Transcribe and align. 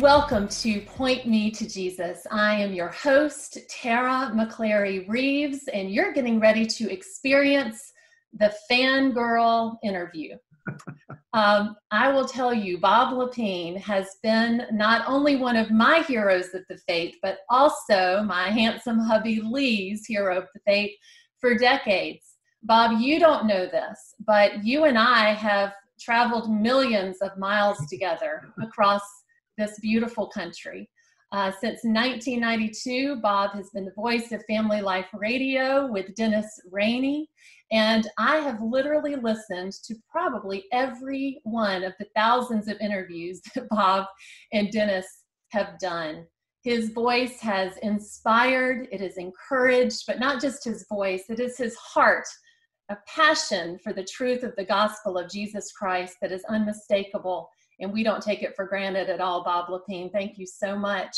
Welcome 0.00 0.48
to 0.48 0.80
Point 0.80 1.26
Me 1.26 1.50
to 1.50 1.68
Jesus. 1.68 2.26
I 2.30 2.54
am 2.54 2.72
your 2.72 2.88
host, 2.88 3.58
Tara 3.68 4.32
McClary 4.34 5.06
Reeves, 5.06 5.68
and 5.74 5.90
you're 5.90 6.14
getting 6.14 6.40
ready 6.40 6.64
to 6.64 6.90
experience 6.90 7.92
the 8.32 8.50
fangirl 8.70 9.76
interview. 9.84 10.38
um, 11.34 11.76
I 11.90 12.10
will 12.10 12.24
tell 12.24 12.54
you, 12.54 12.78
Bob 12.78 13.12
Lepine 13.12 13.76
has 13.76 14.16
been 14.22 14.62
not 14.72 15.04
only 15.06 15.36
one 15.36 15.56
of 15.56 15.70
my 15.70 15.98
heroes 16.08 16.54
of 16.54 16.62
the 16.70 16.78
faith, 16.88 17.16
but 17.20 17.40
also 17.50 18.22
my 18.22 18.48
handsome 18.48 19.00
hubby 19.00 19.42
Lee's 19.42 20.06
hero 20.06 20.38
of 20.38 20.46
the 20.54 20.60
faith 20.66 20.92
for 21.42 21.58
decades. 21.58 22.36
Bob, 22.62 22.98
you 23.02 23.20
don't 23.20 23.46
know 23.46 23.66
this, 23.66 24.14
but 24.24 24.64
you 24.64 24.84
and 24.84 24.98
I 24.98 25.34
have 25.34 25.74
traveled 26.00 26.50
millions 26.50 27.18
of 27.20 27.36
miles 27.36 27.76
together 27.90 28.48
across 28.62 29.02
this 29.60 29.78
beautiful 29.80 30.26
country. 30.28 30.88
Uh, 31.32 31.52
since 31.52 31.84
1992, 31.84 33.20
Bob 33.20 33.52
has 33.52 33.70
been 33.70 33.84
the 33.84 33.92
voice 33.92 34.32
of 34.32 34.42
Family 34.46 34.80
Life 34.80 35.06
Radio 35.14 35.86
with 35.86 36.14
Dennis 36.16 36.60
Rainey. 36.72 37.28
And 37.70 38.08
I 38.18 38.36
have 38.38 38.60
literally 38.60 39.14
listened 39.14 39.74
to 39.84 39.94
probably 40.10 40.64
every 40.72 41.40
one 41.44 41.84
of 41.84 41.92
the 42.00 42.06
thousands 42.16 42.66
of 42.66 42.80
interviews 42.80 43.40
that 43.54 43.68
Bob 43.68 44.06
and 44.52 44.72
Dennis 44.72 45.06
have 45.50 45.78
done. 45.78 46.26
His 46.64 46.90
voice 46.90 47.40
has 47.40 47.76
inspired, 47.78 48.88
it 48.90 49.00
has 49.00 49.16
encouraged, 49.16 50.02
but 50.06 50.18
not 50.18 50.42
just 50.42 50.64
his 50.64 50.84
voice, 50.88 51.24
it 51.30 51.40
is 51.40 51.56
his 51.56 51.74
heart, 51.76 52.26
a 52.90 52.98
passion 53.06 53.78
for 53.82 53.92
the 53.92 54.04
truth 54.04 54.42
of 54.42 54.54
the 54.56 54.64
gospel 54.64 55.16
of 55.16 55.30
Jesus 55.30 55.72
Christ 55.72 56.16
that 56.20 56.32
is 56.32 56.44
unmistakable 56.50 57.48
and 57.80 57.92
we 57.92 58.02
don't 58.02 58.22
take 58.22 58.42
it 58.42 58.54
for 58.54 58.66
granted 58.66 59.08
at 59.08 59.20
all, 59.20 59.42
Bob 59.44 59.68
Lepine, 59.68 60.10
Thank 60.12 60.38
you 60.38 60.46
so 60.46 60.76
much. 60.76 61.16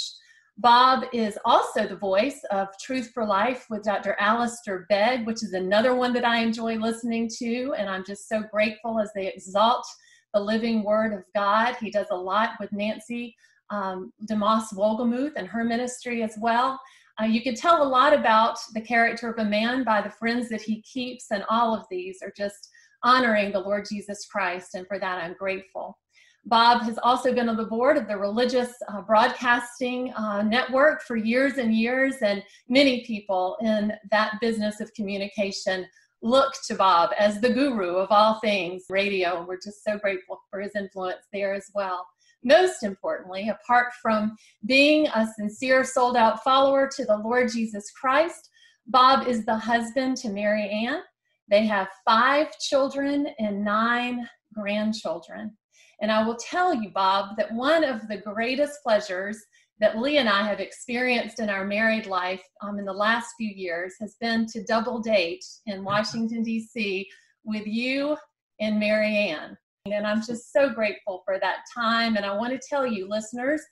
Bob 0.58 1.04
is 1.12 1.38
also 1.44 1.86
the 1.86 1.96
voice 1.96 2.40
of 2.50 2.68
Truth 2.78 3.10
for 3.14 3.24
Life 3.24 3.66
with 3.70 3.82
Dr. 3.82 4.16
Alistair 4.18 4.86
Begg, 4.88 5.26
which 5.26 5.42
is 5.42 5.54
another 5.54 5.94
one 5.94 6.12
that 6.12 6.26
I 6.26 6.38
enjoy 6.38 6.76
listening 6.76 7.28
to, 7.38 7.74
and 7.76 7.88
I'm 7.88 8.04
just 8.04 8.28
so 8.28 8.42
grateful 8.42 9.00
as 9.00 9.10
they 9.14 9.28
exalt 9.28 9.86
the 10.34 10.40
living 10.40 10.82
Word 10.82 11.14
of 11.14 11.24
God. 11.34 11.76
He 11.80 11.90
does 11.90 12.08
a 12.10 12.16
lot 12.16 12.50
with 12.60 12.70
Nancy 12.72 13.34
um, 13.70 14.12
DeMoss 14.30 14.74
Wolgemuth 14.74 15.32
and 15.36 15.48
her 15.48 15.64
ministry 15.64 16.22
as 16.22 16.36
well. 16.40 16.78
Uh, 17.20 17.24
you 17.24 17.42
can 17.42 17.54
tell 17.54 17.82
a 17.82 17.88
lot 17.88 18.12
about 18.12 18.58
the 18.74 18.80
character 18.80 19.30
of 19.30 19.38
a 19.38 19.48
man 19.48 19.84
by 19.84 20.00
the 20.00 20.10
friends 20.10 20.48
that 20.50 20.62
he 20.62 20.82
keeps, 20.82 21.30
and 21.30 21.44
all 21.48 21.74
of 21.74 21.86
these 21.90 22.18
are 22.22 22.32
just 22.36 22.68
honoring 23.02 23.52
the 23.52 23.60
Lord 23.60 23.86
Jesus 23.90 24.26
Christ, 24.26 24.74
and 24.74 24.86
for 24.86 24.98
that 24.98 25.22
I'm 25.22 25.34
grateful. 25.34 25.98
Bob 26.44 26.82
has 26.82 26.98
also 27.02 27.32
been 27.32 27.48
on 27.48 27.56
the 27.56 27.64
board 27.64 27.96
of 27.96 28.08
the 28.08 28.16
Religious 28.16 28.72
uh, 28.88 29.00
Broadcasting 29.02 30.12
uh, 30.14 30.42
Network 30.42 31.02
for 31.02 31.16
years 31.16 31.58
and 31.58 31.74
years, 31.74 32.16
and 32.20 32.42
many 32.68 33.04
people 33.04 33.56
in 33.60 33.92
that 34.10 34.34
business 34.40 34.80
of 34.80 34.92
communication 34.94 35.86
look 36.20 36.54
to 36.66 36.74
Bob 36.74 37.10
as 37.18 37.40
the 37.40 37.52
guru 37.52 37.96
of 37.96 38.08
all 38.10 38.40
things 38.40 38.84
radio, 38.88 39.38
and 39.38 39.46
we're 39.46 39.56
just 39.56 39.84
so 39.84 39.98
grateful 39.98 40.40
for 40.50 40.60
his 40.60 40.74
influence 40.74 41.26
there 41.32 41.54
as 41.54 41.70
well. 41.74 42.06
Most 42.44 42.82
importantly, 42.82 43.48
apart 43.48 43.92
from 44.00 44.36
being 44.66 45.06
a 45.08 45.26
sincere, 45.36 45.84
sold 45.84 46.16
out 46.16 46.42
follower 46.42 46.88
to 46.96 47.04
the 47.04 47.18
Lord 47.18 47.52
Jesus 47.52 47.90
Christ, 47.92 48.50
Bob 48.88 49.28
is 49.28 49.44
the 49.44 49.56
husband 49.56 50.16
to 50.18 50.28
Mary 50.28 50.68
Ann. 50.68 51.02
They 51.48 51.66
have 51.66 51.88
five 52.04 52.58
children 52.58 53.28
and 53.38 53.64
nine 53.64 54.28
grandchildren. 54.54 55.56
And 56.02 56.10
I 56.10 56.26
will 56.26 56.36
tell 56.36 56.74
you, 56.74 56.90
Bob, 56.90 57.36
that 57.36 57.54
one 57.54 57.84
of 57.84 58.08
the 58.08 58.18
greatest 58.18 58.82
pleasures 58.82 59.40
that 59.78 59.98
Lee 59.98 60.18
and 60.18 60.28
I 60.28 60.42
have 60.42 60.58
experienced 60.58 61.38
in 61.38 61.48
our 61.48 61.64
married 61.64 62.06
life 62.06 62.42
um, 62.60 62.78
in 62.80 62.84
the 62.84 62.92
last 62.92 63.34
few 63.38 63.48
years 63.48 63.94
has 64.00 64.16
been 64.20 64.46
to 64.46 64.64
double 64.64 65.00
date 65.00 65.44
in 65.66 65.84
Washington, 65.84 66.42
D.C. 66.42 67.08
with 67.44 67.66
you 67.66 68.16
and 68.60 68.80
Mary 68.80 69.16
Ann. 69.16 69.56
And 69.86 70.06
I'm 70.06 70.22
just 70.22 70.52
so 70.52 70.70
grateful 70.70 71.22
for 71.24 71.38
that 71.38 71.64
time. 71.72 72.16
And 72.16 72.26
I 72.26 72.36
want 72.36 72.52
to 72.52 72.68
tell 72.68 72.86
you, 72.86 73.08
listeners 73.08 73.62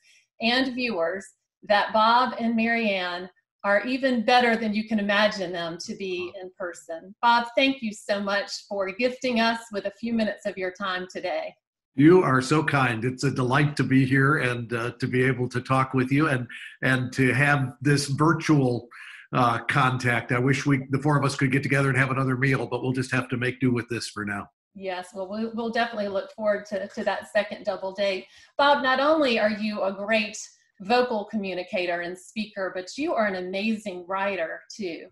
and 0.40 0.74
viewers, 0.74 1.26
that 1.64 1.92
Bob 1.92 2.34
and 2.38 2.56
Mary 2.56 2.90
Ann 2.90 3.28
are 3.64 3.84
even 3.84 4.24
better 4.24 4.56
than 4.56 4.72
you 4.72 4.88
can 4.88 4.98
imagine 4.98 5.52
them 5.52 5.78
to 5.84 5.94
be 5.96 6.32
in 6.40 6.50
person. 6.56 7.14
Bob, 7.20 7.48
thank 7.56 7.82
you 7.82 7.92
so 7.92 8.20
much 8.20 8.50
for 8.69 8.90
gifting 8.90 9.40
us 9.40 9.60
with 9.72 9.84
a 9.84 9.92
few 10.00 10.14
minutes 10.14 10.46
of 10.46 10.56
your 10.56 10.72
time 10.72 11.06
today. 11.12 11.54
You 11.96 12.22
are 12.22 12.40
so 12.40 12.62
kind. 12.62 13.04
It's 13.04 13.24
a 13.24 13.30
delight 13.30 13.76
to 13.76 13.82
be 13.82 14.04
here 14.06 14.38
and 14.38 14.72
uh, 14.72 14.92
to 15.00 15.06
be 15.06 15.24
able 15.24 15.48
to 15.48 15.60
talk 15.60 15.92
with 15.92 16.12
you 16.12 16.28
and 16.28 16.46
and 16.82 17.12
to 17.14 17.32
have 17.32 17.74
this 17.80 18.06
virtual 18.06 18.88
uh, 19.32 19.58
contact. 19.64 20.32
I 20.32 20.38
wish 20.38 20.66
we 20.66 20.86
the 20.90 20.98
four 20.98 21.18
of 21.18 21.24
us 21.24 21.34
could 21.36 21.52
get 21.52 21.62
together 21.62 21.88
and 21.88 21.98
have 21.98 22.10
another 22.10 22.36
meal, 22.36 22.66
but 22.66 22.82
we'll 22.82 22.92
just 22.92 23.12
have 23.12 23.28
to 23.30 23.36
make 23.36 23.60
do 23.60 23.72
with 23.72 23.88
this 23.88 24.08
for 24.08 24.24
now. 24.24 24.48
Yes, 24.76 25.08
well, 25.12 25.28
we'll 25.28 25.70
definitely 25.70 26.08
look 26.08 26.30
forward 26.32 26.64
to, 26.66 26.86
to 26.86 27.02
that 27.02 27.32
second 27.32 27.64
double 27.64 27.92
date. 27.92 28.26
Bob, 28.56 28.84
not 28.84 29.00
only 29.00 29.40
are 29.40 29.50
you 29.50 29.82
a 29.82 29.92
great 29.92 30.38
vocal 30.82 31.24
communicator 31.24 32.02
and 32.02 32.16
speaker, 32.16 32.70
but 32.72 32.96
you 32.96 33.12
are 33.12 33.26
an 33.26 33.34
amazing 33.34 34.06
writer 34.06 34.60
too 34.74 35.08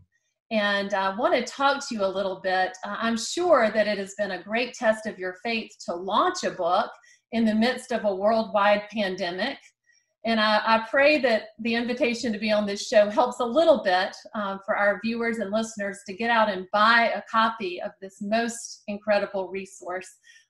and 0.50 0.94
I 0.94 1.14
want 1.14 1.34
to 1.34 1.52
talk 1.52 1.86
to 1.88 1.94
you 1.94 2.04
a 2.04 2.06
little 2.06 2.40
bit. 2.42 2.76
Uh, 2.84 2.96
I'm 2.98 3.18
sure 3.18 3.70
that 3.70 3.86
it 3.86 3.98
has 3.98 4.14
been 4.16 4.30
a 4.32 4.42
great 4.42 4.74
test 4.74 5.06
of 5.06 5.18
your 5.18 5.36
faith 5.44 5.70
to 5.86 5.94
launch 5.94 6.44
a 6.44 6.50
book 6.50 6.90
in 7.32 7.44
the 7.44 7.54
midst 7.54 7.92
of 7.92 8.04
a 8.04 8.14
worldwide 8.14 8.82
pandemic. 8.90 9.58
And 10.24 10.40
I, 10.40 10.60
I 10.64 10.86
pray 10.90 11.18
that 11.20 11.48
the 11.60 11.74
invitation 11.74 12.32
to 12.32 12.38
be 12.38 12.50
on 12.50 12.66
this 12.66 12.86
show 12.86 13.08
helps 13.08 13.40
a 13.40 13.44
little 13.44 13.82
bit 13.84 14.16
um, 14.34 14.58
for 14.64 14.76
our 14.76 15.00
viewers 15.04 15.38
and 15.38 15.50
listeners 15.50 16.00
to 16.06 16.14
get 16.14 16.30
out 16.30 16.50
and 16.50 16.66
buy 16.72 17.12
a 17.14 17.22
copy 17.30 17.80
of 17.80 17.92
this 18.00 18.16
most 18.20 18.82
incredible 18.88 19.48
resource, 19.48 20.08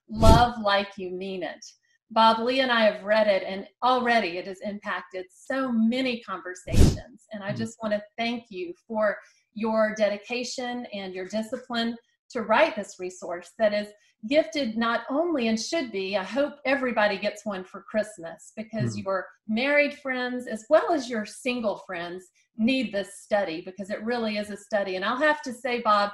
Love 0.09 0.55
Like 0.61 0.89
You 0.97 1.11
Mean 1.11 1.43
It. 1.43 1.63
Bob 2.11 2.39
Lee 2.39 2.61
and 2.61 2.71
I 2.71 2.85
have 2.85 3.03
read 3.03 3.27
it, 3.27 3.43
and 3.45 3.67
already 3.83 4.39
it 4.39 4.47
has 4.47 4.59
impacted 4.61 5.27
so 5.29 5.71
many 5.71 6.21
conversations. 6.21 7.27
And 7.31 7.43
I 7.43 7.51
mm. 7.51 7.57
just 7.57 7.77
want 7.83 7.93
to 7.93 8.01
thank 8.17 8.45
you 8.49 8.73
for 8.87 9.15
your 9.53 9.93
dedication 9.95 10.85
and 10.93 11.13
your 11.13 11.27
discipline 11.27 11.95
to 12.31 12.43
write 12.43 12.75
this 12.75 12.95
resource 12.99 13.51
that 13.57 13.73
is 13.73 13.89
gifted 14.27 14.77
not 14.77 15.01
only 15.09 15.47
and 15.47 15.59
should 15.59 15.91
be 15.91 16.17
i 16.17 16.23
hope 16.23 16.55
everybody 16.65 17.17
gets 17.17 17.45
one 17.45 17.63
for 17.63 17.85
christmas 17.89 18.51
because 18.57 18.95
mm. 18.95 19.03
your 19.03 19.25
married 19.47 19.93
friends 19.99 20.45
as 20.45 20.65
well 20.69 20.91
as 20.91 21.09
your 21.09 21.25
single 21.25 21.81
friends 21.85 22.25
need 22.57 22.93
this 22.93 23.21
study 23.21 23.61
because 23.65 23.89
it 23.89 24.03
really 24.03 24.37
is 24.37 24.49
a 24.49 24.57
study 24.57 24.97
and 24.97 25.05
i'll 25.05 25.17
have 25.17 25.41
to 25.41 25.53
say 25.53 25.81
bob 25.81 26.11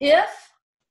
if 0.00 0.30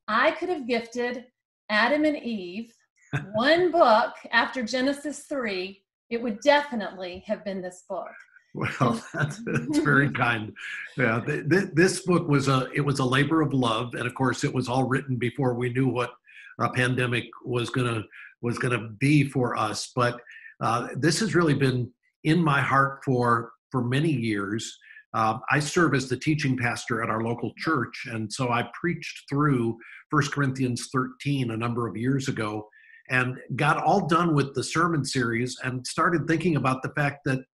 i 0.08 0.30
could 0.32 0.50
have 0.50 0.68
gifted 0.68 1.26
adam 1.70 2.06
and 2.06 2.18
eve 2.18 2.72
one 3.34 3.72
book 3.72 4.14
after 4.32 4.62
genesis 4.62 5.26
3 5.28 5.82
it 6.12 6.22
would 6.22 6.40
definitely 6.42 7.24
have 7.26 7.44
been 7.44 7.62
this 7.62 7.84
book 7.90 8.14
well, 8.54 9.02
that's, 9.14 9.42
that's 9.44 9.80
very 9.80 10.12
kind. 10.14 10.54
Yeah, 10.98 11.22
th- 11.26 11.50
th- 11.50 11.70
this 11.74 12.02
book 12.06 12.28
was 12.28 12.48
a 12.48 12.70
it 12.74 12.82
was 12.82 13.00
a 13.00 13.06
labor 13.06 13.42
of 13.42 13.54
love, 13.54 13.94
and 13.96 14.06
of 14.06 14.14
course, 14.16 14.44
it 14.44 14.54
was 14.54 14.70
all 14.70 14.86
written 14.86 15.18
before 15.18 15.56
we 15.56 15.72
knew 15.72 15.88
what 15.88 16.12
a 16.60 16.70
pandemic 16.70 17.26
was 17.44 17.70
gonna 17.70 18.04
was 18.42 18.58
gonna 18.58 18.90
be 19.00 19.24
for 19.24 19.58
us. 19.58 19.92
But 19.96 20.20
uh, 20.62 20.90
this 20.96 21.20
has 21.20 21.36
really 21.36 21.56
been 21.56 21.92
in 22.24 22.44
my 22.44 22.62
heart 22.62 23.02
for 23.04 23.52
for 23.72 23.84
many 23.84 24.12
years. 24.12 24.78
Uh, 25.16 25.38
I 25.52 25.60
serve 25.60 25.94
as 25.94 26.10
the 26.10 26.18
teaching 26.18 26.58
pastor 26.58 27.04
at 27.04 27.10
our 27.10 27.22
local 27.22 27.54
church, 27.58 28.08
and 28.12 28.32
so 28.32 28.50
I 28.50 28.68
preached 28.80 29.26
through 29.30 29.78
First 30.10 30.32
Corinthians 30.32 30.90
13 30.92 31.52
a 31.52 31.58
number 31.58 31.88
of 31.88 31.96
years 31.96 32.28
ago, 32.30 32.68
and 33.10 33.38
got 33.56 33.78
all 33.78 34.08
done 34.08 34.34
with 34.34 34.56
the 34.56 34.64
sermon 34.64 35.06
series, 35.06 35.56
and 35.64 35.86
started 35.86 36.28
thinking 36.28 36.56
about 36.56 36.82
the 36.82 36.90
fact 36.96 37.20
that 37.26 37.46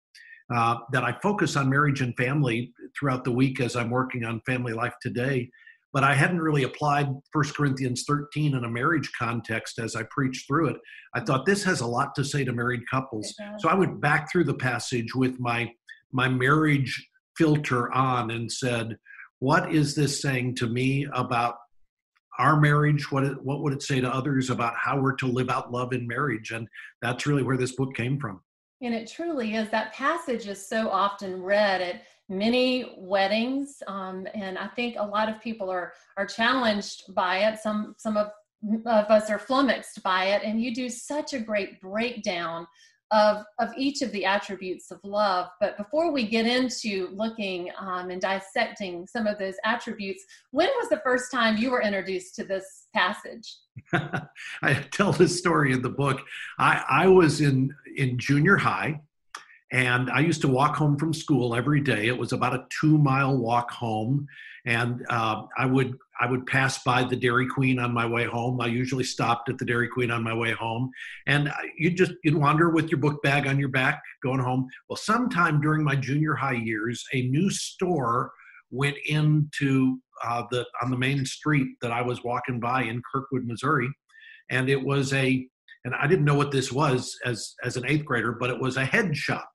uh, 0.53 0.77
that 0.91 1.03
I 1.03 1.17
focus 1.21 1.55
on 1.55 1.69
marriage 1.69 2.01
and 2.01 2.15
family 2.17 2.73
throughout 2.97 3.23
the 3.23 3.31
week 3.31 3.59
as 3.59 3.75
I'm 3.75 3.89
working 3.89 4.25
on 4.25 4.41
family 4.45 4.73
life 4.73 4.93
today. 5.01 5.49
But 5.91 6.03
I 6.03 6.13
hadn't 6.13 6.41
really 6.41 6.63
applied 6.63 7.07
1 7.07 7.21
Corinthians 7.55 8.03
13 8.07 8.55
in 8.55 8.63
a 8.63 8.69
marriage 8.69 9.11
context 9.17 9.79
as 9.79 9.95
I 9.95 10.03
preached 10.11 10.47
through 10.47 10.69
it. 10.69 10.77
I 11.15 11.21
thought 11.21 11.45
this 11.45 11.63
has 11.63 11.81
a 11.81 11.87
lot 11.87 12.13
to 12.15 12.23
say 12.23 12.43
to 12.43 12.53
married 12.53 12.81
couples. 12.89 13.33
So 13.57 13.69
I 13.69 13.73
went 13.73 13.99
back 13.99 14.31
through 14.31 14.43
the 14.43 14.53
passage 14.53 15.15
with 15.15 15.39
my 15.39 15.71
my 16.11 16.27
marriage 16.27 17.07
filter 17.37 17.91
on 17.93 18.31
and 18.31 18.51
said, 18.51 18.97
what 19.39 19.73
is 19.73 19.95
this 19.95 20.21
saying 20.21 20.55
to 20.55 20.67
me 20.67 21.07
about 21.13 21.55
our 22.37 22.59
marriage? 22.59 23.11
What 23.11 23.23
it, 23.23 23.41
what 23.41 23.61
would 23.61 23.73
it 23.73 23.81
say 23.81 24.01
to 24.01 24.13
others 24.13 24.49
about 24.49 24.73
how 24.77 24.99
we're 24.99 25.15
to 25.15 25.27
live 25.27 25.49
out 25.49 25.71
love 25.71 25.93
in 25.93 26.07
marriage? 26.07 26.51
And 26.51 26.67
that's 27.01 27.25
really 27.25 27.43
where 27.43 27.57
this 27.57 27.75
book 27.75 27.95
came 27.95 28.19
from. 28.19 28.41
And 28.81 28.93
it 28.93 29.09
truly 29.09 29.55
is. 29.55 29.69
That 29.69 29.93
passage 29.93 30.47
is 30.47 30.65
so 30.65 30.89
often 30.89 31.41
read 31.41 31.81
at 31.81 32.03
many 32.29 32.95
weddings, 32.97 33.81
um, 33.87 34.27
and 34.33 34.57
I 34.57 34.67
think 34.67 34.95
a 34.97 35.03
lot 35.03 35.29
of 35.29 35.41
people 35.41 35.69
are 35.69 35.93
are 36.15 36.25
challenged 36.25 37.13
by 37.13 37.39
it. 37.39 37.59
Some 37.59 37.95
some 37.97 38.15
of 38.15 38.31
of 38.85 39.05
us 39.05 39.29
are 39.29 39.39
flummoxed 39.39 40.01
by 40.03 40.25
it, 40.25 40.43
and 40.43 40.61
you 40.61 40.73
do 40.73 40.89
such 40.89 41.33
a 41.33 41.39
great 41.39 41.81
breakdown 41.81 42.67
of, 43.11 43.43
of 43.59 43.69
each 43.77 44.01
of 44.01 44.11
the 44.11 44.25
attributes 44.25 44.91
of 44.91 44.99
love. 45.03 45.49
But 45.59 45.77
before 45.77 46.11
we 46.11 46.27
get 46.27 46.45
into 46.45 47.09
looking 47.11 47.71
um, 47.79 48.09
and 48.09 48.21
dissecting 48.21 49.07
some 49.07 49.27
of 49.27 49.39
those 49.39 49.55
attributes, 49.65 50.23
when 50.51 50.69
was 50.77 50.89
the 50.89 51.01
first 51.03 51.31
time 51.31 51.57
you 51.57 51.71
were 51.71 51.81
introduced 51.81 52.35
to 52.35 52.43
this 52.43 52.87
passage? 52.93 53.57
I 54.61 54.73
tell 54.91 55.11
this 55.11 55.37
story 55.37 55.73
in 55.73 55.81
the 55.81 55.89
book. 55.89 56.21
I, 56.59 56.83
I 56.89 57.07
was 57.07 57.41
in, 57.41 57.73
in 57.95 58.19
junior 58.19 58.57
high 58.57 59.01
and 59.71 60.09
I 60.09 60.19
used 60.19 60.41
to 60.41 60.47
walk 60.47 60.75
home 60.75 60.97
from 60.97 61.13
school 61.13 61.55
every 61.55 61.81
day. 61.81 62.07
It 62.07 62.17
was 62.17 62.33
about 62.33 62.55
a 62.55 62.65
two 62.69 62.97
mile 62.97 63.37
walk 63.37 63.71
home. 63.71 64.27
And 64.65 65.05
uh, 65.09 65.43
I 65.57 65.65
would 65.65 65.95
I 66.21 66.29
would 66.29 66.45
pass 66.45 66.83
by 66.83 67.03
the 67.03 67.15
Dairy 67.15 67.47
Queen 67.47 67.79
on 67.79 67.93
my 67.93 68.05
way 68.05 68.25
home. 68.25 68.59
I 68.59 68.67
usually 68.67 69.05
stopped 69.05 69.49
at 69.49 69.57
the 69.57 69.65
Dairy 69.65 69.87
Queen 69.87 70.11
on 70.11 70.23
my 70.23 70.33
way 70.33 70.51
home, 70.51 70.91
and 71.27 71.51
you 71.77 71.91
just 71.91 72.11
you'd 72.23 72.35
wander 72.35 72.69
with 72.69 72.89
your 72.89 72.99
book 72.99 73.21
bag 73.23 73.47
on 73.47 73.57
your 73.57 73.69
back 73.69 74.01
going 74.21 74.39
home. 74.41 74.67
Well, 74.89 74.97
sometime 74.97 75.61
during 75.61 75.83
my 75.83 75.95
junior 75.95 76.35
high 76.35 76.53
years, 76.53 77.03
a 77.13 77.23
new 77.23 77.49
store 77.49 78.31
went 78.71 78.97
into 79.05 79.97
uh, 80.23 80.43
the 80.51 80.65
on 80.81 80.91
the 80.91 80.97
main 80.97 81.25
street 81.25 81.67
that 81.81 81.91
I 81.91 82.01
was 82.01 82.23
walking 82.23 82.59
by 82.59 82.83
in 82.83 83.01
Kirkwood, 83.11 83.45
Missouri, 83.45 83.89
and 84.49 84.69
it 84.69 84.83
was 84.83 85.13
a 85.13 85.47
and 85.85 85.95
I 85.95 86.07
didn't 86.07 86.25
know 86.25 86.35
what 86.35 86.51
this 86.51 86.71
was 86.71 87.17
as 87.25 87.55
as 87.63 87.77
an 87.77 87.85
eighth 87.87 88.05
grader, 88.05 88.33
but 88.33 88.49
it 88.49 88.59
was 88.59 88.77
a 88.77 88.85
head 88.85 89.15
shop. 89.15 89.49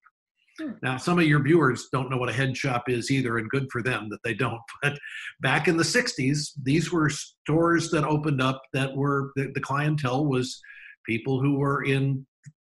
Hmm. 0.60 0.72
Now, 0.82 0.96
some 0.96 1.18
of 1.18 1.24
your 1.24 1.42
viewers 1.42 1.88
don't 1.92 2.10
know 2.10 2.16
what 2.16 2.28
a 2.28 2.32
head 2.32 2.56
shop 2.56 2.88
is 2.88 3.10
either, 3.10 3.38
and 3.38 3.48
good 3.50 3.66
for 3.72 3.82
them 3.82 4.08
that 4.10 4.20
they 4.24 4.34
don't. 4.34 4.60
But 4.82 4.98
back 5.40 5.66
in 5.68 5.76
the 5.76 5.84
60s, 5.84 6.50
these 6.62 6.92
were 6.92 7.10
stores 7.10 7.90
that 7.90 8.04
opened 8.04 8.40
up 8.40 8.62
that 8.72 8.94
were 8.94 9.32
the, 9.36 9.50
the 9.54 9.60
clientele 9.60 10.26
was 10.26 10.60
people 11.06 11.40
who 11.40 11.58
were 11.58 11.84
in 11.84 12.26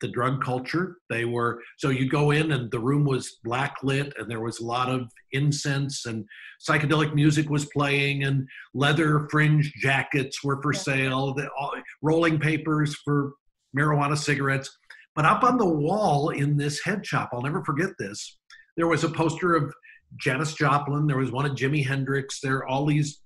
the 0.00 0.08
drug 0.08 0.42
culture. 0.42 0.96
They 1.08 1.24
were 1.24 1.62
so 1.78 1.88
you 1.88 2.08
go 2.08 2.30
in 2.30 2.52
and 2.52 2.70
the 2.70 2.78
room 2.78 3.04
was 3.04 3.38
black 3.44 3.76
lit 3.82 4.12
and 4.18 4.30
there 4.30 4.40
was 4.42 4.60
a 4.60 4.64
lot 4.64 4.90
of 4.90 5.10
incense 5.32 6.06
and 6.06 6.24
psychedelic 6.68 7.14
music 7.14 7.48
was 7.48 7.66
playing 7.66 8.24
and 8.24 8.46
leather 8.74 9.26
fringe 9.30 9.72
jackets 9.80 10.44
were 10.44 10.60
for 10.62 10.72
sale. 10.72 11.34
The, 11.34 11.48
all, 11.58 11.72
rolling 12.02 12.38
papers 12.38 12.94
for 13.04 13.32
marijuana 13.76 14.16
cigarettes. 14.16 14.76
But 15.16 15.24
up 15.24 15.42
on 15.42 15.56
the 15.56 15.66
wall 15.68 16.28
in 16.28 16.58
this 16.58 16.84
head 16.84 17.04
shop, 17.04 17.30
I'll 17.32 17.42
never 17.42 17.64
forget 17.64 17.90
this. 17.98 18.38
There 18.76 18.86
was 18.86 19.02
a 19.02 19.08
poster 19.08 19.54
of 19.54 19.74
Janis 20.20 20.54
Joplin. 20.54 21.06
There 21.06 21.16
was 21.16 21.32
one 21.32 21.46
of 21.46 21.52
Jimi 21.56 21.84
Hendrix. 21.84 22.40
There 22.40 22.58
are 22.58 22.66
all 22.66 22.84
these 22.84 23.22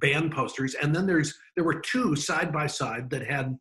band 0.00 0.32
posters, 0.32 0.74
and 0.74 0.94
then 0.94 1.06
there's 1.06 1.34
there 1.54 1.64
were 1.64 1.80
two 1.80 2.16
side 2.16 2.52
by 2.52 2.66
side 2.66 3.10
that 3.10 3.26
had 3.26 3.58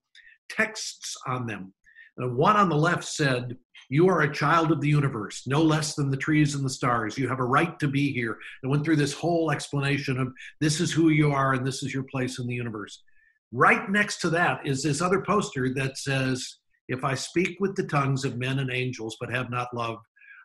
texts 0.49 1.15
on 1.27 1.45
them. 1.45 1.73
And 2.17 2.37
one 2.37 2.55
on 2.55 2.69
the 2.69 2.75
left 2.75 3.03
said, 3.03 3.57
"You 3.89 4.07
are 4.07 4.21
a 4.21 4.33
child 4.33 4.71
of 4.71 4.79
the 4.79 4.87
universe, 4.87 5.45
no 5.45 5.61
less 5.61 5.93
than 5.93 6.09
the 6.09 6.17
trees 6.17 6.55
and 6.55 6.63
the 6.63 6.69
stars. 6.69 7.17
You 7.17 7.27
have 7.27 7.39
a 7.39 7.45
right 7.45 7.77
to 7.79 7.87
be 7.87 8.13
here." 8.13 8.37
And 8.63 8.71
went 8.71 8.85
through 8.85 8.95
this 8.95 9.13
whole 9.13 9.51
explanation 9.51 10.17
of 10.19 10.31
this 10.61 10.79
is 10.79 10.93
who 10.93 11.09
you 11.09 11.31
are 11.31 11.53
and 11.53 11.67
this 11.67 11.83
is 11.83 11.93
your 11.93 12.03
place 12.03 12.39
in 12.39 12.47
the 12.47 12.55
universe. 12.55 13.03
Right 13.51 13.89
next 13.89 14.21
to 14.21 14.29
that 14.31 14.65
is 14.65 14.83
this 14.83 15.01
other 15.01 15.21
poster 15.21 15.73
that 15.73 15.97
says 15.97 16.59
if 16.87 17.03
I 17.03 17.15
speak 17.15 17.57
with 17.59 17.75
the 17.75 17.83
tongues 17.83 18.25
of 18.25 18.37
men 18.37 18.59
and 18.59 18.71
angels 18.71 19.17
but 19.19 19.31
have 19.31 19.49
not 19.49 19.73
love, 19.73 19.97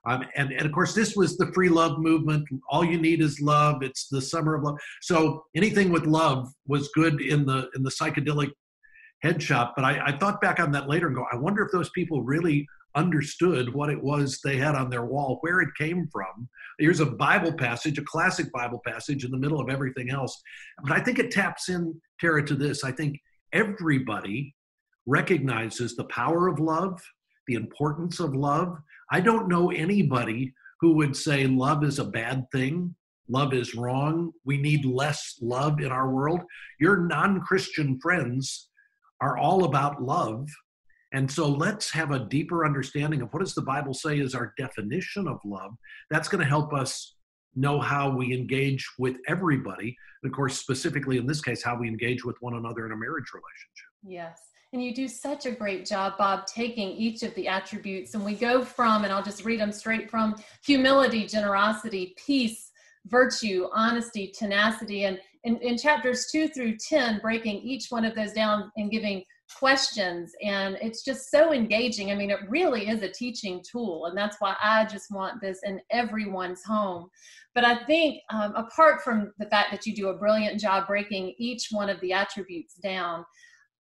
um, 0.05 0.25
and, 0.35 0.53
and 0.53 0.67
of 0.67 0.73
course, 0.73 0.95
this 0.95 1.15
was 1.15 1.37
the 1.37 1.53
free 1.53 1.69
love 1.69 1.99
movement. 1.99 2.49
All 2.69 2.85
you 2.85 3.01
need 3.01 3.21
is 3.21 3.41
love. 3.41 3.83
It's 3.83 4.09
the 4.09 4.21
summer 4.21 4.57
of 4.57 4.65
love. 4.65 4.79
So 5.01 5.45
anything 5.55 5.91
with 5.91 6.07
love 6.07 6.49
was 6.67 6.91
good 6.95 7.21
in 7.21 7.47
the 7.47 7.69
in 7.77 7.83
the 7.83 7.91
psychedelic 7.91 8.51
head 9.23 9.41
shop. 9.41 9.75
But 9.77 9.85
I, 9.85 10.07
I 10.07 10.19
thought 10.19 10.41
back 10.41 10.59
on 10.59 10.73
that 10.73 10.89
later 10.89 11.07
and 11.07 11.15
go, 11.15 11.25
I 11.33 11.37
wonder 11.37 11.65
if 11.65 11.71
those 11.71 11.91
people 11.91 12.23
really 12.23 12.67
understood 12.95 13.73
what 13.73 13.91
it 13.91 14.03
was 14.03 14.41
they 14.45 14.57
had 14.57 14.75
on 14.75 14.91
their 14.91 15.05
wall, 15.05 15.39
where 15.41 15.61
it 15.61 15.71
came 15.79 16.09
from. 16.13 16.49
Here's 16.79 17.01
a 17.01 17.07
Bible 17.07 17.53
passage, 17.53 17.97
a 17.99 18.03
classic 18.03 18.53
Bible 18.53 18.81
passage 18.85 19.25
in 19.25 19.31
the 19.31 19.39
middle 19.39 19.61
of 19.61 19.71
everything 19.71 20.11
else. 20.11 20.41
But 20.83 20.93
I 20.93 21.01
think 21.01 21.19
it 21.19 21.31
taps 21.31 21.69
in, 21.69 21.95
Tara, 22.21 22.45
to 22.45 22.55
this. 22.55 22.83
I 22.83 22.93
think 22.93 23.19
everybody 23.53 24.55
recognizes 25.07 25.97
the 25.97 26.05
power 26.05 26.49
of 26.49 26.59
love, 26.59 27.03
the 27.47 27.55
importance 27.55 28.21
of 28.21 28.35
love. 28.35 28.79
I 29.11 29.21
don't 29.21 29.49
know 29.49 29.71
anybody 29.71 30.55
who 30.81 30.95
would 30.95 31.17
say 31.17 31.47
love 31.47 31.85
is 31.85 31.99
a 31.99 32.05
bad 32.05 32.47
thing, 32.53 32.95
love 33.29 33.55
is 33.55 33.75
wrong, 33.75 34.33
we 34.45 34.59
need 34.59 34.85
less 34.85 35.39
love 35.41 35.81
in 35.81 35.93
our 35.93 36.11
world. 36.11 36.41
Your 36.81 36.99
non 36.99 37.41
Christian 37.41 37.99
friends 38.01 38.69
are 39.21 39.39
all 39.39 39.65
about 39.65 40.03
love. 40.03 40.49
And 41.15 41.31
so 41.31 41.49
let's 41.49 41.91
have 41.93 42.11
a 42.11 42.27
deeper 42.27 42.65
understanding 42.65 43.21
of 43.21 43.29
what 43.33 43.41
does 43.41 43.55
the 43.55 43.63
Bible 43.63 43.93
say 43.95 44.19
is 44.19 44.35
our 44.35 44.55
definition 44.57 45.29
of 45.29 45.39
love. 45.45 45.73
That's 46.11 46.29
going 46.29 46.43
to 46.43 46.49
help 46.49 46.73
us 46.73 47.17
know 47.55 47.81
how 47.81 48.11
we 48.11 48.33
engage 48.33 48.87
with 48.99 49.17
everybody. 49.29 49.95
And 50.23 50.33
of 50.33 50.35
course, 50.35 50.59
specifically 50.59 51.19
in 51.19 51.27
this 51.27 51.43
case, 51.43 51.63
how 51.63 51.79
we 51.79 51.87
engage 51.87 52.25
with 52.25 52.37
one 52.41 52.55
another 52.55 52.87
in 52.87 52.93
a 52.93 52.97
marriage 52.97 53.31
relationship. 53.33 53.91
Yes. 54.05 54.41
And 54.73 54.83
you 54.83 54.95
do 54.95 55.07
such 55.07 55.45
a 55.45 55.51
great 55.51 55.85
job, 55.85 56.15
Bob, 56.17 56.47
taking 56.47 56.89
each 56.93 57.23
of 57.23 57.35
the 57.35 57.47
attributes. 57.47 58.15
And 58.15 58.25
we 58.25 58.35
go 58.35 58.65
from, 58.65 59.05
and 59.05 59.13
I'll 59.13 59.23
just 59.23 59.45
read 59.45 59.61
them 59.61 59.73
straight 59.73 60.11
from 60.11 60.35
humility, 60.65 61.27
generosity, 61.27 62.15
peace, 62.17 62.71
virtue, 63.07 63.69
honesty, 63.75 64.33
tenacity. 64.35 65.05
And 65.05 65.21
in, 65.45 65.59
in 65.59 65.77
chapters 65.77 66.29
two 66.33 66.49
through 66.49 66.77
10, 66.89 67.21
breaking 67.21 67.59
each 67.59 67.89
one 67.91 68.07
of 68.07 68.15
those 68.15 68.33
down 68.33 68.73
and 68.77 68.91
giving 68.91 69.25
questions. 69.59 70.33
And 70.43 70.79
it's 70.81 71.05
just 71.05 71.31
so 71.31 71.53
engaging. 71.53 72.11
I 72.11 72.15
mean, 72.15 72.31
it 72.31 72.49
really 72.49 72.89
is 72.89 73.03
a 73.03 73.09
teaching 73.11 73.63
tool. 73.71 74.07
And 74.07 74.17
that's 74.17 74.37
why 74.41 74.57
I 74.63 74.87
just 74.87 75.11
want 75.11 75.43
this 75.43 75.61
in 75.65 75.83
everyone's 75.91 76.65
home. 76.65 77.11
But 77.55 77.67
I 77.67 77.85
think, 77.85 78.23
um, 78.31 78.55
apart 78.55 79.03
from 79.03 79.33
the 79.39 79.47
fact 79.47 79.71
that 79.73 79.85
you 79.85 79.95
do 79.95 80.09
a 80.09 80.17
brilliant 80.17 80.59
job 80.59 80.87
breaking 80.87 81.35
each 81.37 81.69
one 81.71 81.91
of 81.91 82.01
the 82.01 82.15
attributes 82.15 82.75
down, 82.77 83.27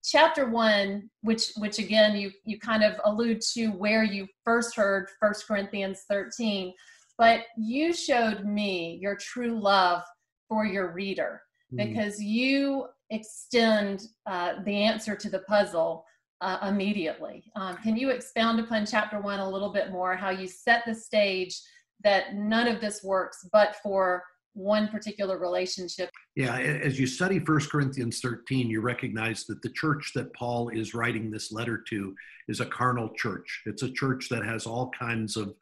chapter 0.02 0.48
one 0.48 1.08
which 1.22 1.52
which 1.56 1.78
again 1.78 2.16
you 2.16 2.30
you 2.44 2.58
kind 2.58 2.82
of 2.82 3.00
allude 3.04 3.40
to 3.40 3.68
where 3.68 4.02
you 4.02 4.26
first 4.44 4.74
heard 4.74 5.08
first 5.20 5.46
corinthians 5.46 6.02
13 6.08 6.72
but 7.18 7.42
you 7.56 7.92
showed 7.92 8.44
me 8.44 8.98
your 9.00 9.16
true 9.16 9.60
love 9.60 10.02
for 10.48 10.66
your 10.66 10.92
reader 10.92 11.40
mm. 11.72 11.76
because 11.76 12.20
you 12.20 12.86
extend 13.10 14.02
uh, 14.26 14.54
the 14.64 14.74
answer 14.74 15.14
to 15.14 15.30
the 15.30 15.40
puzzle 15.40 16.04
uh, 16.40 16.58
immediately 16.68 17.44
um, 17.54 17.76
can 17.76 17.96
you 17.96 18.10
expound 18.10 18.58
upon 18.58 18.84
chapter 18.84 19.20
one 19.20 19.38
a 19.38 19.48
little 19.48 19.72
bit 19.72 19.92
more 19.92 20.16
how 20.16 20.30
you 20.30 20.48
set 20.48 20.82
the 20.84 20.94
stage 20.94 21.60
that 22.02 22.34
none 22.34 22.66
of 22.66 22.80
this 22.80 23.04
works 23.04 23.46
but 23.52 23.76
for 23.82 24.24
one 24.54 24.88
particular 24.88 25.38
relationship. 25.38 26.10
Yeah, 26.36 26.56
as 26.58 26.98
you 26.98 27.06
study 27.06 27.38
First 27.38 27.70
Corinthians 27.70 28.20
13, 28.20 28.68
you 28.68 28.80
recognize 28.80 29.44
that 29.44 29.62
the 29.62 29.70
church 29.70 30.12
that 30.14 30.32
Paul 30.34 30.68
is 30.68 30.94
writing 30.94 31.30
this 31.30 31.52
letter 31.52 31.82
to 31.88 32.14
is 32.48 32.60
a 32.60 32.66
carnal 32.66 33.10
church. 33.16 33.62
It's 33.66 33.82
a 33.82 33.92
church 33.92 34.28
that 34.30 34.44
has 34.44 34.66
all 34.66 34.90
kinds 34.98 35.36
of 35.36 35.54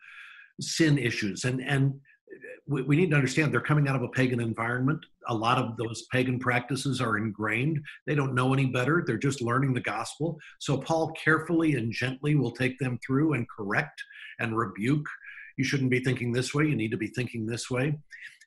sin 0.61 0.99
issues. 0.99 1.45
And, 1.45 1.63
and 1.63 1.95
we 2.67 2.97
need 2.97 3.11
to 3.11 3.17
understand 3.17 3.53
they're 3.53 3.61
coming 3.61 3.89
out 3.89 3.97
of 3.97 4.03
a 4.03 4.09
pagan 4.09 4.41
environment. 4.41 5.05
A 5.27 5.35
lot 5.35 5.59
of 5.59 5.77
those 5.77 6.07
pagan 6.13 6.39
practices 6.39 7.01
are 7.01 7.19
ingrained. 7.19 7.81
They 8.07 8.15
don't 8.15 8.35
know 8.35 8.53
any 8.53 8.67
better. 8.67 9.03
They're 9.05 9.17
just 9.17 9.43
learning 9.43 9.75
the 9.75 9.81
gospel. 9.81 10.39
So 10.61 10.79
Paul 10.79 11.13
carefully 11.13 11.75
and 11.75 11.93
gently 11.93 12.37
will 12.37 12.53
take 12.53 12.79
them 12.79 12.99
through 13.05 13.33
and 13.33 13.49
correct 13.49 14.01
and 14.39 14.57
rebuke. 14.57 15.07
You 15.57 15.65
shouldn't 15.65 15.91
be 15.91 16.01
thinking 16.01 16.33
this 16.33 16.55
way. 16.55 16.67
You 16.67 16.77
need 16.77 16.93
to 16.93 16.97
be 16.97 17.09
thinking 17.09 17.45
this 17.45 17.71
way. 17.71 17.99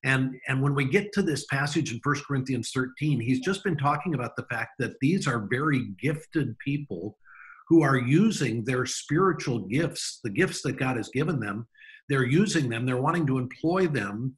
And, 0.03 0.36
and 0.48 0.62
when 0.62 0.75
we 0.75 0.86
get 0.86 1.13
to 1.13 1.22
this 1.22 1.45
passage 1.45 1.91
in 1.91 2.00
1 2.03 2.15
Corinthians 2.27 2.72
13, 2.74 3.19
he's 3.22 3.39
just 3.39 3.63
been 3.63 3.77
talking 3.77 4.13
about 4.13 4.36
the 4.36 4.45
fact 4.50 4.72
that 4.79 5.00
these 5.00 5.27
are 5.27 5.48
very 5.50 5.89
gifted 6.01 6.57
people 6.60 7.17
who 7.69 7.81
are 7.81 7.98
using 7.98 8.63
their 8.65 8.86
spiritual 8.86 9.60
gifts, 9.60 10.19
the 10.24 10.29
gifts 10.29 10.62
that 10.63 10.77
God 10.77 10.98
has 10.98 11.10
given 11.10 11.39
them. 11.39 11.67
They're 12.10 12.25
using 12.25 12.69
them, 12.69 12.86
they're 12.86 13.01
wanting 13.01 13.25
to 13.27 13.38
employ 13.38 13.88
them, 13.88 14.36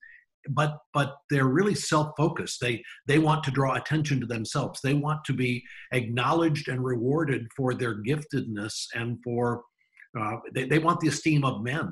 but 0.49 0.77
but 0.93 1.15
they're 1.29 1.47
really 1.47 1.73
self-focused. 1.73 2.61
They 2.61 2.83
they 3.07 3.17
want 3.17 3.43
to 3.45 3.51
draw 3.51 3.73
attention 3.73 4.19
to 4.19 4.27
themselves. 4.27 4.79
They 4.81 4.93
want 4.93 5.23
to 5.25 5.33
be 5.33 5.63
acknowledged 5.91 6.67
and 6.67 6.83
rewarded 6.83 7.47
for 7.55 7.73
their 7.73 8.03
giftedness 8.03 8.85
and 8.93 9.17
for 9.23 9.63
uh, 10.19 10.37
they, 10.53 10.65
they 10.65 10.79
want 10.79 10.99
the 10.99 11.07
esteem 11.07 11.43
of 11.43 11.63
men. 11.63 11.91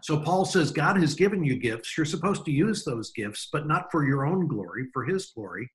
So 0.00 0.20
Paul 0.20 0.44
says, 0.44 0.70
God 0.70 0.96
has 0.96 1.14
given 1.14 1.44
you 1.44 1.58
gifts. 1.58 1.96
You're 1.96 2.06
supposed 2.06 2.44
to 2.44 2.50
use 2.50 2.84
those 2.84 3.10
gifts, 3.12 3.48
but 3.52 3.66
not 3.66 3.90
for 3.90 4.06
your 4.06 4.26
own 4.26 4.46
glory, 4.46 4.86
for 4.92 5.04
his 5.04 5.26
glory. 5.26 5.70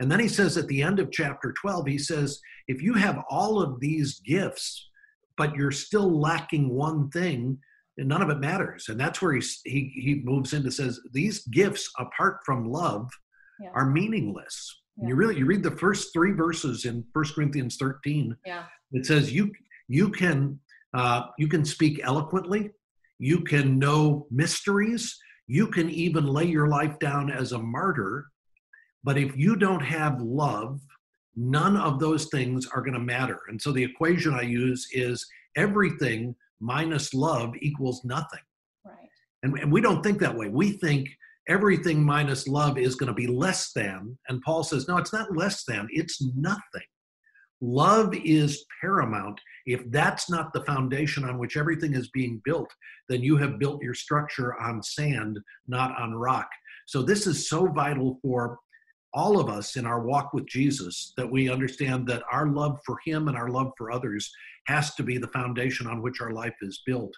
And 0.00 0.10
then 0.10 0.18
he 0.18 0.28
says 0.28 0.56
at 0.56 0.66
the 0.66 0.82
end 0.82 0.98
of 0.98 1.12
chapter 1.12 1.52
12, 1.60 1.86
he 1.86 1.98
says, 1.98 2.40
if 2.66 2.82
you 2.82 2.94
have 2.94 3.24
all 3.30 3.62
of 3.62 3.78
these 3.78 4.20
gifts, 4.20 4.88
but 5.36 5.54
you're 5.54 5.70
still 5.70 6.20
lacking 6.20 6.68
one 6.68 7.10
thing, 7.10 7.58
and 7.96 8.08
none 8.08 8.22
of 8.22 8.30
it 8.30 8.40
matters. 8.40 8.88
And 8.88 8.98
that's 8.98 9.22
where 9.22 9.34
he, 9.34 9.42
he, 9.64 9.92
he 9.94 10.20
moves 10.24 10.52
into 10.52 10.72
says, 10.72 10.98
these 11.12 11.46
gifts 11.46 11.88
apart 11.98 12.38
from 12.44 12.68
love 12.68 13.08
yeah. 13.60 13.70
are 13.74 13.86
meaningless. 13.88 14.82
Yeah. 14.96 15.08
You 15.08 15.14
really, 15.14 15.38
you 15.38 15.46
read 15.46 15.62
the 15.62 15.70
first 15.76 16.12
three 16.12 16.32
verses 16.32 16.86
in 16.86 17.04
First 17.14 17.34
Corinthians 17.36 17.76
13. 17.76 18.36
Yeah. 18.44 18.64
It 18.92 19.06
says 19.06 19.32
you, 19.32 19.52
you 19.86 20.08
can 20.10 20.58
Uh, 20.94 21.26
you 21.38 21.48
can 21.48 21.64
speak 21.64 22.00
eloquently. 22.04 22.70
You 23.18 23.40
can 23.40 23.78
know 23.78 24.26
mysteries. 24.30 25.16
You 25.46 25.68
can 25.68 25.90
even 25.90 26.26
lay 26.26 26.46
your 26.46 26.68
life 26.68 26.98
down 26.98 27.30
as 27.30 27.52
a 27.52 27.58
martyr. 27.58 28.26
But 29.02 29.18
if 29.18 29.36
you 29.36 29.56
don't 29.56 29.84
have 29.84 30.20
love, 30.20 30.80
none 31.36 31.76
of 31.76 32.00
those 32.00 32.26
things 32.26 32.66
are 32.74 32.80
going 32.80 32.94
to 32.94 33.00
matter. 33.00 33.40
And 33.48 33.60
so 33.60 33.72
the 33.72 33.84
equation 33.84 34.34
I 34.34 34.42
use 34.42 34.88
is 34.92 35.26
everything 35.56 36.34
minus 36.60 37.12
love 37.12 37.54
equals 37.60 38.02
nothing. 38.04 38.40
Right. 38.84 39.08
And, 39.42 39.58
and 39.58 39.72
we 39.72 39.80
don't 39.80 40.02
think 40.02 40.18
that 40.20 40.34
way. 40.34 40.48
We 40.48 40.72
think 40.72 41.08
everything 41.48 42.02
minus 42.02 42.48
love 42.48 42.78
is 42.78 42.94
going 42.94 43.08
to 43.08 43.14
be 43.14 43.26
less 43.26 43.72
than. 43.72 44.16
And 44.28 44.40
Paul 44.42 44.64
says, 44.64 44.88
no, 44.88 44.96
it's 44.96 45.12
not 45.12 45.36
less 45.36 45.64
than, 45.64 45.86
it's 45.90 46.22
nothing. 46.36 46.88
Love 47.64 48.14
is 48.14 48.66
paramount. 48.82 49.40
If 49.64 49.90
that's 49.90 50.28
not 50.28 50.52
the 50.52 50.64
foundation 50.64 51.24
on 51.24 51.38
which 51.38 51.56
everything 51.56 51.94
is 51.94 52.10
being 52.10 52.42
built, 52.44 52.70
then 53.08 53.22
you 53.22 53.38
have 53.38 53.58
built 53.58 53.82
your 53.82 53.94
structure 53.94 54.60
on 54.60 54.82
sand, 54.82 55.38
not 55.66 55.98
on 55.98 56.12
rock. 56.12 56.46
So, 56.86 57.00
this 57.00 57.26
is 57.26 57.48
so 57.48 57.66
vital 57.68 58.18
for 58.20 58.58
all 59.14 59.40
of 59.40 59.48
us 59.48 59.76
in 59.76 59.86
our 59.86 60.02
walk 60.02 60.34
with 60.34 60.46
Jesus 60.46 61.14
that 61.16 61.30
we 61.30 61.48
understand 61.48 62.06
that 62.08 62.22
our 62.30 62.48
love 62.48 62.78
for 62.84 62.98
Him 63.06 63.28
and 63.28 63.36
our 63.36 63.48
love 63.48 63.72
for 63.78 63.90
others 63.90 64.30
has 64.66 64.94
to 64.96 65.02
be 65.02 65.16
the 65.16 65.28
foundation 65.28 65.86
on 65.86 66.02
which 66.02 66.20
our 66.20 66.32
life 66.32 66.56
is 66.60 66.82
built. 66.84 67.14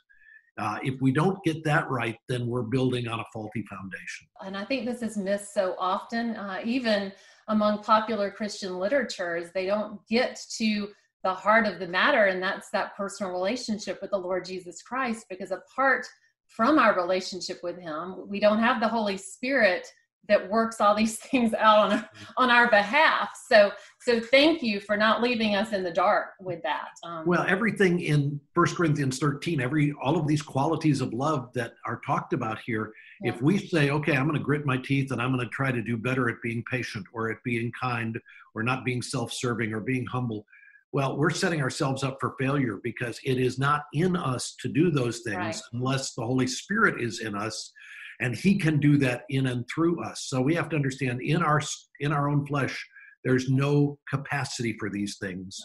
Uh, 0.59 0.79
if 0.85 0.95
we 1.01 1.11
don't 1.11 1.43
get 1.43 1.65
that 1.65 1.91
right, 1.91 2.17
then 2.29 2.47
we're 2.47 2.63
building 2.63 3.09
on 3.09 3.19
a 3.19 3.25
faulty 3.33 3.65
foundation. 3.69 4.29
And 4.45 4.57
I 4.57 4.65
think 4.65 4.87
this 4.87 5.03
is 5.03 5.17
missed 5.17 5.53
so 5.53 5.75
often, 5.77 6.37
uh, 6.37 6.61
even 6.65 7.13
among 7.49 7.83
popular 7.83 8.31
Christian 8.31 8.79
literatures. 8.79 9.51
They 9.53 9.67
don't 9.67 10.05
get 10.09 10.41
to 10.57 10.89
the 11.23 11.35
heart 11.35 11.67
of 11.67 11.79
the 11.79 11.89
matter, 11.89 12.27
and 12.27 12.43
that's 12.43 12.71
that 12.71 12.97
personal 12.97 13.33
relationship 13.33 14.01
with 14.01 14.11
the 14.11 14.19
Lord 14.19 14.45
Jesus 14.45 14.83
Christ, 14.83 15.27
because 15.29 15.51
apart 15.51 16.07
from 16.47 16.79
our 16.79 16.95
relationship 16.95 17.61
with 17.63 17.79
Him, 17.79 18.29
we 18.29 18.39
don't 18.39 18.61
have 18.61 18.81
the 18.81 18.89
Holy 18.89 19.17
Spirit 19.17 19.87
that 20.29 20.51
works 20.51 20.81
all 20.81 20.95
these 20.95 21.17
things 21.31 21.55
out 21.55 21.93
on 21.93 22.05
on 22.37 22.51
our 22.51 22.69
behalf. 22.71 23.31
So 23.49 23.73
so 24.01 24.21
thank 24.21 24.63
you 24.63 24.81
for 24.81 24.97
not 24.97 25.23
leaving 25.23 25.57
us 25.57 25.73
in 25.73 25.83
the 25.83 25.91
dark 25.91 26.35
with 26.41 26.63
that. 26.63 26.91
Um, 27.03 27.27
well, 27.27 27.45
everything 27.49 28.01
in 28.01 28.41
First 28.55 28.77
Corinthians 28.77 29.19
13, 29.19 29.61
every 29.61 29.93
all 30.01 30.17
of 30.17 30.27
these 30.27 30.43
qualities 30.43 31.01
of 31.01 31.13
love 31.13 31.53
that 31.55 31.75
are 31.85 32.01
talked 32.07 32.33
about 32.33 32.59
here, 32.65 32.93
yeah. 33.23 33.33
if 33.33 33.43
we 33.43 33.59
say, 33.59 33.91
okay, 33.91 34.17
I'm 34.17 34.27
going 34.27 34.39
to 34.39 34.45
grit 34.45 34.65
my 34.65 34.77
teeth 34.77 35.11
and 35.11 35.21
I'm 35.21 35.33
going 35.33 35.45
to 35.45 35.51
try 35.51 35.73
to 35.73 35.83
do 35.83 35.97
better 35.97 36.29
at 36.29 36.41
being 36.43 36.63
patient 36.71 37.07
or 37.13 37.31
at 37.31 37.43
being 37.45 37.73
kind 37.79 38.19
or 38.55 38.63
not 38.63 38.85
being 38.85 39.03
self-serving 39.03 39.73
or 39.73 39.81
being 39.81 40.07
humble, 40.07 40.47
well, 40.93 41.17
we're 41.17 41.31
setting 41.31 41.61
ourselves 41.61 42.05
up 42.05 42.19
for 42.21 42.35
failure 42.39 42.79
because 42.83 43.19
it 43.25 43.39
is 43.39 43.59
not 43.59 43.83
in 43.93 44.17
us 44.17 44.57
to 44.61 44.69
do 44.69 44.91
those 44.91 45.21
things 45.21 45.37
right. 45.37 45.61
unless 45.73 46.15
the 46.15 46.25
Holy 46.25 46.47
Spirit 46.47 47.03
is 47.03 47.21
in 47.21 47.35
us 47.35 47.73
and 48.21 48.35
he 48.35 48.59
can 48.59 48.81
do 48.81 48.97
that 48.99 49.25
in 49.29 49.47
and 49.47 49.65
through 49.73 50.03
us. 50.03 50.27
So 50.29 50.41
we 50.41 50.55
have 50.55 50.69
to 50.71 50.77
understand 50.77 51.21
in 51.23 51.43
our 51.43 51.61
in 52.01 52.13
our 52.13 52.29
own 52.29 52.47
flesh 52.47 52.87
there's 53.25 53.51
no 53.51 53.99
capacity 54.09 54.77
for 54.79 54.89
these 54.89 55.17
things 55.19 55.59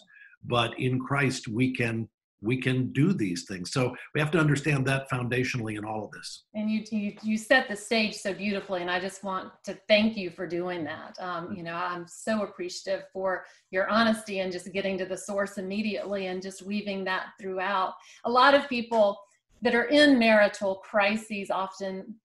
but 0.45 0.77
in 0.79 0.99
christ 0.99 1.47
we 1.47 1.73
can 1.73 2.07
we 2.41 2.59
can 2.59 2.91
do 2.91 3.13
these 3.13 3.45
things. 3.47 3.71
So 3.71 3.95
we 4.13 4.19
have 4.19 4.31
to 4.31 4.39
understand 4.39 4.85
that 4.87 5.09
foundationally 5.09 5.77
in 5.77 5.85
all 5.85 6.05
of 6.05 6.11
this. 6.11 6.43
And 6.55 6.69
you 6.69 6.83
you, 6.91 7.15
you 7.21 7.37
set 7.37 7.69
the 7.69 7.75
stage 7.75 8.15
so 8.15 8.33
beautifully 8.33 8.81
and 8.81 8.89
i 8.89 8.99
just 8.99 9.23
want 9.23 9.51
to 9.63 9.77
thank 9.87 10.17
you 10.17 10.29
for 10.31 10.47
doing 10.47 10.83
that. 10.85 11.15
Um, 11.19 11.53
you 11.55 11.63
know 11.63 11.75
i'm 11.75 12.07
so 12.07 12.43
appreciative 12.43 13.05
for 13.13 13.45
your 13.69 13.87
honesty 13.89 14.39
and 14.39 14.51
just 14.51 14.71
getting 14.73 14.97
to 14.97 15.05
the 15.05 15.17
source 15.17 15.57
immediately 15.57 16.27
and 16.27 16.41
just 16.41 16.63
weaving 16.63 17.03
that 17.05 17.27
throughout. 17.39 17.93
A 18.25 18.31
lot 18.31 18.53
of 18.53 18.67
people 18.67 19.19
that 19.61 19.75
are 19.75 19.85
in 19.85 20.17
marital 20.17 20.75
crises 20.77 21.51
often 21.51 22.15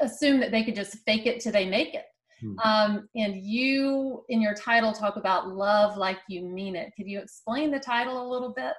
assume 0.00 0.40
that 0.40 0.50
they 0.50 0.64
could 0.64 0.74
just 0.74 0.98
fake 1.06 1.26
it 1.26 1.40
till 1.40 1.52
they 1.52 1.68
make 1.68 1.94
it. 1.94 2.04
Hmm. 2.40 2.58
Um, 2.64 3.08
and 3.14 3.36
you, 3.36 4.24
in 4.28 4.40
your 4.40 4.54
title, 4.54 4.92
talk 4.92 5.16
about 5.16 5.48
love 5.48 5.96
like 5.96 6.18
you 6.28 6.44
mean 6.44 6.76
it. 6.76 6.92
Could 6.96 7.06
you 7.08 7.18
explain 7.18 7.70
the 7.70 7.80
title 7.80 8.26
a 8.26 8.28
little 8.30 8.52
bit? 8.52 8.74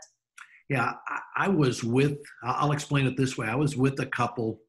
Yeah, 0.69 0.93
I, 1.07 1.45
I 1.45 1.47
was 1.47 1.83
with, 1.83 2.17
I'll 2.43 2.71
explain 2.71 3.07
it 3.07 3.17
this 3.17 3.37
way. 3.37 3.47
I 3.47 3.55
was 3.55 3.77
with 3.77 3.99
a 3.99 4.05
couple 4.05 4.59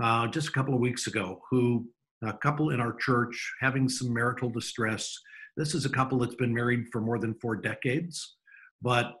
uh, 0.00 0.26
just 0.28 0.48
a 0.48 0.52
couple 0.52 0.74
of 0.74 0.80
weeks 0.80 1.06
ago 1.06 1.40
who, 1.50 1.86
a 2.22 2.32
couple 2.32 2.70
in 2.70 2.80
our 2.80 2.94
church 2.94 3.54
having 3.60 3.88
some 3.88 4.12
marital 4.12 4.48
distress. 4.48 5.14
This 5.56 5.74
is 5.74 5.84
a 5.84 5.90
couple 5.90 6.18
that's 6.18 6.34
been 6.34 6.52
married 6.52 6.86
for 6.92 7.00
more 7.00 7.18
than 7.18 7.34
four 7.40 7.56
decades, 7.56 8.36
but 8.80 9.14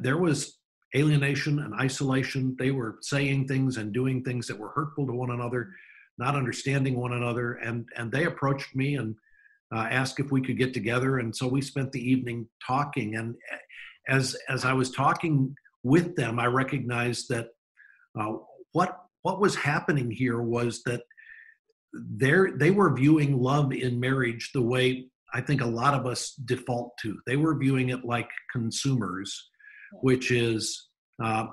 there 0.00 0.18
was 0.18 0.57
alienation 0.96 1.58
and 1.60 1.74
isolation. 1.74 2.56
They 2.58 2.70
were 2.70 2.98
saying 3.02 3.48
things 3.48 3.76
and 3.76 3.92
doing 3.92 4.22
things 4.22 4.46
that 4.46 4.58
were 4.58 4.70
hurtful 4.70 5.06
to 5.06 5.12
one 5.12 5.30
another 5.30 5.70
not 6.18 6.34
understanding 6.34 6.96
one 6.96 7.12
another. 7.12 7.54
And, 7.54 7.88
and 7.96 8.10
they 8.10 8.24
approached 8.24 8.74
me 8.74 8.96
and 8.96 9.14
uh, 9.74 9.86
asked 9.90 10.20
if 10.20 10.30
we 10.30 10.42
could 10.42 10.58
get 10.58 10.74
together. 10.74 11.18
And 11.18 11.34
so 11.34 11.46
we 11.46 11.62
spent 11.62 11.92
the 11.92 12.10
evening 12.10 12.48
talking. 12.66 13.16
And 13.16 13.36
as, 14.08 14.36
as 14.48 14.64
I 14.64 14.72
was 14.72 14.90
talking 14.90 15.54
with 15.84 16.16
them, 16.16 16.38
I 16.38 16.46
recognized 16.46 17.28
that 17.28 17.48
uh, 18.18 18.34
what, 18.72 19.00
what 19.22 19.40
was 19.40 19.54
happening 19.54 20.10
here 20.10 20.40
was 20.42 20.82
that 20.84 21.02
they 21.94 22.34
they 22.54 22.70
were 22.70 22.94
viewing 22.94 23.40
love 23.40 23.72
in 23.72 23.98
marriage 23.98 24.50
the 24.52 24.60
way 24.60 25.06
I 25.32 25.40
think 25.40 25.62
a 25.62 25.66
lot 25.66 25.94
of 25.94 26.04
us 26.04 26.34
default 26.44 26.92
to. 27.00 27.18
They 27.26 27.36
were 27.36 27.56
viewing 27.56 27.88
it 27.88 28.04
like 28.04 28.28
consumers, 28.52 29.48
which 30.02 30.30
is 30.30 30.88
uh, 31.22 31.46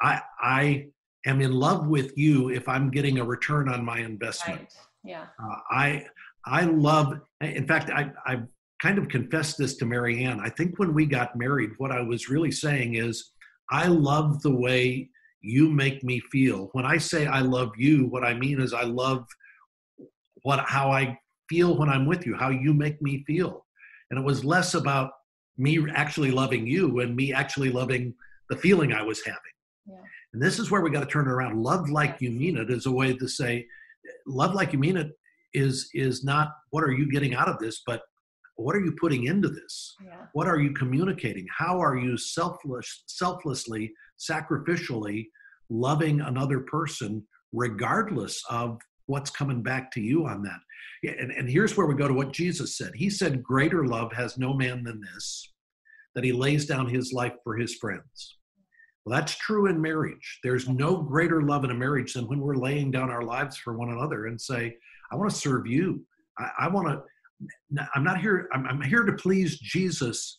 I 0.00 0.20
I 0.40 0.86
am 1.26 1.40
in 1.40 1.52
love 1.52 1.86
with 1.86 2.16
you 2.16 2.50
if 2.50 2.68
I'm 2.68 2.90
getting 2.90 3.18
a 3.18 3.24
return 3.24 3.68
on 3.68 3.84
my 3.84 3.98
investment. 3.98 4.60
Right. 4.60 4.74
Yeah. 5.04 5.26
Uh, 5.42 5.56
I 5.70 6.06
I 6.44 6.62
love. 6.64 7.20
In 7.40 7.66
fact, 7.66 7.90
I 7.90 8.10
I've 8.26 8.46
kind 8.80 8.98
of 8.98 9.08
confessed 9.08 9.58
this 9.58 9.76
to 9.76 9.86
Mary 9.86 10.24
Ann. 10.24 10.40
I 10.40 10.48
think 10.48 10.78
when 10.78 10.92
we 10.92 11.06
got 11.06 11.36
married, 11.36 11.70
what 11.78 11.92
I 11.92 12.00
was 12.00 12.28
really 12.28 12.50
saying 12.50 12.96
is, 12.96 13.30
I 13.70 13.86
love 13.86 14.42
the 14.42 14.54
way 14.54 15.08
you 15.40 15.70
make 15.70 16.02
me 16.02 16.20
feel. 16.32 16.68
When 16.72 16.84
I 16.84 16.98
say 16.98 17.26
I 17.26 17.40
love 17.40 17.70
you, 17.76 18.06
what 18.06 18.24
I 18.24 18.34
mean 18.34 18.60
is 18.60 18.72
I 18.72 18.82
love 18.82 19.24
what 20.42 20.60
how 20.60 20.90
I 20.90 21.18
feel 21.48 21.76
when 21.76 21.88
I'm 21.88 22.06
with 22.06 22.26
you, 22.26 22.34
how 22.34 22.50
you 22.50 22.74
make 22.74 23.00
me 23.02 23.24
feel. 23.26 23.66
And 24.10 24.18
it 24.18 24.24
was 24.24 24.44
less 24.44 24.74
about 24.74 25.12
me 25.58 25.84
actually 25.94 26.30
loving 26.30 26.66
you 26.66 27.00
and 27.00 27.14
me 27.14 27.32
actually 27.32 27.70
loving 27.70 28.14
the 28.48 28.56
feeling 28.56 28.92
I 28.92 29.02
was 29.02 29.22
having. 29.24 29.40
Yeah. 29.86 29.96
And 30.32 30.42
this 30.42 30.58
is 30.58 30.70
where 30.70 30.80
we 30.80 30.90
got 30.90 31.00
to 31.00 31.06
turn 31.06 31.26
it 31.26 31.30
around. 31.30 31.62
Love 31.62 31.90
like 31.90 32.16
you 32.20 32.30
mean 32.30 32.56
it 32.56 32.70
is 32.70 32.86
a 32.86 32.90
way 32.90 33.14
to 33.14 33.28
say, 33.28 33.66
love 34.26 34.54
like 34.54 34.72
you 34.72 34.78
mean 34.78 34.96
it 34.96 35.12
is 35.54 35.90
is 35.92 36.24
not 36.24 36.48
what 36.70 36.82
are 36.82 36.92
you 36.92 37.10
getting 37.10 37.34
out 37.34 37.48
of 37.48 37.58
this, 37.58 37.82
but 37.86 38.02
what 38.56 38.76
are 38.76 38.80
you 38.80 38.94
putting 39.00 39.24
into 39.24 39.48
this? 39.48 39.94
Yeah. 40.04 40.26
What 40.32 40.46
are 40.46 40.60
you 40.60 40.72
communicating? 40.72 41.46
How 41.56 41.80
are 41.80 41.96
you 41.96 42.16
selfless, 42.16 43.04
selflessly, 43.06 43.92
sacrificially 44.18 45.26
loving 45.70 46.20
another 46.20 46.60
person, 46.60 47.26
regardless 47.52 48.42
of 48.50 48.78
what's 49.12 49.30
coming 49.30 49.62
back 49.62 49.92
to 49.92 50.00
you 50.00 50.26
on 50.26 50.42
that? 50.42 50.58
And, 51.20 51.30
and 51.32 51.48
here's 51.48 51.76
where 51.76 51.86
we 51.86 51.94
go 51.94 52.08
to 52.08 52.14
what 52.14 52.32
Jesus 52.32 52.78
said. 52.78 52.92
He 52.94 53.10
said, 53.10 53.42
Greater 53.42 53.86
love 53.86 54.10
has 54.12 54.38
no 54.38 54.54
man 54.54 54.82
than 54.82 55.00
this, 55.00 55.52
that 56.14 56.24
he 56.24 56.32
lays 56.32 56.64
down 56.64 56.88
his 56.88 57.12
life 57.12 57.34
for 57.44 57.56
his 57.56 57.74
friends. 57.74 58.38
Well, 59.04 59.18
that's 59.18 59.36
true 59.36 59.66
in 59.66 59.82
marriage. 59.82 60.38
There's 60.42 60.68
no 60.68 60.96
greater 60.96 61.42
love 61.42 61.64
in 61.64 61.70
a 61.70 61.74
marriage 61.74 62.14
than 62.14 62.26
when 62.26 62.40
we're 62.40 62.56
laying 62.56 62.90
down 62.90 63.10
our 63.10 63.22
lives 63.22 63.56
for 63.58 63.76
one 63.76 63.90
another 63.90 64.26
and 64.26 64.40
say, 64.40 64.76
I 65.10 65.16
want 65.16 65.30
to 65.30 65.36
serve 65.36 65.66
you. 65.66 66.06
I, 66.38 66.50
I 66.60 66.68
want 66.68 66.88
to, 66.88 67.88
I'm 67.94 68.04
not 68.04 68.20
here, 68.20 68.48
I'm, 68.54 68.66
I'm 68.66 68.80
here 68.80 69.02
to 69.02 69.12
please 69.12 69.58
Jesus. 69.58 70.36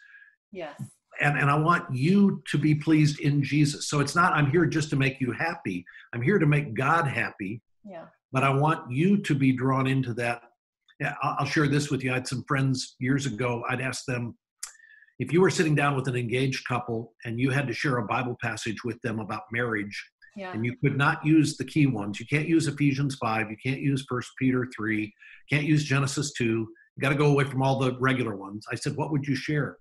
Yes. 0.52 0.82
And, 1.22 1.38
and 1.38 1.52
I 1.52 1.58
want 1.58 1.94
you 1.94 2.42
to 2.50 2.58
be 2.58 2.74
pleased 2.74 3.20
in 3.20 3.44
Jesus. 3.44 3.88
So 3.88 4.00
it's 4.00 4.16
not, 4.16 4.34
I'm 4.34 4.50
here 4.50 4.66
just 4.66 4.90
to 4.92 4.96
make 4.96 5.22
you 5.22 5.32
happy. 5.32 5.86
I'm 6.14 6.22
here 6.22 6.40
to 6.40 6.48
make 6.48 6.74
God 6.74 7.06
happy. 7.06 7.62
Yeah. 7.86 8.06
But 8.34 8.44
I 8.44 8.50
want 8.50 8.92
you 8.92 9.18
to 9.22 9.36
be 9.36 9.54
drawn 9.54 9.88
into 9.88 10.14
that. 10.16 10.42
I'll 11.22 11.46
share 11.46 11.68
this 11.68 11.90
with 11.90 12.04
you. 12.04 12.12
I 12.12 12.16
had 12.16 12.28
some 12.28 12.44
friends 12.48 12.96
years 13.00 13.26
ago. 13.26 13.64
I'd 13.70 13.82
ask 13.82 14.06
them, 14.06 14.36
if 15.20 15.32
you 15.32 15.40
were 15.40 15.52
sitting 15.52 15.76
down 15.76 15.96
with 15.96 16.08
an 16.08 16.16
engaged 16.16 16.68
couple 16.68 17.14
and 17.24 17.40
you 17.40 17.52
had 17.52 17.68
to 17.68 17.74
share 17.74 17.98
a 17.98 18.06
Bible 18.06 18.36
passage 18.42 18.84
with 18.84 19.00
them 19.02 19.20
about 19.20 19.44
marriage, 19.52 20.04
yeah. 20.36 20.52
and 20.52 20.66
you 20.66 20.76
could 20.84 20.98
not 20.98 21.24
use 21.24 21.56
the 21.56 21.64
key 21.64 21.86
ones, 21.86 22.20
you 22.20 22.26
can't 22.26 22.48
use 22.48 22.68
Ephesians 22.68 23.16
5, 23.16 23.52
you 23.52 23.58
can't 23.64 23.80
use 23.80 24.06
First 24.10 24.32
Peter 24.40 24.68
3, 24.76 25.14
can't 25.50 25.66
use 25.66 25.84
Genesis 25.84 26.34
2, 26.34 26.44
you 26.44 26.68
got 27.02 27.10
to 27.10 27.16
go 27.16 27.28
away 27.28 27.44
from 27.44 27.62
all 27.62 27.80
the 27.80 27.98
regular 28.00 28.36
ones. 28.36 28.66
I 28.72 28.76
said, 28.76 28.96
What 28.96 29.12
would 29.12 29.28
you 29.28 29.36
share? 29.36 29.78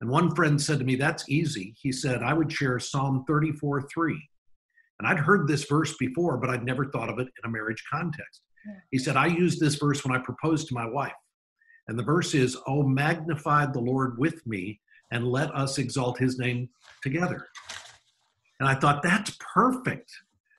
And 0.00 0.10
one 0.10 0.34
friend 0.34 0.60
said 0.60 0.78
to 0.78 0.84
me, 0.84 0.96
That's 0.96 1.28
easy. 1.28 1.74
He 1.80 1.92
said, 1.92 2.22
I 2.22 2.32
would 2.32 2.50
share 2.50 2.78
Psalm 2.78 3.24
34 3.26 3.82
3. 3.82 4.28
And 5.02 5.10
I'd 5.10 5.18
heard 5.18 5.48
this 5.48 5.64
verse 5.64 5.96
before, 5.96 6.36
but 6.36 6.48
I'd 6.48 6.64
never 6.64 6.86
thought 6.86 7.08
of 7.08 7.18
it 7.18 7.26
in 7.26 7.44
a 7.44 7.48
marriage 7.48 7.82
context. 7.92 8.42
Yeah. 8.64 8.74
He 8.92 8.98
said, 8.98 9.16
I 9.16 9.26
used 9.26 9.58
this 9.58 9.74
verse 9.74 10.04
when 10.04 10.16
I 10.16 10.22
proposed 10.22 10.68
to 10.68 10.74
my 10.74 10.86
wife. 10.86 11.12
And 11.88 11.98
the 11.98 12.04
verse 12.04 12.34
is, 12.34 12.56
Oh, 12.68 12.84
magnify 12.84 13.66
the 13.66 13.80
Lord 13.80 14.16
with 14.16 14.46
me 14.46 14.80
and 15.10 15.26
let 15.26 15.52
us 15.56 15.78
exalt 15.78 16.18
his 16.18 16.38
name 16.38 16.68
together. 17.02 17.48
And 18.60 18.68
I 18.68 18.76
thought, 18.76 19.02
that's 19.02 19.36
perfect. 19.40 20.12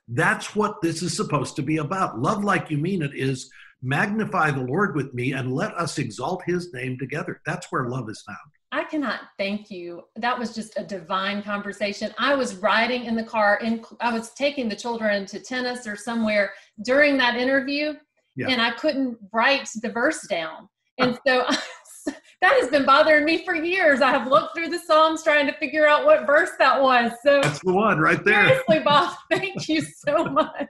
That's 0.10 0.58
what 0.58 0.82
this 0.82 1.02
is 1.02 1.16
supposed 1.16 1.56
to 1.56 1.62
be 1.62 1.78
about. 1.78 2.20
Love 2.20 2.44
like 2.44 2.70
you 2.70 2.78
mean 2.78 3.02
it 3.02 3.16
is 3.16 3.50
magnify 3.82 4.52
the 4.52 4.60
Lord 4.60 4.94
with 4.94 5.14
me 5.14 5.32
and 5.32 5.54
let 5.54 5.74
us 5.76 5.98
exalt 5.98 6.44
his 6.46 6.74
name 6.74 6.98
together. 7.00 7.40
That's 7.46 7.68
where 7.72 7.88
love 7.88 8.10
is 8.10 8.22
found. 8.28 8.38
I 8.74 8.84
cannot 8.84 9.20
thank 9.38 9.70
you. 9.70 10.01
That 10.15 10.38
was 10.38 10.56
just 10.56 10.74
a 10.77 10.84
divine 10.84 11.44
conversation. 11.44 12.12
I 12.18 12.34
was 12.34 12.56
riding 12.56 13.06
in 13.06 13.15
the 13.15 13.24
car 13.24 13.60
and 13.63 13.86
I 14.01 14.12
was 14.12 14.32
taking 14.32 14.68
the 14.68 14.75
children 14.75 15.27
to 15.27 15.39
tennis 15.39 15.86
or 15.86 15.96
somewhere 15.96 16.53
during 16.84 17.15
that 17.20 17.36
interview 17.36 17.94
yeah. 18.36 18.48
and 18.50 18.60
I 18.60 18.72
couldn't 18.72 19.20
write 19.32 19.70
the 19.82 19.89
verse 19.89 20.27
down. 20.27 20.68
And 21.00 21.18
so 21.25 21.44
that 22.06 22.60
has 22.60 22.70
been 22.70 22.86
bothering 22.86 23.25
me 23.25 23.44
for 23.44 23.56
years. 23.56 24.01
I 24.01 24.12
have 24.12 24.27
looked 24.27 24.56
through 24.56 24.70
the 24.70 24.77
Psalms 24.77 25.24
trying 25.24 25.48
to 25.48 25.53
figure 25.53 25.88
out 25.88 26.06
what 26.06 26.27
verse 26.27 26.51
that 26.60 26.80
was. 26.80 27.13
So 27.25 27.42
that's 27.42 27.63
the 27.63 27.74
one 27.74 27.98
right 27.98 28.24
there. 28.24 28.48
Seriously, 28.48 28.80
Bob, 28.82 29.15
thank 29.32 29.68
you 29.68 29.82
so 29.82 30.25
much. 30.25 30.68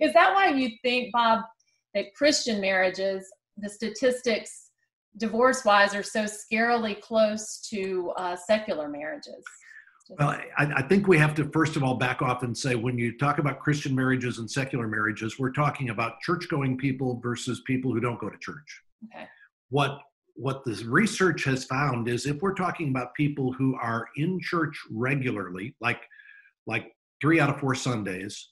Is 0.00 0.14
that 0.14 0.34
why 0.34 0.48
you 0.48 0.70
think, 0.82 1.12
Bob, 1.12 1.40
that 1.94 2.14
Christian 2.14 2.58
marriages, 2.58 3.30
the 3.58 3.68
statistics 3.68 4.65
divorce 5.16 5.64
wise 5.64 5.94
are 5.94 6.02
so 6.02 6.24
scarily 6.24 7.00
close 7.00 7.60
to 7.70 8.12
uh, 8.16 8.36
secular 8.36 8.88
marriages? 8.88 9.44
Well, 10.08 10.28
I, 10.56 10.72
I, 10.76 10.82
think 10.82 11.08
we 11.08 11.18
have 11.18 11.34
to 11.34 11.50
first 11.50 11.74
of 11.74 11.82
all 11.82 11.96
back 11.96 12.22
off 12.22 12.44
and 12.44 12.56
say 12.56 12.76
when 12.76 12.96
you 12.96 13.18
talk 13.18 13.38
about 13.38 13.58
Christian 13.58 13.92
marriages 13.92 14.38
and 14.38 14.48
secular 14.48 14.86
marriages, 14.86 15.36
we're 15.36 15.50
talking 15.50 15.90
about 15.90 16.20
church-going 16.20 16.78
people 16.78 17.18
versus 17.20 17.62
people 17.66 17.92
who 17.92 17.98
don't 17.98 18.20
go 18.20 18.30
to 18.30 18.38
church. 18.38 18.82
Okay. 19.06 19.26
What 19.70 19.98
what 20.36 20.64
the 20.64 20.84
research 20.86 21.44
has 21.44 21.64
found 21.64 22.08
is 22.08 22.26
if 22.26 22.40
we're 22.40 22.54
talking 22.54 22.90
about 22.90 23.14
people 23.14 23.52
who 23.52 23.74
are 23.76 24.06
in 24.16 24.38
church 24.40 24.78
regularly, 24.92 25.74
like 25.80 26.02
like 26.68 26.94
three 27.20 27.40
out 27.40 27.50
of 27.50 27.58
four 27.58 27.74
Sundays, 27.74 28.50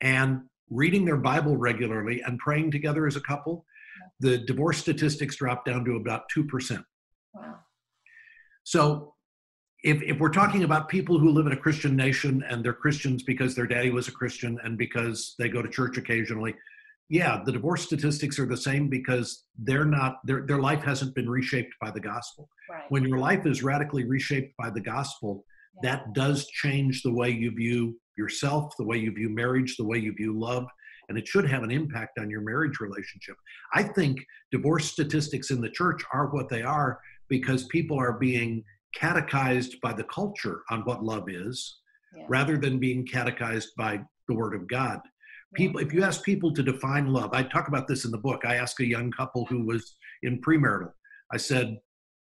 and 0.00 0.40
reading 0.70 1.04
their 1.04 1.18
Bible 1.18 1.56
regularly 1.56 2.20
and 2.22 2.38
praying 2.40 2.72
together 2.72 3.06
as 3.06 3.14
a 3.14 3.20
couple, 3.20 3.64
the 4.20 4.38
divorce 4.38 4.78
statistics 4.78 5.36
drop 5.36 5.64
down 5.64 5.84
to 5.84 5.96
about 5.96 6.22
2%. 6.36 6.82
Wow. 7.34 7.56
So 8.64 9.14
if, 9.84 10.02
if 10.02 10.18
we're 10.18 10.30
talking 10.30 10.64
about 10.64 10.88
people 10.88 11.18
who 11.18 11.30
live 11.30 11.46
in 11.46 11.52
a 11.52 11.56
Christian 11.56 11.94
nation 11.94 12.42
and 12.48 12.64
they're 12.64 12.72
Christians 12.72 13.22
because 13.22 13.54
their 13.54 13.66
daddy 13.66 13.90
was 13.90 14.08
a 14.08 14.12
Christian 14.12 14.58
and 14.64 14.76
because 14.76 15.34
they 15.38 15.48
go 15.48 15.62
to 15.62 15.68
church 15.68 15.98
occasionally, 15.98 16.54
yeah, 17.08 17.42
the 17.44 17.52
divorce 17.52 17.84
statistics 17.84 18.38
are 18.38 18.46
the 18.46 18.56
same 18.56 18.88
because 18.88 19.44
they're 19.58 19.84
not 19.84 20.16
their 20.24 20.44
their 20.44 20.58
life 20.58 20.82
hasn't 20.82 21.14
been 21.14 21.30
reshaped 21.30 21.72
by 21.80 21.90
the 21.92 22.00
gospel. 22.00 22.48
Right. 22.68 22.82
When 22.88 23.04
your 23.04 23.18
life 23.18 23.46
is 23.46 23.62
radically 23.62 24.04
reshaped 24.04 24.56
by 24.58 24.70
the 24.70 24.80
gospel, 24.80 25.44
yeah. 25.84 25.90
that 25.90 26.14
does 26.14 26.48
change 26.48 27.02
the 27.02 27.12
way 27.12 27.30
you 27.30 27.52
view 27.52 27.96
yourself, 28.18 28.72
the 28.76 28.84
way 28.84 28.96
you 28.96 29.12
view 29.12 29.28
marriage, 29.28 29.76
the 29.76 29.84
way 29.84 29.98
you 29.98 30.12
view 30.14 30.36
love, 30.36 30.66
and 31.08 31.16
it 31.16 31.26
should 31.26 31.48
have 31.48 31.62
an 31.62 31.70
impact 31.70 32.18
on 32.18 32.30
your 32.30 32.40
marriage 32.40 32.80
relationship. 32.80 33.36
I 33.74 33.82
think 33.82 34.18
divorce 34.50 34.86
statistics 34.90 35.50
in 35.50 35.60
the 35.60 35.70
church 35.70 36.02
are 36.12 36.26
what 36.28 36.48
they 36.48 36.62
are 36.62 36.98
because 37.28 37.64
people 37.64 37.98
are 37.98 38.18
being 38.18 38.64
catechized 38.94 39.80
by 39.80 39.92
the 39.92 40.04
culture 40.04 40.62
on 40.70 40.80
what 40.82 41.04
love 41.04 41.28
is 41.28 41.78
yeah. 42.16 42.24
rather 42.28 42.56
than 42.56 42.78
being 42.78 43.06
catechized 43.06 43.70
by 43.76 44.00
the 44.28 44.34
word 44.34 44.54
of 44.54 44.66
God. 44.68 45.00
People, 45.54 45.80
if 45.80 45.92
you 45.92 46.02
ask 46.02 46.22
people 46.24 46.52
to 46.52 46.62
define 46.62 47.06
love, 47.06 47.30
I 47.32 47.42
talk 47.42 47.68
about 47.68 47.86
this 47.88 48.04
in 48.04 48.10
the 48.10 48.18
book. 48.18 48.44
I 48.44 48.56
asked 48.56 48.80
a 48.80 48.86
young 48.86 49.10
couple 49.10 49.46
who 49.46 49.64
was 49.64 49.96
in 50.22 50.40
premarital. 50.40 50.90
I 51.32 51.36
said, 51.36 51.78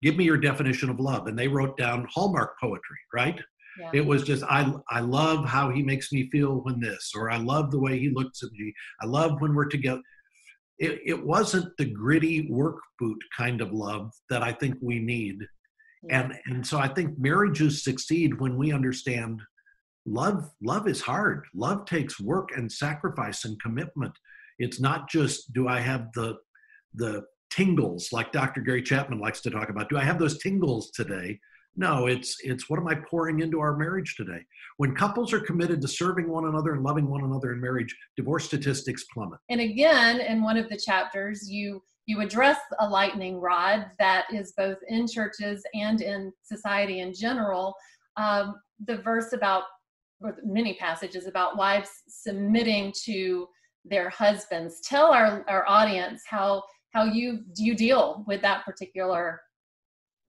"Give 0.01 0.15
me 0.15 0.23
your 0.23 0.37
definition 0.37 0.89
of 0.89 0.99
love," 0.99 1.27
and 1.27 1.37
they 1.37 1.47
wrote 1.47 1.77
down 1.77 2.07
Hallmark 2.09 2.59
poetry, 2.59 2.97
right? 3.13 3.39
Yeah. 3.77 3.91
It 3.93 4.05
was 4.05 4.23
just 4.23 4.43
I 4.43 4.71
I 4.89 4.99
love 5.01 5.45
how 5.45 5.69
he 5.69 5.83
makes 5.83 6.11
me 6.11 6.29
feel 6.29 6.61
when 6.63 6.79
this, 6.79 7.11
or 7.15 7.29
I 7.29 7.37
love 7.37 7.71
the 7.71 7.79
way 7.79 7.99
he 7.99 8.09
looks 8.09 8.43
at 8.43 8.51
me. 8.51 8.73
I 9.01 9.05
love 9.05 9.41
when 9.41 9.53
we're 9.53 9.65
together. 9.65 10.01
It, 10.77 11.01
it 11.05 11.25
wasn't 11.25 11.75
the 11.77 11.85
gritty 11.85 12.49
work 12.49 12.79
boot 12.99 13.21
kind 13.35 13.61
of 13.61 13.73
love 13.73 14.11
that 14.29 14.43
I 14.43 14.53
think 14.53 14.75
we 14.81 14.99
need. 14.99 15.39
Yeah. 16.03 16.21
And 16.21 16.33
and 16.45 16.65
so 16.65 16.79
I 16.79 16.87
think 16.87 17.17
marriages 17.19 17.83
succeed 17.83 18.39
when 18.39 18.57
we 18.57 18.71
understand 18.71 19.41
love 20.05 20.49
love 20.61 20.87
is 20.87 21.01
hard. 21.01 21.45
Love 21.53 21.85
takes 21.85 22.19
work 22.19 22.49
and 22.55 22.71
sacrifice 22.71 23.45
and 23.45 23.61
commitment. 23.61 24.13
It's 24.57 24.79
not 24.79 25.09
just 25.09 25.53
do 25.53 25.67
I 25.67 25.79
have 25.79 26.07
the 26.13 26.37
the 26.95 27.23
tingles 27.49 28.09
like 28.11 28.31
Dr. 28.31 28.61
Gary 28.61 28.81
Chapman 28.81 29.19
likes 29.19 29.41
to 29.41 29.49
talk 29.49 29.69
about. 29.69 29.89
Do 29.89 29.97
I 29.97 30.03
have 30.03 30.19
those 30.19 30.39
tingles 30.39 30.91
today? 30.91 31.39
No, 31.75 32.07
it's 32.07 32.37
it's 32.43 32.69
what 32.69 32.79
am 32.79 32.87
I 32.87 32.95
pouring 32.95 33.39
into 33.39 33.59
our 33.59 33.77
marriage 33.77 34.15
today? 34.15 34.39
When 34.77 34.95
couples 34.95 35.31
are 35.33 35.39
committed 35.39 35.81
to 35.81 35.87
serving 35.87 36.27
one 36.29 36.45
another 36.45 36.73
and 36.73 36.83
loving 36.83 37.09
one 37.09 37.23
another 37.23 37.53
in 37.53 37.61
marriage, 37.61 37.95
divorce 38.17 38.45
statistics 38.45 39.05
plummet. 39.13 39.39
And 39.49 39.61
again, 39.61 40.19
in 40.19 40.41
one 40.41 40.57
of 40.57 40.67
the 40.69 40.77
chapters, 40.77 41.49
you 41.49 41.81
you 42.05 42.21
address 42.21 42.57
a 42.79 42.89
lightning 42.89 43.39
rod 43.39 43.85
that 43.99 44.25
is 44.33 44.53
both 44.57 44.77
in 44.87 45.07
churches 45.07 45.63
and 45.73 46.01
in 46.01 46.33
society 46.43 47.01
in 47.01 47.13
general. 47.13 47.75
Um, 48.17 48.55
the 48.85 48.97
verse 48.97 49.31
about, 49.33 49.63
or 50.19 50.35
many 50.43 50.73
passages 50.73 51.27
about 51.27 51.55
wives 51.55 51.89
submitting 52.07 52.93
to 53.05 53.47
their 53.85 54.09
husbands. 54.09 54.81
Tell 54.81 55.13
our, 55.13 55.45
our 55.47 55.67
audience 55.67 56.23
how 56.27 56.63
how 56.93 57.03
you 57.05 57.43
do 57.55 57.63
you 57.63 57.75
deal 57.75 58.25
with 58.27 58.41
that 58.41 58.65
particular 58.65 59.39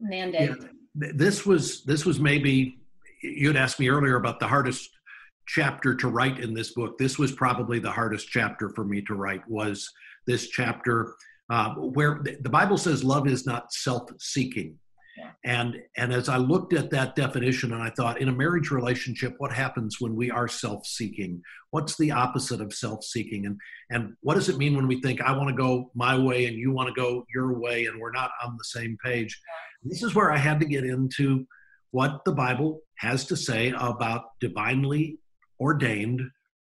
mandate. 0.00 0.50
Yeah 0.60 0.68
this 1.14 1.46
was 1.46 1.82
this 1.84 2.04
was 2.04 2.20
maybe 2.20 2.78
you'd 3.22 3.56
asked 3.56 3.80
me 3.80 3.88
earlier 3.88 4.16
about 4.16 4.40
the 4.40 4.48
hardest 4.48 4.90
chapter 5.46 5.94
to 5.94 6.08
write 6.08 6.38
in 6.38 6.54
this 6.54 6.72
book. 6.72 6.96
This 6.98 7.18
was 7.18 7.32
probably 7.32 7.78
the 7.78 7.90
hardest 7.90 8.28
chapter 8.28 8.68
for 8.70 8.84
me 8.84 9.02
to 9.02 9.14
write. 9.14 9.42
Was 9.48 9.90
this 10.26 10.48
chapter 10.48 11.14
uh, 11.50 11.74
where 11.74 12.20
the 12.22 12.48
Bible 12.48 12.78
says 12.78 13.02
love 13.02 13.26
is 13.26 13.46
not 13.46 13.72
self-seeking, 13.72 14.78
and 15.44 15.76
and 15.96 16.12
as 16.12 16.28
I 16.28 16.36
looked 16.36 16.72
at 16.72 16.90
that 16.90 17.16
definition 17.16 17.72
and 17.72 17.82
I 17.82 17.90
thought 17.90 18.20
in 18.20 18.28
a 18.28 18.32
marriage 18.32 18.70
relationship, 18.70 19.34
what 19.38 19.52
happens 19.52 20.00
when 20.00 20.14
we 20.14 20.30
are 20.30 20.48
self-seeking? 20.48 21.42
What's 21.70 21.96
the 21.96 22.10
opposite 22.10 22.60
of 22.60 22.72
self-seeking? 22.72 23.46
And 23.46 23.58
and 23.90 24.14
what 24.20 24.34
does 24.34 24.48
it 24.48 24.58
mean 24.58 24.76
when 24.76 24.86
we 24.86 25.00
think 25.00 25.20
I 25.20 25.32
want 25.32 25.48
to 25.48 25.54
go 25.54 25.90
my 25.94 26.18
way 26.18 26.46
and 26.46 26.56
you 26.56 26.72
want 26.72 26.88
to 26.88 27.00
go 27.00 27.24
your 27.34 27.58
way 27.58 27.86
and 27.86 28.00
we're 28.00 28.12
not 28.12 28.30
on 28.44 28.56
the 28.56 28.64
same 28.64 28.96
page? 29.04 29.40
This 29.82 30.02
is 30.02 30.14
where 30.14 30.32
I 30.32 30.36
had 30.36 30.60
to 30.60 30.66
get 30.66 30.84
into 30.84 31.46
what 31.90 32.24
the 32.24 32.32
Bible 32.32 32.80
has 32.98 33.24
to 33.26 33.36
say 33.36 33.72
about 33.78 34.24
divinely 34.40 35.18
ordained 35.58 36.20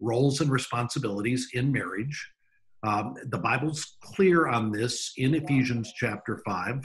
roles 0.00 0.40
and 0.40 0.50
responsibilities 0.50 1.48
in 1.52 1.72
marriage. 1.72 2.30
Um, 2.82 3.14
the 3.26 3.38
Bible's 3.38 3.96
clear 4.02 4.48
on 4.48 4.72
this 4.72 5.12
in 5.16 5.34
Ephesians 5.34 5.92
chapter 5.94 6.40
5, 6.46 6.80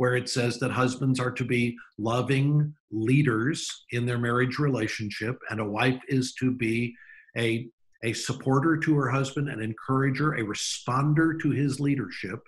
where 0.00 0.16
it 0.16 0.30
says 0.30 0.58
that 0.58 0.70
husbands 0.70 1.20
are 1.20 1.30
to 1.30 1.44
be 1.44 1.76
loving 1.98 2.74
leaders 2.90 3.84
in 3.90 4.06
their 4.06 4.16
marriage 4.16 4.58
relationship, 4.58 5.38
and 5.50 5.60
a 5.60 5.70
wife 5.78 6.00
is 6.08 6.32
to 6.32 6.50
be 6.50 6.96
a, 7.36 7.68
a 8.02 8.14
supporter 8.14 8.78
to 8.78 8.96
her 8.96 9.10
husband, 9.10 9.50
an 9.50 9.60
encourager, 9.60 10.32
a 10.32 10.42
responder 10.42 11.38
to 11.38 11.50
his 11.50 11.80
leadership. 11.80 12.40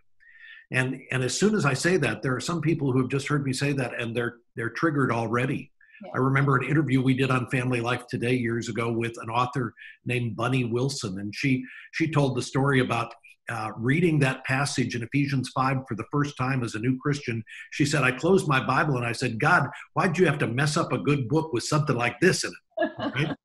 And 0.70 0.98
and 1.10 1.22
as 1.22 1.38
soon 1.38 1.54
as 1.54 1.66
I 1.66 1.74
say 1.74 1.98
that, 1.98 2.22
there 2.22 2.34
are 2.34 2.40
some 2.40 2.62
people 2.62 2.90
who 2.90 3.02
have 3.02 3.10
just 3.10 3.28
heard 3.28 3.44
me 3.44 3.52
say 3.52 3.74
that 3.74 4.00
and 4.00 4.16
they're 4.16 4.36
they're 4.56 4.70
triggered 4.70 5.12
already. 5.12 5.70
I 6.14 6.18
remember 6.18 6.56
an 6.56 6.66
interview 6.66 7.02
we 7.02 7.12
did 7.12 7.30
on 7.30 7.50
Family 7.50 7.82
Life 7.82 8.06
Today 8.08 8.34
years 8.34 8.70
ago 8.70 8.90
with 8.90 9.12
an 9.22 9.28
author 9.28 9.74
named 10.06 10.36
Bunny 10.36 10.64
Wilson, 10.64 11.20
and 11.20 11.34
she 11.34 11.62
she 11.92 12.10
told 12.10 12.34
the 12.34 12.40
story 12.40 12.80
about 12.80 13.12
uh, 13.48 13.70
reading 13.76 14.18
that 14.20 14.44
passage 14.44 14.94
in 14.94 15.02
Ephesians 15.02 15.50
5 15.54 15.78
for 15.88 15.94
the 15.94 16.04
first 16.10 16.36
time 16.36 16.62
as 16.62 16.74
a 16.74 16.78
new 16.78 16.98
Christian, 16.98 17.42
she 17.70 17.84
said, 17.84 18.02
I 18.02 18.12
closed 18.12 18.48
my 18.48 18.64
Bible 18.64 18.96
and 18.96 19.06
I 19.06 19.12
said, 19.12 19.40
God, 19.40 19.68
why'd 19.94 20.18
you 20.18 20.26
have 20.26 20.38
to 20.38 20.46
mess 20.46 20.76
up 20.76 20.92
a 20.92 20.98
good 20.98 21.28
book 21.28 21.52
with 21.52 21.64
something 21.64 21.96
like 21.96 22.18
this 22.20 22.44
in 22.44 22.50
it? 22.50 22.90
Right? 22.98 23.36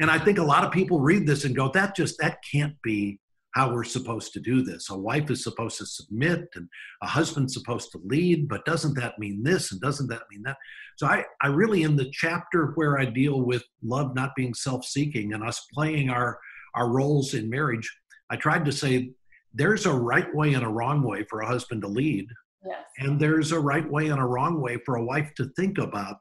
and 0.00 0.10
I 0.10 0.18
think 0.18 0.38
a 0.38 0.44
lot 0.44 0.64
of 0.64 0.70
people 0.70 1.00
read 1.00 1.26
this 1.26 1.44
and 1.44 1.56
go, 1.56 1.70
that 1.72 1.96
just, 1.96 2.18
that 2.20 2.38
can't 2.50 2.76
be 2.82 3.18
how 3.54 3.72
we're 3.72 3.84
supposed 3.84 4.32
to 4.34 4.40
do 4.40 4.62
this. 4.62 4.90
A 4.90 4.96
wife 4.96 5.30
is 5.30 5.42
supposed 5.42 5.78
to 5.78 5.86
submit 5.86 6.48
and 6.54 6.68
a 7.02 7.06
husband's 7.06 7.54
supposed 7.54 7.90
to 7.92 8.00
lead, 8.04 8.48
but 8.48 8.64
doesn't 8.64 8.94
that 8.94 9.18
mean 9.18 9.42
this 9.42 9.72
and 9.72 9.80
doesn't 9.80 10.08
that 10.08 10.22
mean 10.30 10.42
that? 10.42 10.56
So 10.96 11.06
I, 11.06 11.24
I 11.42 11.48
really 11.48 11.82
in 11.82 11.96
the 11.96 12.10
chapter 12.12 12.72
where 12.74 12.98
I 12.98 13.06
deal 13.06 13.40
with 13.40 13.64
love 13.82 14.14
not 14.14 14.36
being 14.36 14.54
self-seeking 14.54 15.32
and 15.32 15.42
us 15.42 15.66
playing 15.72 16.10
our 16.10 16.38
our 16.74 16.90
roles 16.90 17.34
in 17.34 17.48
marriage, 17.48 17.90
I 18.30 18.36
tried 18.36 18.64
to 18.66 18.72
say 18.72 19.10
there's 19.58 19.86
a 19.86 19.92
right 19.92 20.32
way 20.34 20.54
and 20.54 20.64
a 20.64 20.68
wrong 20.68 21.02
way 21.02 21.24
for 21.28 21.40
a 21.40 21.46
husband 21.46 21.82
to 21.82 21.88
lead. 21.88 22.26
Yes. 22.64 22.84
And 22.98 23.20
there's 23.20 23.52
a 23.52 23.60
right 23.60 23.88
way 23.88 24.08
and 24.08 24.20
a 24.20 24.24
wrong 24.24 24.60
way 24.60 24.78
for 24.84 24.96
a 24.96 25.04
wife 25.04 25.32
to 25.36 25.50
think 25.56 25.78
about 25.78 26.16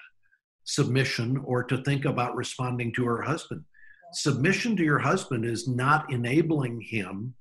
submission 0.65 1.37
or 1.45 1.63
to 1.63 1.77
think 1.83 2.05
about 2.05 2.35
responding 2.35 2.93
to 2.93 3.05
her 3.05 3.21
husband 3.21 3.63
submission 4.13 4.75
to 4.77 4.83
your 4.83 4.99
husband 4.99 5.45
is 5.45 5.67
not 5.67 6.11
enabling 6.11 6.81
him 6.81 7.33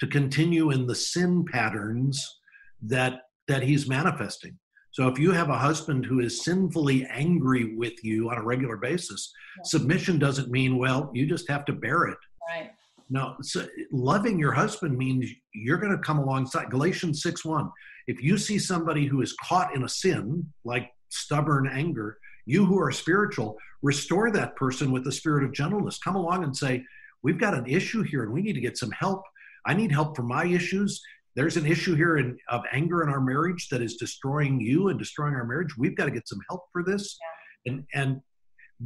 to 0.00 0.06
continue 0.06 0.70
in 0.70 0.86
the 0.86 0.94
sin 0.94 1.44
patterns 1.50 2.40
that 2.82 3.22
that 3.48 3.62
he's 3.62 3.88
manifesting 3.88 4.58
So 4.90 5.08
if 5.08 5.18
you 5.18 5.32
have 5.32 5.48
a 5.48 5.56
husband 5.56 6.04
who 6.04 6.20
is 6.20 6.44
sinfully 6.44 7.06
angry 7.06 7.76
with 7.76 8.04
you 8.04 8.30
on 8.30 8.36
a 8.36 8.42
regular 8.42 8.76
basis, 8.76 9.32
yeah. 9.56 9.62
submission 9.64 10.18
doesn't 10.18 10.50
mean, 10.50 10.76
well, 10.76 11.10
you 11.14 11.26
just 11.26 11.48
have 11.48 11.64
to 11.66 11.72
bear 11.72 12.04
it. 12.08 12.18
Right. 12.50 12.70
No, 13.10 13.36
so 13.40 13.66
loving 13.90 14.38
your 14.38 14.52
husband 14.52 14.96
means 14.96 15.30
you're 15.54 15.78
going 15.78 15.92
to 15.92 16.02
come 16.02 16.18
alongside. 16.18 16.70
Galatians 16.70 17.22
6 17.22 17.44
1. 17.44 17.70
If 18.06 18.22
you 18.22 18.36
see 18.36 18.58
somebody 18.58 19.06
who 19.06 19.22
is 19.22 19.34
caught 19.42 19.74
in 19.74 19.84
a 19.84 19.88
sin, 19.88 20.46
like 20.64 20.90
stubborn 21.08 21.68
anger, 21.68 22.18
you 22.44 22.66
who 22.66 22.78
are 22.78 22.92
spiritual, 22.92 23.56
restore 23.82 24.30
that 24.30 24.56
person 24.56 24.92
with 24.92 25.04
the 25.04 25.12
spirit 25.12 25.44
of 25.44 25.52
gentleness. 25.52 25.98
Come 25.98 26.16
along 26.16 26.44
and 26.44 26.56
say, 26.56 26.84
We've 27.22 27.38
got 27.38 27.54
an 27.54 27.66
issue 27.66 28.02
here 28.02 28.22
and 28.22 28.32
we 28.32 28.42
need 28.42 28.52
to 28.54 28.60
get 28.60 28.78
some 28.78 28.92
help. 28.92 29.22
I 29.66 29.74
need 29.74 29.90
help 29.90 30.14
for 30.14 30.22
my 30.22 30.46
issues. 30.46 31.00
There's 31.34 31.56
an 31.56 31.66
issue 31.66 31.94
here 31.94 32.16
in, 32.18 32.36
of 32.48 32.62
anger 32.72 33.02
in 33.02 33.08
our 33.08 33.20
marriage 33.20 33.68
that 33.70 33.82
is 33.82 33.96
destroying 33.96 34.60
you 34.60 34.88
and 34.88 34.98
destroying 34.98 35.34
our 35.34 35.44
marriage. 35.44 35.76
We've 35.76 35.96
got 35.96 36.06
to 36.06 36.10
get 36.10 36.28
some 36.28 36.40
help 36.48 36.62
for 36.72 36.84
this. 36.84 37.18
Yeah. 37.66 37.72
And, 37.72 37.86
and 37.94 38.20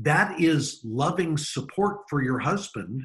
that 0.02 0.40
is 0.40 0.80
loving 0.85 1.37
support 1.37 1.98
for 2.08 2.22
your 2.22 2.38
husband 2.38 3.02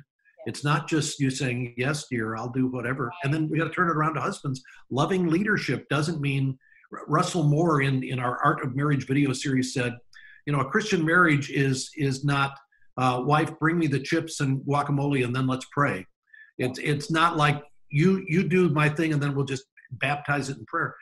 it's 0.48 0.64
not 0.64 0.88
just 0.88 1.20
you 1.20 1.30
saying, 1.30 1.74
yes, 1.76 2.06
dear, 2.10 2.38
I'll 2.38 2.50
do 2.50 2.68
whatever. 2.68 3.12
And 3.24 3.34
then 3.34 3.50
we 3.50 3.58
got 3.58 3.66
to 3.66 3.70
turn 3.70 3.90
it 3.90 3.98
around 3.98 4.14
to 4.14 4.22
husbands. 4.22 4.64
Loving 4.90 5.28
leadership 5.28 5.88
doesn't 5.90 6.22
mean, 6.22 6.58
Russell 7.10 7.44
Moore 7.44 7.82
in, 7.82 8.02
in 8.02 8.18
our 8.18 8.42
Art 8.42 8.64
of 8.64 8.74
Marriage 8.74 9.06
video 9.08 9.34
series 9.34 9.74
said, 9.74 9.98
you 10.46 10.54
know, 10.54 10.62
a 10.62 10.70
Christian 10.70 11.06
marriage 11.06 11.52
is, 11.52 11.92
is 11.98 12.24
not, 12.24 12.58
uh, 12.96 13.22
wife, 13.26 13.60
bring 13.60 13.78
me 13.78 13.88
the 13.88 14.00
chips 14.00 14.40
and 14.40 14.62
guacamole 14.62 15.26
and 15.26 15.36
then 15.36 15.48
let's 15.48 15.66
pray. 15.74 16.06
It's, 16.58 16.80
it's 16.80 17.12
not 17.12 17.36
like 17.36 17.62
you, 17.92 18.24
you 18.30 18.48
do 18.48 18.70
my 18.70 18.88
thing 18.88 19.12
and 19.12 19.22
then 19.22 19.36
we'll 19.36 19.46
just 19.46 19.66
baptize 19.92 20.48
it 20.48 20.58
in 20.58 20.66
prayer. 20.66 20.96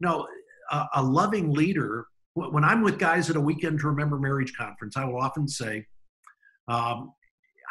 No, 0.00 0.28
a, 0.70 0.84
a 0.96 1.02
loving 1.02 1.54
leader, 1.54 2.06
when 2.34 2.64
I'm 2.64 2.82
with 2.82 2.98
guys 2.98 3.30
at 3.30 3.36
a 3.36 3.40
weekend 3.40 3.80
to 3.80 3.86
remember 3.86 4.18
marriage 4.18 4.52
conference, 4.54 4.98
I 4.98 5.06
will 5.06 5.22
often 5.22 5.48
say, 5.48 5.86
um, 6.68 7.14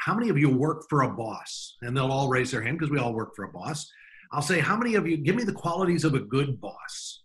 how 0.10 0.16
many 0.16 0.30
of 0.30 0.40
you 0.40 0.50
work 0.50 0.86
for 0.90 1.04
a 1.04 1.10
boss? 1.12 1.78
And 1.84 1.96
they'll 1.96 2.12
all 2.12 2.30
raise 2.30 2.50
their 2.50 2.64
hand 2.64 2.80
because 2.80 2.90
we 2.90 2.98
all 2.98 3.14
work 3.14 3.36
for 3.36 3.46
a 3.46 3.52
boss. 3.52 3.88
I'll 4.32 4.42
say, 4.42 4.60
how 4.60 4.76
many 4.76 4.96
of 4.96 5.06
you 5.08 5.18
give 5.18 5.36
me 5.36 5.44
the 5.44 5.54
qualities 5.54 6.04
of 6.04 6.16
a 6.16 6.20
good 6.20 6.60
boss? 6.60 7.22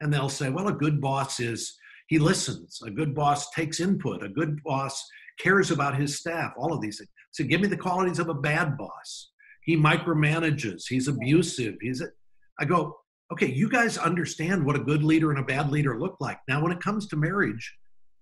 And 0.00 0.12
they'll 0.12 0.28
say, 0.28 0.50
well, 0.50 0.66
a 0.66 0.72
good 0.72 1.00
boss 1.00 1.38
is 1.38 1.76
he 2.08 2.18
listens. 2.18 2.80
A 2.84 2.90
good 2.90 3.14
boss 3.14 3.50
takes 3.50 3.78
input. 3.78 4.24
A 4.24 4.28
good 4.28 4.60
boss 4.64 5.00
cares 5.38 5.70
about 5.70 5.96
his 5.96 6.18
staff. 6.18 6.52
All 6.58 6.72
of 6.72 6.80
these 6.80 6.98
things. 6.98 7.10
So 7.30 7.44
give 7.44 7.60
me 7.60 7.68
the 7.68 7.76
qualities 7.76 8.18
of 8.18 8.28
a 8.28 8.34
bad 8.34 8.76
boss. 8.76 9.30
He 9.62 9.76
micromanages. 9.76 10.82
He's 10.88 11.06
abusive. 11.06 11.76
He's. 11.80 12.00
A, 12.00 12.08
I 12.58 12.64
go, 12.64 12.96
okay. 13.32 13.46
You 13.46 13.68
guys 13.68 13.96
understand 13.96 14.66
what 14.66 14.74
a 14.74 14.80
good 14.80 15.04
leader 15.04 15.30
and 15.30 15.38
a 15.38 15.44
bad 15.44 15.70
leader 15.70 16.00
look 16.00 16.16
like. 16.18 16.40
Now, 16.48 16.60
when 16.60 16.72
it 16.72 16.82
comes 16.82 17.06
to 17.08 17.16
marriage, 17.16 17.76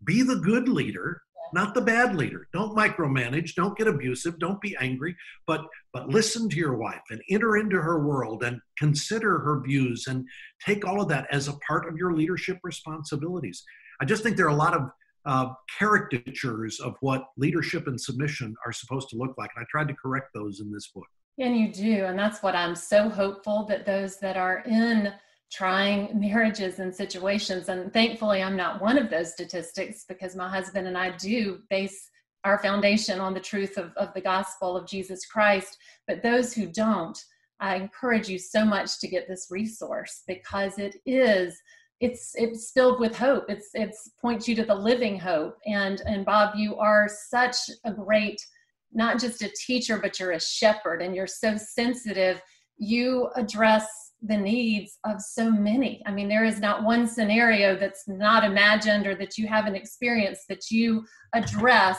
be 0.05 0.21
the 0.21 0.37
good 0.37 0.69
leader 0.69 1.23
not 1.55 1.75
the 1.75 1.81
bad 1.81 2.15
leader. 2.15 2.49
Don't 2.53 2.77
micromanage, 2.77 3.55
don't 3.55 3.77
get 3.77 3.87
abusive, 3.87 4.39
don't 4.39 4.61
be 4.61 4.77
angry, 4.81 5.17
but 5.47 5.67
but 5.93 6.09
listen 6.09 6.49
to 6.49 6.57
your 6.57 6.77
wife 6.77 7.03
and 7.11 7.21
enter 7.31 7.57
into 7.57 7.77
her 7.77 8.07
world 8.07 8.43
and 8.43 8.61
consider 8.79 9.39
her 9.39 9.61
views 9.61 10.07
and 10.07 10.27
take 10.65 10.87
all 10.87 11.03
of 11.03 11.09
that 11.09 11.27
as 11.31 11.49
a 11.49 11.57
part 11.67 11.89
of 11.89 11.97
your 11.97 12.15
leadership 12.15 12.59
responsibilities. 12.63 13.63
I 14.01 14.05
just 14.05 14.23
think 14.23 14.37
there 14.37 14.47
are 14.47 14.51
a 14.51 14.55
lot 14.55 14.75
of 14.75 14.91
uh, 15.25 15.53
caricatures 15.79 16.81
of 16.81 16.97
what 17.01 17.27
leadership 17.37 17.87
and 17.87 18.01
submission 18.01 18.55
are 18.67 18.73
supposed 18.73 19.09
to 19.11 19.17
look 19.17 19.35
like, 19.39 19.51
and 19.55 19.63
I 19.63 19.67
tried 19.71 19.89
to 19.89 19.95
correct 19.95 20.29
those 20.35 20.61
in 20.61 20.73
this 20.73 20.89
book. 20.89 21.07
And 21.39 21.57
you 21.57 21.73
do, 21.73 22.05
and 22.05 22.19
that's 22.19 22.43
what 22.43 22.55
I'm 22.55 22.75
so 22.75 23.09
hopeful 23.09 23.65
that 23.67 23.87
those 23.87 24.19
that 24.21 24.37
are 24.37 24.63
in 24.67 25.13
trying 25.53 26.19
marriages 26.19 26.79
and 26.79 26.95
situations. 26.95 27.69
And 27.69 27.93
thankfully, 27.93 28.43
I'm 28.43 28.57
not 28.57 28.81
one 28.81 28.99
of 28.99 29.11
those 29.11 29.33
statistics 29.33 30.05
because 30.09 30.35
my 30.37 30.49
husband 30.49 30.87
and 30.87 30.97
I 30.97 31.17
do 31.17 31.61
base 31.71 32.09
our 32.45 32.59
foundation 32.59 33.21
on 33.21 33.35
the 33.35 33.41
truth 33.41 33.77
of, 33.79 33.93
of 33.97 34.13
the 34.15 34.21
gospel 34.21 34.77
of 34.77 34.89
Jesus 34.89 35.27
Christ. 35.27 35.77
But 36.09 36.23
those 36.23 36.53
who 36.53 36.67
don't, 36.67 37.19
I 37.61 37.77
encourage 37.77 38.29
you 38.29 38.39
so 38.39 38.65
much 38.65 38.99
to 38.99 39.09
get 39.09 39.29
this 39.29 39.47
resource 39.51 40.23
because 40.27 40.79
it 40.79 40.97
is 41.07 41.61
it's 42.01 42.33
it's 42.35 42.73
filled 42.73 42.99
with 42.99 43.17
hope 43.17 43.45
it's 43.49 43.71
it's 43.75 44.11
points 44.21 44.49
you 44.49 44.57
to 44.57 44.65
the 44.65 44.75
living 44.75 45.17
hope 45.17 45.57
and 45.67 46.03
and 46.05 46.27
bob 46.27 46.57
you 46.57 46.77
are 46.77 47.09
such 47.09 47.57
a 47.85 47.93
great 47.93 48.45
not 48.93 49.21
just 49.21 49.41
a 49.41 49.53
teacher 49.57 49.99
but 49.99 50.19
you're 50.19 50.33
a 50.33 50.41
shepherd 50.41 51.01
and 51.01 51.15
you're 51.15 51.29
so 51.29 51.57
sensitive 51.57 52.43
you 52.77 53.29
address 53.37 53.87
the 54.25 54.37
needs 54.37 54.99
of 55.05 55.21
so 55.21 55.51
many. 55.51 56.03
I 56.07 56.13
mean, 56.13 56.29
there 56.29 56.45
is 56.45 56.61
not 56.61 56.85
one 56.85 57.07
scenario 57.07 57.77
that's 57.77 58.05
not 58.07 58.45
imagined 58.45 59.07
or 59.07 59.15
that 59.17 59.37
you 59.37 59.47
haven't 59.49 59.75
experienced 59.75 60.43
that 60.49 60.71
you 60.71 61.05
address 61.35 61.99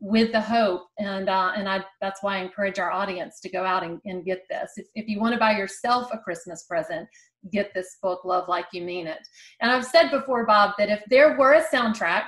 with 0.00 0.32
the 0.32 0.40
hope. 0.40 0.82
And 0.98 1.28
uh, 1.28 1.52
and 1.56 1.68
I 1.68 1.84
that's 2.00 2.22
why 2.22 2.36
I 2.36 2.42
encourage 2.42 2.78
our 2.78 2.90
audience 2.90 3.40
to 3.40 3.48
go 3.48 3.64
out 3.64 3.84
and, 3.84 4.00
and 4.04 4.24
get 4.24 4.42
this. 4.50 4.72
If, 4.76 4.86
if 4.94 5.08
you 5.08 5.20
want 5.20 5.32
to 5.32 5.38
buy 5.38 5.56
yourself 5.56 6.10
a 6.12 6.18
Christmas 6.18 6.64
present, 6.64 7.08
get 7.50 7.72
this 7.72 7.96
book, 8.02 8.24
Love 8.24 8.48
Like 8.48 8.66
You 8.72 8.82
Mean 8.82 9.06
It. 9.06 9.20
And 9.60 9.70
I've 9.70 9.86
said 9.86 10.10
before, 10.10 10.44
Bob, 10.44 10.72
that 10.78 10.90
if 10.90 11.02
there 11.08 11.38
were 11.38 11.54
a 11.54 11.64
soundtrack 11.64 12.24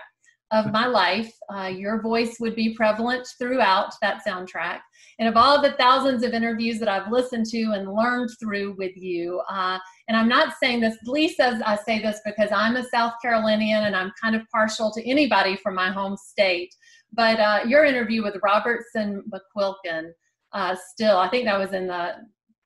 of 0.50 0.72
my 0.72 0.86
life, 0.86 1.32
uh, 1.52 1.66
your 1.66 2.00
voice 2.00 2.36
would 2.40 2.54
be 2.54 2.74
prevalent 2.74 3.26
throughout 3.38 3.92
that 4.02 4.22
soundtrack. 4.26 4.80
And 5.18 5.28
of 5.28 5.36
all 5.36 5.60
the 5.60 5.72
thousands 5.72 6.22
of 6.22 6.32
interviews 6.32 6.78
that 6.80 6.88
I've 6.88 7.10
listened 7.10 7.46
to 7.46 7.62
and 7.72 7.92
learned 7.92 8.30
through 8.40 8.76
with 8.76 8.96
you, 8.96 9.40
uh, 9.48 9.78
and 10.08 10.16
I'm 10.16 10.28
not 10.28 10.54
saying 10.62 10.80
this, 10.80 10.96
says 11.34 11.62
I 11.64 11.76
say 11.76 12.00
this 12.00 12.20
because 12.24 12.50
I'm 12.52 12.76
a 12.76 12.84
South 12.84 13.14
Carolinian 13.22 13.84
and 13.84 13.96
I'm 13.96 14.12
kind 14.20 14.36
of 14.36 14.42
partial 14.52 14.92
to 14.92 15.08
anybody 15.08 15.56
from 15.56 15.74
my 15.74 15.90
home 15.90 16.16
state. 16.16 16.74
But 17.12 17.40
uh, 17.40 17.60
your 17.66 17.84
interview 17.84 18.22
with 18.22 18.36
Robertson 18.42 19.22
McQuilkin, 19.32 20.10
uh, 20.52 20.76
still, 20.92 21.16
I 21.18 21.28
think 21.28 21.44
that 21.46 21.58
was 21.58 21.72
in 21.72 21.86
the 21.86 22.14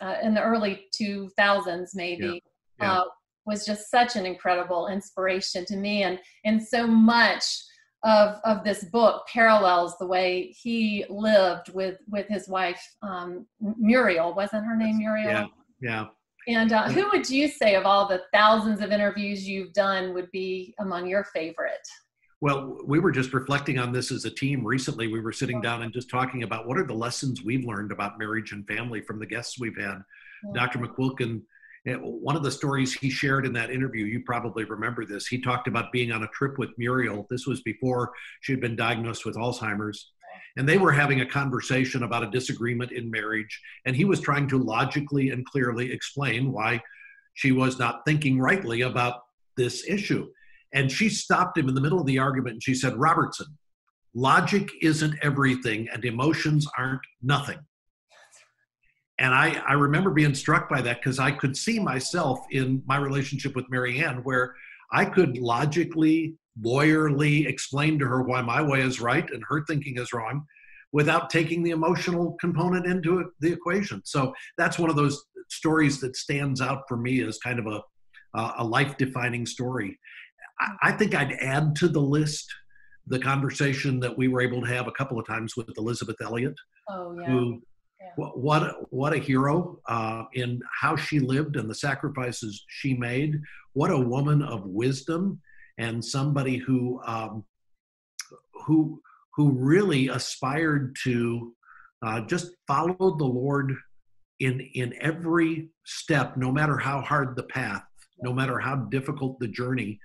uh, 0.00 0.14
in 0.22 0.32
the 0.32 0.42
early 0.42 0.86
2000s, 1.00 1.88
maybe. 1.94 2.42
Yeah. 2.80 2.98
Yeah. 2.98 3.02
Was 3.48 3.66
just 3.66 3.90
such 3.90 4.14
an 4.16 4.26
incredible 4.26 4.88
inspiration 4.88 5.64
to 5.66 5.76
me 5.76 6.02
and 6.02 6.18
and 6.44 6.62
so 6.62 6.86
much 6.86 7.44
of 8.04 8.36
of 8.44 8.62
this 8.62 8.84
book 8.84 9.26
parallels 9.26 9.96
the 9.98 10.06
way 10.06 10.54
he 10.56 11.04
lived 11.08 11.72
with 11.72 11.98
with 12.08 12.28
his 12.28 12.48
wife 12.48 12.82
um, 13.02 13.46
Muriel. 13.60 14.34
Wasn't 14.34 14.64
her 14.64 14.76
name 14.76 14.98
Muriel? 14.98 15.30
Yeah, 15.30 15.46
yeah. 15.80 16.06
And 16.46 16.72
uh, 16.72 16.88
who 16.88 17.08
would 17.10 17.28
you 17.28 17.48
say 17.48 17.74
of 17.74 17.84
all 17.84 18.06
the 18.08 18.22
thousands 18.32 18.80
of 18.80 18.90
interviews 18.92 19.46
you've 19.46 19.72
done 19.72 20.14
would 20.14 20.30
be 20.30 20.74
among 20.78 21.06
your 21.06 21.24
favorite? 21.24 21.86
Well, 22.40 22.78
we 22.86 23.00
were 23.00 23.10
just 23.10 23.34
reflecting 23.34 23.78
on 23.78 23.92
this 23.92 24.12
as 24.12 24.24
a 24.24 24.30
team 24.30 24.64
recently. 24.64 25.08
We 25.08 25.20
were 25.20 25.32
sitting 25.32 25.60
down 25.60 25.82
and 25.82 25.92
just 25.92 26.08
talking 26.08 26.44
about 26.44 26.66
what 26.66 26.78
are 26.78 26.86
the 26.86 26.94
lessons 26.94 27.42
we've 27.42 27.64
learned 27.64 27.90
about 27.90 28.18
marriage 28.18 28.52
and 28.52 28.66
family 28.66 29.00
from 29.00 29.18
the 29.18 29.26
guests 29.26 29.58
we've 29.58 29.76
had. 29.76 29.98
Yeah. 30.44 30.52
Dr. 30.54 30.78
McQuilkin 30.78 31.42
Uh, 31.88 31.94
one 31.98 32.36
of 32.36 32.42
the 32.42 32.50
stories 32.50 32.92
he 32.92 33.10
shared 33.10 33.46
in 33.46 33.52
that 33.54 33.70
interview, 33.70 34.04
you 34.04 34.20
probably 34.24 34.64
remember 34.64 35.04
this. 35.04 35.26
He 35.26 35.40
talked 35.40 35.68
about 35.68 35.92
being 35.92 36.12
on 36.12 36.22
a 36.22 36.28
trip 36.28 36.58
with 36.58 36.70
Muriel. 36.76 37.26
This 37.30 37.46
was 37.46 37.62
before 37.62 38.12
she 38.40 38.52
had 38.52 38.60
been 38.60 38.76
diagnosed 38.76 39.24
with 39.24 39.36
Alzheimer's. 39.36 40.12
And 40.56 40.68
they 40.68 40.78
were 40.78 40.92
having 40.92 41.20
a 41.20 41.26
conversation 41.26 42.02
about 42.02 42.24
a 42.24 42.30
disagreement 42.30 42.92
in 42.92 43.10
marriage. 43.10 43.60
And 43.86 43.94
he 43.94 44.04
was 44.04 44.20
trying 44.20 44.48
to 44.48 44.58
logically 44.58 45.30
and 45.30 45.46
clearly 45.46 45.92
explain 45.92 46.52
why 46.52 46.82
she 47.34 47.52
was 47.52 47.78
not 47.78 48.00
thinking 48.04 48.40
rightly 48.40 48.82
about 48.82 49.20
this 49.56 49.88
issue. 49.88 50.28
And 50.74 50.90
she 50.90 51.08
stopped 51.08 51.56
him 51.56 51.68
in 51.68 51.74
the 51.74 51.80
middle 51.80 52.00
of 52.00 52.06
the 52.06 52.18
argument 52.18 52.54
and 52.54 52.62
she 52.62 52.74
said, 52.74 52.96
Robertson, 52.96 53.46
logic 54.14 54.70
isn't 54.82 55.14
everything 55.22 55.88
and 55.92 56.04
emotions 56.04 56.66
aren't 56.76 57.02
nothing 57.22 57.58
and 59.18 59.34
I, 59.34 59.60
I 59.66 59.72
remember 59.72 60.10
being 60.10 60.34
struck 60.34 60.68
by 60.68 60.80
that 60.82 61.00
because 61.00 61.18
I 61.18 61.32
could 61.32 61.56
see 61.56 61.78
myself 61.78 62.38
in 62.50 62.82
my 62.86 62.96
relationship 62.96 63.56
with 63.56 63.68
Mary 63.68 63.98
Ann 64.02 64.18
where 64.18 64.54
I 64.92 65.04
could 65.04 65.38
logically, 65.38 66.34
lawyerly 66.62 67.46
explain 67.46 67.98
to 67.98 68.06
her 68.06 68.22
why 68.22 68.42
my 68.42 68.62
way 68.62 68.80
is 68.80 69.00
right 69.00 69.28
and 69.30 69.42
her 69.48 69.64
thinking 69.66 69.98
is 69.98 70.12
wrong 70.12 70.44
without 70.92 71.30
taking 71.30 71.62
the 71.62 71.70
emotional 71.70 72.36
component 72.40 72.86
into 72.86 73.30
the 73.40 73.52
equation. 73.52 74.00
So 74.04 74.32
that's 74.56 74.78
one 74.78 74.88
of 74.88 74.96
those 74.96 75.22
stories 75.50 76.00
that 76.00 76.16
stands 76.16 76.60
out 76.60 76.82
for 76.88 76.96
me 76.96 77.22
as 77.22 77.38
kind 77.38 77.58
of 77.58 77.66
a, 77.66 77.82
a 78.58 78.64
life 78.64 78.96
defining 78.96 79.46
story. 79.46 79.98
I, 80.60 80.90
I 80.90 80.92
think 80.92 81.14
I'd 81.14 81.32
add 81.32 81.74
to 81.76 81.88
the 81.88 82.00
list 82.00 82.46
the 83.06 83.18
conversation 83.18 84.00
that 84.00 84.16
we 84.16 84.28
were 84.28 84.40
able 84.40 84.60
to 84.60 84.68
have 84.68 84.86
a 84.86 84.92
couple 84.92 85.18
of 85.18 85.26
times 85.26 85.56
with 85.56 85.76
Elisabeth 85.76 86.16
Elliot, 86.22 86.54
oh, 86.90 87.18
yeah. 87.18 87.26
who 87.26 87.62
what, 88.16 88.38
what 88.38 88.92
what 88.92 89.12
a 89.12 89.18
hero 89.18 89.78
uh, 89.88 90.24
in 90.34 90.60
how 90.80 90.96
she 90.96 91.18
lived 91.18 91.56
and 91.56 91.68
the 91.68 91.74
sacrifices 91.74 92.64
she 92.68 92.94
made. 92.94 93.40
What 93.72 93.90
a 93.90 93.98
woman 93.98 94.42
of 94.42 94.64
wisdom 94.66 95.40
and 95.78 96.04
somebody 96.04 96.56
who 96.56 97.00
um, 97.06 97.44
who 98.66 99.00
who 99.34 99.52
really 99.52 100.08
aspired 100.08 100.96
to 101.04 101.54
uh, 102.04 102.20
just 102.22 102.50
follow 102.66 103.16
the 103.16 103.24
Lord 103.24 103.74
in 104.40 104.60
in 104.74 104.94
every 105.00 105.68
step, 105.84 106.36
no 106.36 106.52
matter 106.52 106.76
how 106.76 107.00
hard 107.00 107.36
the 107.36 107.44
path, 107.44 107.82
no 108.22 108.32
matter 108.32 108.58
how 108.58 108.76
difficult 108.76 109.38
the 109.38 109.48
journey. 109.48 109.98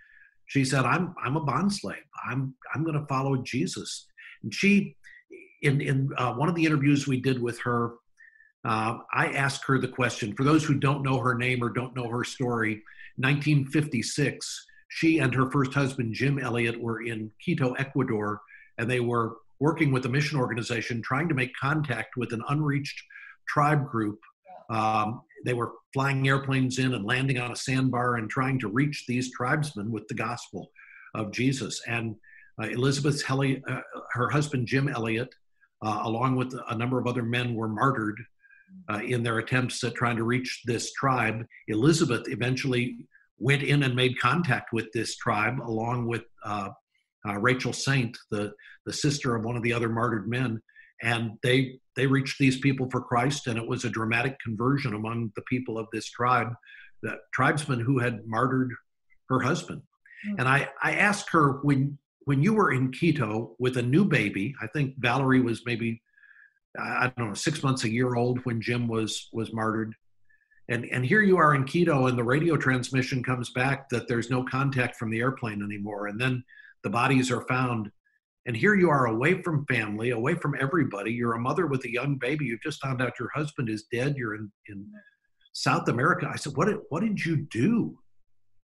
she 0.48 0.66
said, 0.66 0.86
"I'm 0.86 1.16
I'm 1.24 1.36
a 1.36 1.44
bond 1.44 1.74
slave. 1.74 2.06
I'm 2.30 2.56
I'm 2.74 2.84
going 2.84 3.00
to 3.00 3.08
follow 3.08 3.38
Jesus." 3.38 4.08
And 4.44 4.54
she, 4.54 4.96
in 5.64 5.82
in 5.82 6.10
uh, 6.18 6.34
one 6.34 6.50
of 6.50 6.56
the 6.56 6.66
interviews 6.66 7.08
we 7.08 7.20
did 7.20 7.42
with 7.42 7.60
her, 7.62 7.94
uh, 8.66 8.98
I 9.14 9.28
asked 9.28 9.64
her 9.66 9.80
the 9.80 9.88
question. 9.88 10.36
For 10.36 10.44
those 10.44 10.64
who 10.64 10.76
don't 10.76 11.04
know 11.04 11.18
her 11.18 11.36
name 11.36 11.64
or 11.64 11.70
don't 11.70 11.96
know 11.96 12.08
her 12.10 12.24
story, 12.24 12.84
1956, 13.18 14.66
she 14.90 15.20
and 15.20 15.34
her 15.34 15.50
first 15.50 15.74
husband 15.74 16.14
Jim 16.14 16.38
Elliot 16.40 16.80
were 16.80 17.02
in 17.02 17.32
Quito, 17.44 17.74
Ecuador, 17.74 18.42
and 18.78 18.90
they 18.90 19.00
were 19.00 19.38
working 19.60 19.92
with 19.92 20.06
a 20.06 20.10
mission 20.10 20.40
organization 20.40 21.02
trying 21.02 21.30
to 21.30 21.36
make 21.36 21.52
contact 21.60 22.18
with 22.18 22.34
an 22.34 22.44
unreached 22.50 23.02
tribe 23.48 23.88
group. 23.90 24.20
Um, 24.70 25.22
they 25.46 25.54
were 25.54 25.74
flying 25.94 26.28
airplanes 26.28 26.80
in 26.80 26.94
and 26.94 27.06
landing 27.06 27.38
on 27.40 27.52
a 27.52 27.56
sandbar 27.56 28.16
and 28.16 28.30
trying 28.30 28.60
to 28.60 28.68
reach 28.68 29.06
these 29.08 29.32
tribesmen 29.32 29.92
with 29.92 30.08
the 30.08 30.16
gospel 30.16 30.72
of 31.14 31.32
Jesus. 31.32 31.82
And 31.88 32.16
uh, 32.62 32.68
Elisabeth 32.68 33.24
uh, 33.30 33.82
her 34.12 34.30
husband 34.30 34.68
Jim 34.68 34.88
Elliot, 34.88 35.34
uh, 35.84 36.02
along 36.04 36.36
with 36.36 36.56
a 36.70 36.76
number 36.76 37.00
of 37.00 37.08
other 37.08 37.24
men, 37.24 37.56
were 37.56 37.68
martyred 37.68 38.20
uh, 38.90 39.02
in 39.04 39.24
their 39.24 39.40
attempts 39.40 39.84
at 39.84 39.96
trying 39.96 40.18
to 40.18 40.24
reach 40.24 40.62
this 40.66 40.94
tribe. 40.94 41.46
Elisabeth 41.68 42.24
eventually 42.28 43.08
went 43.38 43.64
in 43.64 43.84
and 43.84 43.96
made 43.96 44.20
contact 44.20 44.72
with 44.74 44.92
this 44.94 45.18
tribe, 45.18 45.60
along 45.62 46.08
with 46.08 46.24
uh, 46.46 46.70
uh, 47.28 47.38
Rachel 47.40 47.74
Saint, 47.74 48.18
the 48.32 48.54
the 48.86 48.94
sister 48.94 49.36
of 49.36 49.46
one 49.46 49.56
of 49.56 49.64
the 49.64 49.74
other 49.74 49.90
martyred 49.90 50.28
men, 50.28 50.62
and 51.02 51.32
they 51.42 51.80
they 51.96 52.08
reached 52.08 52.40
these 52.40 52.60
people 52.60 52.90
for 52.90 53.02
Christ, 53.02 53.48
and 53.48 53.58
it 53.58 53.68
was 53.68 53.86
a 53.86 53.90
dramatic 53.90 54.38
conversion 54.40 54.94
among 54.94 55.32
the 55.36 55.44
people 55.44 55.78
of 55.78 55.88
this 55.92 56.10
tribe, 56.10 56.54
the 57.02 57.18
tribesmen 57.34 57.80
who 57.80 58.00
had 58.00 58.26
martyred 58.26 58.72
her 59.30 59.40
husband. 59.40 59.82
Mm-hmm. 60.28 60.40
And 60.40 60.48
I 60.48 60.70
I 60.82 60.96
asked 60.96 61.30
her 61.32 61.60
when 61.62 61.98
when 62.26 62.42
you 62.42 62.54
were 62.54 62.72
in 62.72 62.92
Quito 62.92 63.56
with 63.60 63.78
a 63.78 63.82
new 63.82 64.06
baby, 64.06 64.54
I 64.62 64.68
think 64.68 64.96
Valerie 64.98 65.42
was 65.42 65.64
maybe 65.66 66.02
I 66.80 67.12
don't 67.16 67.30
know 67.30 67.34
six 67.34 67.62
months 67.62 67.84
a 67.84 67.92
year 67.92 68.16
old 68.16 68.40
when 68.46 68.62
Jim 68.62 68.88
was 68.88 69.30
was 69.32 69.54
martyred. 69.54 69.94
And, 70.70 70.86
and 70.86 71.06
here 71.06 71.22
you 71.22 71.38
are 71.38 71.56
in 71.56 71.66
Quito, 71.66 72.08
and 72.08 72.18
the 72.18 72.24
radio 72.24 72.56
transmission 72.56 73.22
comes 73.22 73.50
back 73.50 73.90
that 73.90 74.08
there's 74.08 74.30
no 74.30 74.46
contact 74.46 74.96
from 74.96 75.12
the 75.12 75.20
airplane 75.20 75.62
anymore. 75.62 76.08
And 76.08 76.20
then 76.20 76.42
the 76.84 76.90
bodies 76.90 77.30
are 77.32 77.46
found. 77.48 77.92
And 78.46 78.56
here 78.56 78.74
you 78.74 78.90
are 78.90 79.08
away 79.08 79.42
from 79.42 79.66
family 79.66 80.12
away 80.12 80.36
from 80.36 80.56
everybody. 80.60 81.12
You're 81.12 81.34
a 81.34 81.40
mother 81.40 81.68
with 81.68 81.84
a 81.86 81.92
young 81.92 82.18
baby. 82.18 82.46
You've 82.46 82.62
just 82.62 82.82
found 82.82 83.02
out 83.02 83.20
your 83.20 83.30
husband 83.36 83.70
is 83.70 83.86
dead. 83.92 84.16
You're 84.18 84.36
in, 84.36 84.52
in 84.68 84.86
south 85.54 85.88
america. 85.88 86.30
I 86.32 86.36
said 86.36 86.54
what 86.56 86.68
did, 86.68 86.78
what 86.90 87.02
did 87.02 87.24
you 87.24 87.38
do? 87.52 87.98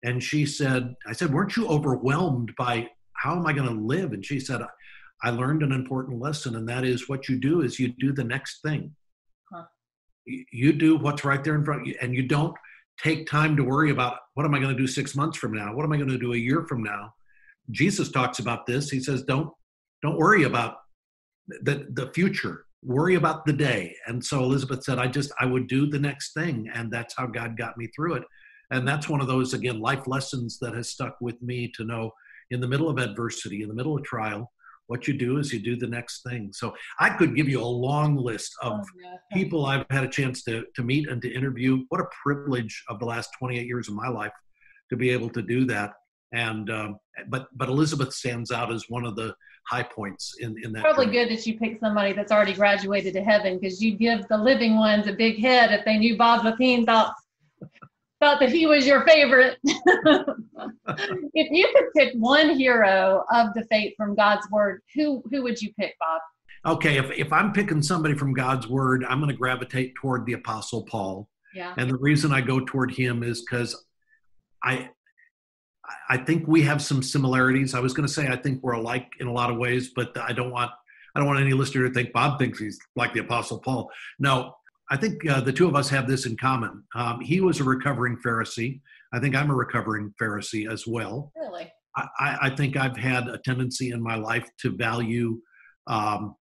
And 0.04 0.24
she 0.24 0.46
said 0.46 0.96
i 1.08 1.14
said 1.14 1.34
weren't 1.34 1.58
you 1.58 1.68
overwhelmed 1.68 2.54
by 2.58 2.88
how 3.26 3.36
am 3.36 3.46
i 3.46 3.54
going 3.54 3.68
to 3.68 3.82
live 3.82 4.14
and 4.14 4.26
she 4.26 4.40
said 4.40 4.62
i 5.24 5.30
learned 5.30 5.64
an 5.64 5.72
important 5.72 6.22
lesson 6.22 6.56
and 6.56 6.68
that 6.68 6.84
is 6.84 7.10
what 7.10 7.28
you 7.28 7.40
do 7.40 7.62
is 7.62 7.80
you 7.80 7.94
do 8.00 8.14
the 8.14 8.24
next 8.24 8.62
thing 8.62 8.94
huh. 9.52 9.64
you 10.26 10.72
do 10.74 10.98
what's 10.98 11.26
right 11.26 11.44
there 11.44 11.56
in 11.56 11.66
front 11.66 11.82
of 11.82 11.88
you 11.88 11.96
and 12.02 12.16
you 12.16 12.28
don't 12.28 12.56
take 13.02 13.30
time 13.30 13.58
to 13.58 13.64
worry 13.64 13.92
about 13.92 14.18
what 14.36 14.46
am 14.46 14.54
i 14.54 14.60
going 14.60 14.76
to 14.76 14.82
do 14.82 14.88
six 14.88 15.16
months 15.16 15.38
from 15.38 15.54
now 15.54 15.74
what 15.74 15.84
am 15.84 15.92
i 15.92 15.98
going 15.98 16.10
to 16.10 16.18
do 16.18 16.34
a 16.34 16.38
year 16.38 16.66
from 16.68 16.84
now 16.84 17.14
jesus 17.72 18.12
talks 18.12 18.40
about 18.40 18.66
this 18.66 18.90
he 18.90 19.00
says 19.00 19.24
don't 19.24 19.52
don't 20.02 20.18
worry 20.18 20.44
about 20.44 20.76
the, 21.48 21.88
the 21.94 22.12
future. 22.14 22.66
Worry 22.84 23.16
about 23.16 23.46
the 23.46 23.54
day. 23.54 23.96
And 24.08 24.24
so 24.24 24.44
Elisabeth 24.44 24.84
said, 24.84 25.00
I 25.00 25.08
just, 25.08 25.32
I 25.40 25.46
would 25.46 25.68
do 25.68 25.88
the 25.88 26.00
next 26.00 26.34
thing. 26.34 26.70
And 26.74 26.92
that's 26.92 27.16
how 27.16 27.26
God 27.26 27.58
got 27.58 27.78
me 27.78 27.88
through 27.96 28.16
it. 28.16 28.24
And 28.72 28.88
that's 28.88 29.10
one 29.10 29.22
of 29.22 29.28
those, 29.28 29.54
again, 29.54 29.80
life 29.80 30.08
lessons 30.08 30.60
that 30.60 30.76
has 30.76 30.90
stuck 30.90 31.18
with 31.22 31.42
me 31.42 31.72
to 31.76 31.84
know 31.84 32.12
in 32.52 32.62
the 32.62 32.68
middle 32.68 32.90
of 32.90 32.98
adversity, 32.98 33.62
in 33.64 33.68
the 33.68 33.74
middle 33.74 33.98
of 33.98 34.04
trial, 34.04 34.52
what 34.88 35.08
you 35.08 35.18
do 35.18 35.38
is 35.38 35.52
you 35.52 35.60
do 35.60 35.76
the 35.76 35.88
next 35.88 36.22
thing. 36.24 36.52
So 36.54 36.76
I 37.00 37.10
could 37.10 37.36
give 37.36 37.50
you 37.50 37.60
a 37.60 37.66
long 37.66 38.16
list 38.16 38.54
of 38.62 38.74
oh, 38.74 39.18
people 39.34 39.66
I've 39.66 39.86
had 39.90 40.04
a 40.04 40.10
chance 40.10 40.44
to, 40.44 40.66
to 40.76 40.84
meet 40.84 41.10
and 41.10 41.22
to 41.22 41.34
interview. 41.34 41.84
What 41.90 42.02
a 42.02 42.08
privilege 42.24 42.84
of 42.88 43.00
the 43.00 43.06
last 43.06 43.32
28 43.40 43.66
years 43.66 43.88
of 43.88 43.96
my 43.96 44.08
life 44.08 44.32
to 44.90 44.96
be 44.96 45.10
able 45.10 45.30
to 45.30 45.42
do 45.42 45.66
that. 45.66 45.94
And 46.34 46.70
um, 46.70 46.98
but 47.30 47.48
but 47.56 47.70
Elisabeth 47.70 48.14
stands 48.14 48.52
out 48.52 48.72
as 48.72 48.86
one 48.90 49.06
of 49.06 49.16
the 49.16 49.34
high 49.68 49.84
points 49.84 50.36
in, 50.40 50.56
in 50.64 50.74
that. 50.74 50.84
Probably 50.84 51.06
journey. 51.06 51.30
good 51.30 51.38
that 51.38 51.48
you 51.48 51.58
pick 51.58 51.80
somebody 51.80 52.14
that's 52.14 52.32
already 52.32 52.54
graduated 52.54 53.14
to 53.14 53.24
heaven 53.24 53.58
because 53.58 53.82
you 53.82 53.96
give 53.96 54.28
the 54.28 54.38
living 54.38 54.76
ones 54.76 55.08
a 55.08 55.14
big 55.14 55.40
head 55.40 55.72
if 55.72 55.86
they 55.86 55.98
knew 55.98 56.18
Bob 56.18 56.44
Lepine 56.44 56.86
thought 56.86 57.14
thought 58.20 58.40
that 58.40 58.52
he 58.52 58.66
was 58.66 58.86
your 58.86 59.06
favorite. 59.06 59.58
if 59.64 61.52
you 61.52 61.72
could 61.76 61.86
pick 61.96 62.14
one 62.16 62.58
hero 62.58 63.24
of 63.32 63.54
the 63.54 63.66
faith 63.70 63.94
from 63.98 64.16
God's 64.16 64.50
word, 64.50 64.82
who 64.94 65.24
who 65.30 65.44
would 65.44 65.62
you 65.62 65.74
pick, 65.80 65.96
Bob? 66.00 66.22
Okay, 66.78 66.98
if, 66.98 67.12
if 67.12 67.32
I'm 67.32 67.54
picking 67.54 67.84
somebody 67.84 68.16
from 68.16 68.34
God's 68.34 68.68
word, 68.68 69.06
I'm 69.08 69.20
going 69.20 69.30
to 69.30 69.38
gravitate 69.38 69.94
toward 69.96 70.26
the 70.26 70.34
Apostle 70.34 70.84
Paul. 70.84 71.30
Yeah. 71.54 71.76
And 71.78 71.90
the 71.90 71.98
reason 71.98 72.32
I 72.34 72.42
go 72.42 72.60
toward 72.60 72.92
him 72.92 73.22
is 73.22 73.42
because 73.42 73.86
I 74.64 74.90
I 76.10 76.18
think 76.18 76.48
we 76.48 76.64
have 76.64 76.82
some 76.82 77.04
similarities. 77.04 77.76
I 77.76 77.80
was 77.80 77.94
going 77.94 78.08
to 78.08 78.14
say 78.14 78.28
I 78.28 78.36
think 78.36 78.64
we're 78.64 78.74
alike 78.74 79.12
in 79.20 79.28
a 79.28 79.32
lot 79.32 79.52
of 79.52 79.58
ways, 79.58 79.92
but 79.96 80.18
I 80.18 80.34
don't 80.34 80.52
want 80.52 80.72
I 81.16 81.20
don't 81.20 81.28
want 81.28 81.40
any 81.40 81.54
listener 81.54 81.88
to 81.88 81.94
think 81.94 82.12
Bob 82.12 82.40
thinks 82.40 82.60
he's 82.60 82.80
like 82.96 83.14
the 83.14 83.22
Apostle 83.22 83.60
Paul. 83.60 83.90
No, 84.20 84.56
I 84.92 84.98
think 84.98 85.28
uh, 85.28 85.42
the 85.42 85.54
two 85.54 85.68
of 85.68 85.76
us 85.76 85.90
have 85.90 86.08
this 86.08 86.26
in 86.26 86.38
common. 86.38 86.84
Um, 86.96 87.22
he 87.22 87.42
was 87.42 87.60
a 87.60 87.64
recovering 87.64 88.18
Pharisee. 88.26 88.82
I 89.14 89.20
think 89.20 89.36
I'm 89.36 89.50
a 89.50 89.56
recovering 89.56 90.14
Pharisee 90.22 90.72
as 90.72 90.86
well. 90.86 91.32
Really? 91.36 91.72
I, 91.96 92.38
I 92.42 92.50
think 92.50 92.76
I've 92.76 92.98
had 92.98 93.28
a 93.28 93.38
tendency 93.40 93.92
in 93.92 94.02
my 94.02 94.16
life 94.16 94.48
to 94.60 94.76
value 94.76 95.40
um, 95.88 96.36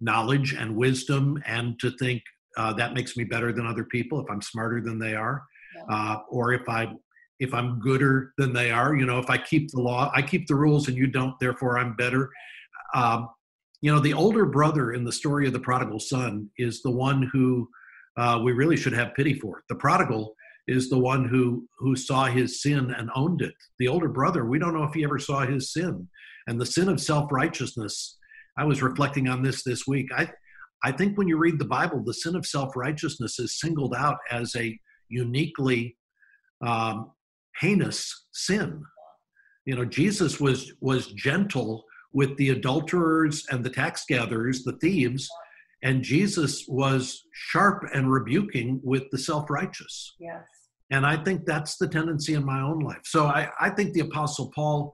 knowledge 0.00 0.54
and 0.54 0.76
wisdom 0.76 1.42
and 1.46 1.78
to 1.80 1.90
think 1.92 2.22
uh, 2.56 2.72
that 2.74 2.94
makes 2.94 3.16
me 3.16 3.24
better 3.24 3.52
than 3.52 3.66
other 3.66 3.84
people 3.84 4.20
if 4.20 4.26
I'm 4.30 4.42
smarter 4.42 4.80
than 4.80 4.98
they 4.98 5.14
are. 5.14 5.42
Yeah. 5.76 5.96
Uh, 5.96 6.16
or 6.30 6.52
if 6.52 6.68
I 6.68 6.92
if 7.40 7.54
I'm 7.54 7.80
gooder 7.80 8.32
than 8.36 8.52
they 8.52 8.70
are. 8.70 8.94
You 8.94 9.06
know, 9.06 9.18
if 9.18 9.30
I 9.30 9.38
keep 9.38 9.70
the 9.70 9.80
law, 9.80 10.12
I 10.14 10.22
keep 10.22 10.46
the 10.46 10.54
rules 10.54 10.88
and 10.88 10.96
you 10.96 11.06
don't, 11.06 11.34
therefore 11.40 11.78
I'm 11.78 11.96
better. 11.96 12.30
Um, 12.94 13.28
you 13.80 13.92
know, 13.92 13.98
the 13.98 14.12
older 14.12 14.44
brother 14.44 14.92
in 14.92 15.04
the 15.04 15.12
story 15.12 15.46
of 15.46 15.54
the 15.54 15.60
prodigal 15.60 16.00
son 16.00 16.50
is 16.58 16.82
the 16.82 16.90
one 16.90 17.28
who 17.32 17.66
uh, 18.16 18.40
we 18.42 18.52
really 18.52 18.76
should 18.76 18.92
have 18.92 19.14
pity 19.14 19.34
for. 19.34 19.62
The 19.68 19.76
prodigal 19.76 20.34
is 20.66 20.88
the 20.88 20.98
one 20.98 21.28
who 21.28 21.66
who 21.78 21.96
saw 21.96 22.26
his 22.26 22.62
sin 22.62 22.94
and 22.96 23.10
owned 23.14 23.42
it. 23.42 23.54
The 23.78 23.88
older 23.88 24.08
brother, 24.08 24.44
we 24.44 24.58
don't 24.58 24.74
know 24.74 24.84
if 24.84 24.94
he 24.94 25.04
ever 25.04 25.18
saw 25.18 25.40
his 25.40 25.72
sin, 25.72 26.08
and 26.46 26.60
the 26.60 26.66
sin 26.66 26.88
of 26.88 27.00
self 27.00 27.30
righteousness. 27.32 28.16
I 28.56 28.64
was 28.64 28.82
reflecting 28.82 29.28
on 29.28 29.42
this 29.42 29.62
this 29.64 29.86
week. 29.86 30.08
I 30.16 30.30
I 30.82 30.92
think 30.92 31.18
when 31.18 31.28
you 31.28 31.36
read 31.36 31.58
the 31.58 31.64
Bible, 31.64 32.02
the 32.02 32.14
sin 32.14 32.36
of 32.36 32.46
self 32.46 32.76
righteousness 32.76 33.38
is 33.38 33.58
singled 33.58 33.94
out 33.94 34.18
as 34.30 34.54
a 34.56 34.78
uniquely 35.08 35.96
um, 36.64 37.10
heinous 37.58 38.26
sin. 38.32 38.82
You 39.66 39.76
know, 39.76 39.84
Jesus 39.84 40.40
was 40.40 40.72
was 40.80 41.08
gentle 41.08 41.84
with 42.12 42.36
the 42.36 42.50
adulterers 42.50 43.46
and 43.50 43.62
the 43.62 43.70
tax 43.70 44.04
gatherers, 44.08 44.64
the 44.64 44.76
thieves, 44.78 45.28
and 45.82 46.02
Jesus 46.02 46.66
was 46.68 47.22
sharp 47.32 47.84
and 47.94 48.10
rebuking 48.10 48.80
with 48.82 49.04
the 49.10 49.18
self-righteous. 49.18 50.14
Yes. 50.18 50.44
And 50.90 51.06
I 51.06 51.16
think 51.16 51.46
that's 51.46 51.76
the 51.76 51.88
tendency 51.88 52.34
in 52.34 52.44
my 52.44 52.60
own 52.60 52.80
life. 52.80 53.00
So 53.04 53.26
I, 53.26 53.48
I 53.60 53.70
think 53.70 53.92
the 53.92 54.00
Apostle 54.00 54.50
Paul, 54.54 54.92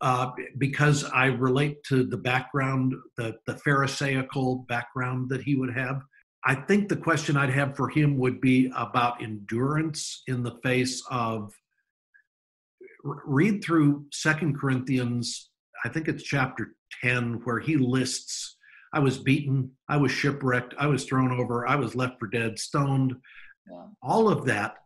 uh, 0.00 0.30
because 0.58 1.04
I 1.04 1.26
relate 1.26 1.82
to 1.88 2.04
the 2.04 2.16
background, 2.16 2.94
the, 3.16 3.36
the 3.46 3.56
Pharisaical 3.58 4.64
background 4.68 5.28
that 5.28 5.42
he 5.42 5.54
would 5.54 5.74
have, 5.74 6.00
I 6.46 6.54
think 6.54 6.88
the 6.88 6.96
question 6.96 7.36
I'd 7.36 7.50
have 7.50 7.76
for 7.76 7.88
him 7.88 8.18
would 8.18 8.40
be 8.40 8.70
about 8.76 9.22
endurance 9.22 10.22
in 10.26 10.42
the 10.42 10.58
face 10.62 11.02
of 11.10 11.52
read 13.02 13.62
through 13.62 14.06
Second 14.12 14.58
Corinthians, 14.58 15.50
I 15.84 15.88
think 15.88 16.08
it's 16.08 16.22
chapter 16.22 16.74
10, 17.02 17.40
where 17.44 17.60
he 17.60 17.76
lists 17.76 18.53
I 18.94 19.00
was 19.00 19.18
beaten, 19.18 19.72
I 19.88 19.96
was 19.96 20.12
shipwrecked, 20.12 20.72
I 20.78 20.86
was 20.86 21.04
thrown 21.04 21.32
over, 21.32 21.66
I 21.66 21.74
was 21.74 21.96
left 21.96 22.20
for 22.20 22.28
dead, 22.28 22.60
stoned, 22.60 23.16
yeah. 23.68 23.86
all 24.00 24.28
of 24.28 24.44
that. 24.46 24.76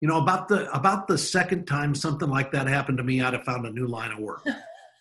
You 0.00 0.06
know, 0.06 0.22
about 0.22 0.46
the 0.46 0.70
about 0.72 1.08
the 1.08 1.18
second 1.18 1.66
time 1.66 1.94
something 1.94 2.28
like 2.28 2.52
that 2.52 2.68
happened 2.68 2.98
to 2.98 3.04
me, 3.04 3.20
I'd 3.20 3.32
have 3.32 3.44
found 3.44 3.66
a 3.66 3.72
new 3.72 3.88
line 3.88 4.12
of 4.12 4.18
work. 4.18 4.46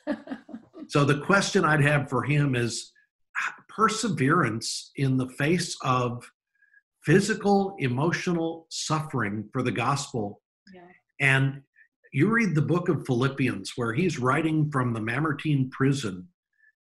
so 0.87 1.05
the 1.05 1.19
question 1.19 1.63
I'd 1.63 1.83
have 1.83 2.09
for 2.09 2.23
him 2.23 2.55
is 2.55 2.91
perseverance 3.69 4.91
in 4.95 5.17
the 5.17 5.29
face 5.29 5.77
of 5.83 6.27
physical, 7.03 7.75
emotional 7.79 8.65
suffering 8.69 9.47
for 9.53 9.61
the 9.61 9.71
gospel. 9.71 10.41
Yeah. 10.73 10.81
And 11.19 11.61
you 12.11 12.29
read 12.29 12.55
the 12.55 12.61
book 12.61 12.89
of 12.89 13.05
Philippians 13.05 13.73
where 13.75 13.93
he's 13.93 14.19
writing 14.19 14.71
from 14.71 14.93
the 14.93 15.01
Mamertine 15.01 15.69
prison 15.69 16.27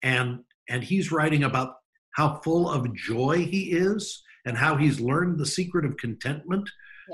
and 0.03 0.41
and 0.69 0.83
he's 0.83 1.13
writing 1.13 1.45
about 1.45 1.75
how 2.13 2.41
full 2.45 2.69
of 2.71 2.95
joy 2.95 3.45
he 3.45 3.73
is 3.73 4.23
and 4.47 4.57
how 4.57 4.77
he's 4.77 5.01
learned 5.01 5.39
the 5.39 5.47
secret 5.47 5.85
of 5.85 5.97
contentment, 5.97 6.69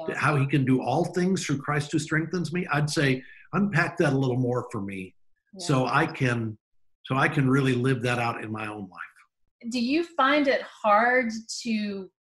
yeah. 0.08 0.14
how 0.16 0.36
he 0.36 0.46
can 0.46 0.64
do 0.64 0.80
all 0.80 1.06
things 1.06 1.44
through 1.44 1.58
Christ 1.58 1.92
who 1.92 1.98
strengthens 1.98 2.52
me. 2.52 2.66
I'd 2.72 2.90
say 2.90 3.22
unpack 3.52 3.98
that 3.98 4.12
a 4.12 4.16
little 4.16 4.36
more 4.36 4.66
for 4.70 4.80
me 4.80 5.14
yeah. 5.54 5.64
so 5.64 5.86
i 5.86 6.06
can 6.06 6.56
so 7.04 7.16
i 7.16 7.28
can 7.28 7.48
really 7.48 7.74
live 7.74 8.02
that 8.02 8.18
out 8.18 8.42
in 8.42 8.50
my 8.50 8.66
own 8.66 8.82
life 8.82 9.70
do 9.70 9.80
you 9.80 10.04
find 10.04 10.48
it 10.48 10.62
hard 10.62 11.30
to 11.62 12.10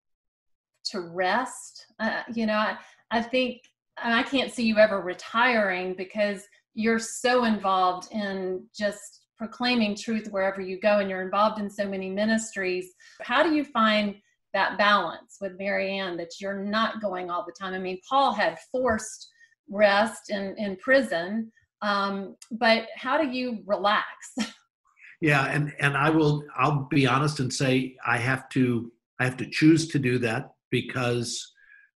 to 0.84 1.00
rest 1.00 1.86
uh, 2.00 2.22
you 2.34 2.46
know 2.46 2.54
I, 2.54 2.76
I 3.10 3.22
think 3.22 3.62
i 3.98 4.22
can't 4.22 4.52
see 4.52 4.64
you 4.64 4.78
ever 4.78 5.00
retiring 5.00 5.94
because 5.94 6.44
you're 6.74 6.98
so 6.98 7.44
involved 7.44 8.12
in 8.12 8.64
just 8.76 9.21
proclaiming 9.38 9.96
truth 9.96 10.28
wherever 10.30 10.60
you 10.60 10.78
go 10.80 10.98
and 10.98 11.10
you're 11.10 11.22
involved 11.22 11.60
in 11.60 11.68
so 11.68 11.88
many 11.88 12.08
ministries 12.08 12.92
how 13.22 13.42
do 13.42 13.54
you 13.54 13.64
find 13.64 14.14
that 14.54 14.76
balance 14.76 15.38
with 15.40 15.58
Mary 15.58 15.98
Ann 15.98 16.16
that 16.18 16.32
you're 16.40 16.62
not 16.62 17.00
going 17.00 17.30
all 17.30 17.44
the 17.44 17.54
time 17.58 17.74
i 17.74 17.78
mean 17.78 17.98
paul 18.08 18.32
had 18.32 18.58
forced 18.70 19.32
rest 19.72 20.30
in, 20.30 20.54
in 20.58 20.76
prison. 20.76 21.50
Um, 21.80 22.36
but 22.52 22.86
how 22.96 23.20
do 23.20 23.28
you 23.28 23.62
relax? 23.66 24.06
yeah, 25.20 25.46
and 25.46 25.72
and 25.80 25.96
I 25.96 26.10
will 26.10 26.44
I'll 26.56 26.86
be 26.90 27.06
honest 27.06 27.40
and 27.40 27.52
say 27.52 27.96
I 28.06 28.18
have 28.18 28.48
to 28.50 28.92
I 29.18 29.24
have 29.24 29.36
to 29.38 29.50
choose 29.50 29.88
to 29.88 29.98
do 29.98 30.18
that 30.18 30.50
because 30.70 31.52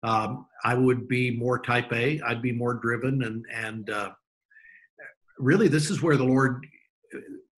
um, 0.04 0.46
I 0.64 0.76
would 0.76 1.08
be 1.08 1.32
more 1.32 1.60
type 1.60 1.92
A. 1.92 2.22
I'd 2.22 2.42
be 2.42 2.54
more 2.54 2.76
driven 2.76 3.24
and 3.24 3.46
and 3.54 3.90
uh, 3.90 4.12
really 5.38 5.68
this 5.68 5.90
is 5.90 6.02
where 6.02 6.18
the 6.18 6.24
Lord. 6.24 6.66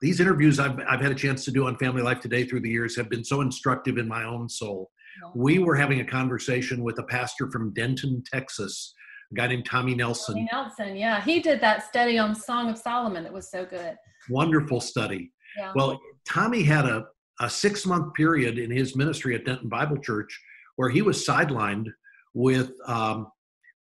These 0.01 0.19
interviews 0.19 0.59
I've 0.59 0.79
I've 0.87 1.01
had 1.01 1.11
a 1.11 1.15
chance 1.15 1.45
to 1.45 1.51
do 1.51 1.67
on 1.67 1.77
Family 1.77 2.01
Life 2.01 2.19
Today 2.19 2.45
through 2.45 2.61
the 2.61 2.69
years 2.69 2.95
have 2.95 3.09
been 3.09 3.23
so 3.23 3.41
instructive 3.41 3.97
in 3.97 4.07
my 4.07 4.23
own 4.23 4.49
soul. 4.49 4.91
We 5.33 5.59
were 5.59 5.75
having 5.75 6.01
a 6.01 6.05
conversation 6.05 6.83
with 6.83 6.99
a 6.99 7.03
pastor 7.03 7.49
from 7.49 7.73
Denton, 7.73 8.21
Texas, 8.31 8.93
a 9.31 9.35
guy 9.35 9.47
named 9.47 9.65
Tommy 9.65 9.95
Nelson. 9.95 10.35
Tommy 10.35 10.49
Nelson, 10.51 10.95
yeah, 10.97 11.21
he 11.23 11.39
did 11.39 11.61
that 11.61 11.83
study 11.83 12.17
on 12.17 12.35
Song 12.35 12.69
of 12.69 12.77
Solomon. 12.77 13.23
That 13.23 13.31
was 13.31 13.49
so 13.49 13.65
good. 13.65 13.95
Wonderful 14.29 14.81
study. 14.81 15.31
Yeah. 15.57 15.71
Well, 15.73 15.99
Tommy 16.27 16.63
had 16.63 16.85
a, 16.85 17.05
a 17.39 17.49
six 17.49 17.85
month 17.85 18.13
period 18.13 18.57
in 18.57 18.69
his 18.69 18.95
ministry 18.95 19.35
at 19.35 19.45
Denton 19.45 19.69
Bible 19.69 19.97
Church 19.97 20.37
where 20.75 20.89
he 20.89 21.01
was 21.01 21.25
sidelined 21.25 21.87
with 22.33 22.71
um, 22.87 23.27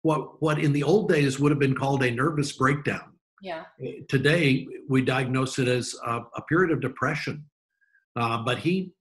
what 0.02 0.42
what 0.42 0.58
in 0.58 0.72
the 0.72 0.82
old 0.82 1.08
days 1.08 1.38
would 1.38 1.50
have 1.50 1.58
been 1.58 1.74
called 1.74 2.02
a 2.02 2.11
nervous 2.11 2.52
breakdown. 2.52 3.12
Yeah. 3.42 3.64
Today 4.09 4.66
we 4.88 5.02
diagnose 5.02 5.59
it 5.59 5.68
as 5.68 5.94
a, 6.07 6.20
a 6.37 6.42
period 6.48 6.72
of 6.72 6.81
depression, 6.81 7.44
uh, 8.16 8.42
but 8.42 8.59
he 8.59 8.92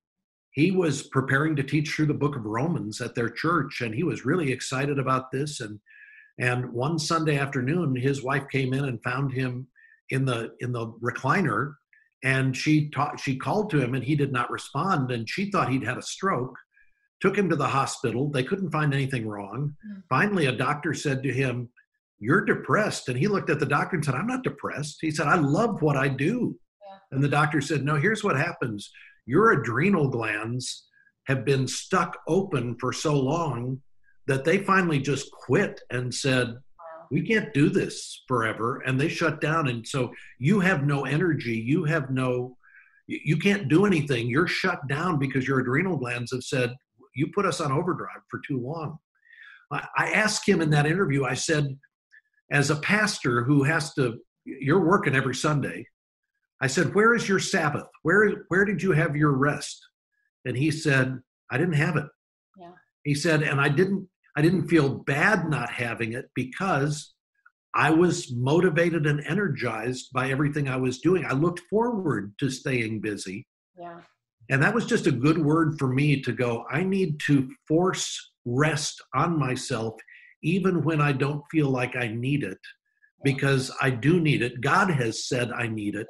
he 0.54 0.72
was 0.72 1.04
preparing 1.04 1.56
to 1.56 1.64
teach 1.64 1.92
through 1.92 2.08
the 2.08 2.14
book 2.14 2.36
of 2.36 2.44
Romans 2.44 3.00
at 3.00 3.16
their 3.16 3.30
church, 3.30 3.80
and 3.80 3.96
he 3.96 4.04
was 4.04 4.26
really 4.26 4.52
excited 4.52 5.00
about 5.00 5.32
this 5.32 5.62
and 5.62 5.80
and 6.42 6.72
one 6.74 6.98
Sunday 6.98 7.38
afternoon, 7.38 7.96
his 7.96 8.24
wife 8.24 8.46
came 8.52 8.74
in 8.74 8.86
and 8.86 9.02
found 9.04 9.32
him 9.32 9.68
in 10.10 10.26
the 10.26 10.52
in 10.60 10.72
the 10.72 10.88
recliner, 11.04 11.76
and 12.24 12.58
she 12.58 12.90
taught, 12.90 13.20
she 13.20 13.36
called 13.36 13.70
to 13.70 13.80
him, 13.80 13.94
and 13.94 14.04
he 14.04 14.16
did 14.16 14.32
not 14.32 14.50
respond, 14.50 15.12
and 15.12 15.30
she 15.30 15.52
thought 15.52 15.70
he'd 15.70 15.84
had 15.84 15.98
a 15.98 16.02
stroke. 16.02 16.58
Took 17.20 17.38
him 17.38 17.50
to 17.50 17.56
the 17.56 17.68
hospital. 17.68 18.32
They 18.32 18.44
couldn't 18.44 18.72
find 18.72 18.92
anything 18.92 19.28
wrong. 19.28 19.76
Mm. 19.88 20.02
Finally, 20.10 20.48
a 20.48 20.52
doctor 20.52 20.96
said 20.96 21.22
to 21.22 21.32
him, 21.32 21.70
"You're 22.22 22.46
depressed," 22.46 23.10
and 23.10 23.18
he 23.18 23.28
looked 23.28 23.50
at 23.50 23.60
the 23.60 23.66
doctor 23.66 23.98
and 23.98 24.06
said, 24.06 24.16
"I'm 24.16 24.28
not 24.28 24.44
depressed." 24.44 25.00
He 25.02 25.12
said, 25.12 25.28
"I 25.28 25.36
love 25.36 25.82
what 25.82 25.98
I 25.98 26.08
do." 26.08 26.58
Yeah. 26.82 26.98
And 27.12 27.24
the 27.24 27.28
doctor 27.28 27.60
said, 27.60 27.84
"No, 27.84 27.96
here's 27.96 28.24
what 28.24 28.38
happens. 28.38 28.90
Your 29.26 29.52
adrenal 29.52 30.08
glands 30.08 30.88
have 31.28 31.46
been 31.46 31.68
stuck 31.68 32.18
open 32.28 32.76
for 32.80 32.94
so 32.94 33.20
long 33.20 33.82
that 34.28 34.44
they 34.44 34.58
finally 34.60 35.00
just 35.00 35.32
quit 35.32 35.82
and 35.90 36.14
said, 36.14 36.56
we 37.12 37.22
can't 37.22 37.54
do 37.54 37.70
this 37.70 38.24
forever. 38.28 38.80
And 38.86 39.00
they 39.00 39.10
shut 39.10 39.42
down. 39.42 39.68
And 39.68 39.86
so 39.86 40.14
you 40.40 40.62
have 40.62 40.86
no 40.86 41.06
energy. 41.06 41.58
You 41.58 41.84
have 41.84 42.10
no, 42.10 42.58
you 43.08 43.38
can't 43.38 43.68
do 43.68 43.86
anything. 43.86 44.30
You're 44.30 44.48
shut 44.48 44.88
down 44.88 45.20
because 45.20 45.48
your 45.48 45.60
adrenal 45.60 45.98
glands 45.98 46.32
have 46.32 46.44
said, 46.44 46.74
you 47.14 47.28
put 47.36 47.46
us 47.46 47.60
on 47.60 47.72
overdrive 47.72 48.22
for 48.30 48.40
too 48.48 48.60
long. 48.60 48.98
I 49.72 50.12
asked 50.12 50.48
him 50.48 50.62
in 50.62 50.70
that 50.72 50.86
interview, 50.86 51.24
I 51.24 51.34
said, 51.34 51.78
as 52.52 52.70
a 52.70 52.76
pastor 52.78 53.44
who 53.44 53.64
has 53.64 53.94
to, 53.96 54.20
you're 54.46 54.86
working 54.86 55.16
every 55.16 55.36
Sunday. 55.36 55.86
I 56.62 56.68
said, 56.68 56.94
where 56.94 57.16
is 57.16 57.28
your 57.28 57.40
Sabbath? 57.40 57.88
Where, 58.04 58.46
where 58.50 58.66
did 58.66 58.84
you 58.84 58.92
have 58.92 59.16
your 59.16 59.32
rest? 59.32 59.80
And 60.46 60.56
he 60.56 60.70
said, 60.72 61.20
I 61.50 61.58
didn't 61.58 61.74
have 61.74 61.98
it. 61.98 62.06
Yeah. 62.58 62.72
He 63.04 63.16
said, 63.16 63.42
and 63.44 63.60
I 63.60 63.70
didn't 63.70 64.08
I 64.36 64.42
didn't 64.42 64.70
feel 64.70 64.90
bad 64.90 65.50
not 65.50 65.70
having 65.70 66.14
it 66.14 66.30
because 66.36 67.14
I 67.76 67.92
was 67.92 68.32
motivated 68.34 69.06
and 69.06 69.22
energized 69.28 70.10
by 70.14 70.30
everything 70.30 70.68
I 70.68 70.78
was 70.78 71.00
doing. 71.00 71.26
I 71.26 71.34
looked 71.34 71.62
forward 71.70 72.34
to 72.40 72.50
staying 72.50 73.02
busy. 73.02 73.46
Yeah. 73.78 74.00
And 74.50 74.62
that 74.64 74.74
was 74.74 74.86
just 74.86 75.08
a 75.08 75.12
good 75.12 75.38
word 75.38 75.78
for 75.80 75.88
me 75.88 76.22
to 76.22 76.32
go, 76.32 76.66
I 76.70 76.84
need 76.84 77.20
to 77.28 77.50
force 77.68 78.32
rest 78.46 79.02
on 79.14 79.38
myself 79.38 79.96
even 80.44 80.84
when 80.84 81.02
I 81.02 81.12
don't 81.12 81.44
feel 81.52 81.70
like 81.70 81.96
I 81.96 82.08
need 82.08 82.44
it 82.44 82.60
because 83.24 83.72
I 83.82 83.92
do 83.92 84.20
need 84.20 84.42
it. 84.42 84.62
God 84.62 84.90
has 84.90 85.28
said 85.28 85.52
I 85.52 85.68
need 85.68 85.96
it, 85.96 86.08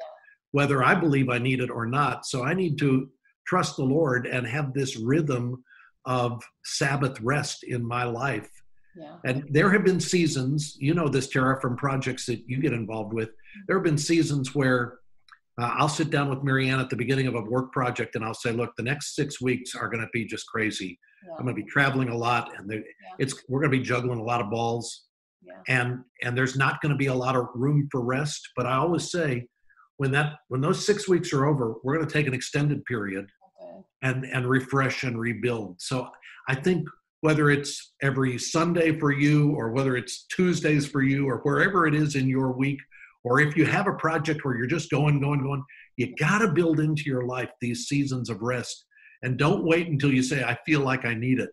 whether 0.52 0.84
I 0.84 0.96
believe 0.96 1.30
I 1.30 1.38
need 1.38 1.60
it 1.60 1.70
or 1.70 1.86
not. 1.86 2.26
So 2.26 2.44
I 2.44 2.54
need 2.54 2.78
to 2.80 3.10
trust 3.46 3.76
the 3.76 3.84
Lord 3.84 4.28
and 4.28 4.48
have 4.48 4.74
this 4.74 4.98
rhythm 4.98 5.63
of 6.06 6.41
Sabbath 6.63 7.20
rest 7.22 7.63
in 7.63 7.86
my 7.86 8.06
life. 8.06 8.50
Yeah. 8.96 9.17
And 9.26 9.46
there 9.50 9.72
have 9.72 9.84
been 9.84 10.00
seasons, 10.00 10.76
you 10.80 10.94
know 10.94 11.08
this, 11.08 11.28
Tara, 11.28 11.60
from 11.62 11.78
projects 11.78 12.26
that 12.26 12.41
you 12.48 12.62
get 12.62 12.74
involved 12.74 13.13
with. 13.13 13.30
There 13.67 13.78
have 13.78 13.84
been 13.84 13.98
seasons 13.98 14.56
where 14.56 15.00
uh, 15.62 15.76
I'll 15.78 15.89
sit 15.89 16.10
down 16.10 16.30
with 16.30 16.43
Mary 16.43 16.69
Ann 16.69 16.80
at 16.80 16.89
the 16.89 16.95
beginning 16.95 17.28
of 17.28 17.36
a 17.36 17.41
work 17.41 17.71
project 17.71 18.15
and 18.15 18.26
I'll 18.26 18.34
say, 18.34 18.52
look, 18.52 18.71
the 18.78 18.84
next 18.84 19.15
six 19.15 19.39
weeks 19.39 19.76
are 19.76 19.89
going 19.89 20.02
to 20.02 20.10
be 20.12 20.26
just 20.26 20.47
crazy. 20.47 20.97
Yeah. 21.24 21.36
I'm 21.38 21.43
going 21.43 21.56
to 21.56 21.62
be 21.62 21.69
traveling 21.69 22.10
a 22.10 22.17
lot 22.17 22.52
and 22.58 22.71
yeah. 22.71 22.80
it's 23.19 23.36
we're 23.47 23.60
going 23.60 23.71
to 23.71 23.78
be 23.78 23.84
juggling 23.84 24.19
a 24.19 24.24
lot 24.24 24.41
of 24.41 24.50
balls. 24.50 25.04
Yeah. 25.43 25.54
And 25.67 26.00
and 26.24 26.38
there's 26.38 26.56
not 26.58 26.82
going 26.82 26.91
to 26.91 26.97
be 26.97 27.08
a 27.08 27.13
lot 27.13 27.36
of 27.36 27.47
room 27.54 27.88
for 27.91 28.02
rest. 28.02 28.41
But 28.56 28.65
I 28.65 28.76
always 28.76 29.12
say, 29.12 29.47
when 29.97 30.12
that 30.12 30.34
when 30.47 30.62
those 30.62 30.86
six 30.86 31.08
weeks 31.08 31.34
are 31.34 31.45
over, 31.45 31.76
we're 31.84 31.95
going 31.95 32.08
to 32.08 32.13
take 32.13 32.28
an 32.28 32.34
extended 32.34 32.84
period 32.86 33.28
and 34.02 34.26
and 34.26 34.47
refresh 34.47 35.04
and 35.04 35.19
rebuild. 35.19 35.76
So 35.80 36.10
I 36.47 36.56
think 36.56 36.88
whether 37.21 37.52
it's 37.52 37.93
every 38.02 38.38
Sunday 38.38 38.97
for 38.97 39.12
you 39.12 39.52
or 39.52 39.71
whether 39.71 39.95
it's 39.95 40.26
Tuesdays 40.28 40.88
for 40.88 41.04
you 41.04 41.30
or 41.30 41.38
wherever 41.39 41.86
it 41.86 41.93
is 41.93 42.15
in 42.15 42.28
your 42.28 42.52
week, 42.52 42.80
or 43.23 43.39
if 43.39 43.55
you 43.55 43.65
have 43.65 43.88
a 43.88 43.93
project 43.93 44.43
where 44.43 44.57
you're 44.57 44.67
just 44.67 44.89
going, 44.89 45.19
going, 45.19 45.41
going, 45.41 45.63
you 45.97 46.15
got 46.15 46.39
to 46.39 46.47
build 46.47 46.79
into 46.79 47.03
your 47.05 47.25
life 47.25 47.49
these 47.62 47.88
seasons 47.88 48.29
of 48.29 48.41
rest. 48.41 48.86
And 49.23 49.38
don't 49.38 49.63
wait 49.63 49.88
until 49.88 50.12
you 50.12 50.23
say, 50.23 50.43
I 50.43 50.57
feel 50.65 50.81
like 50.81 51.05
I 51.05 51.13
need 51.13 51.39
it. 51.39 51.49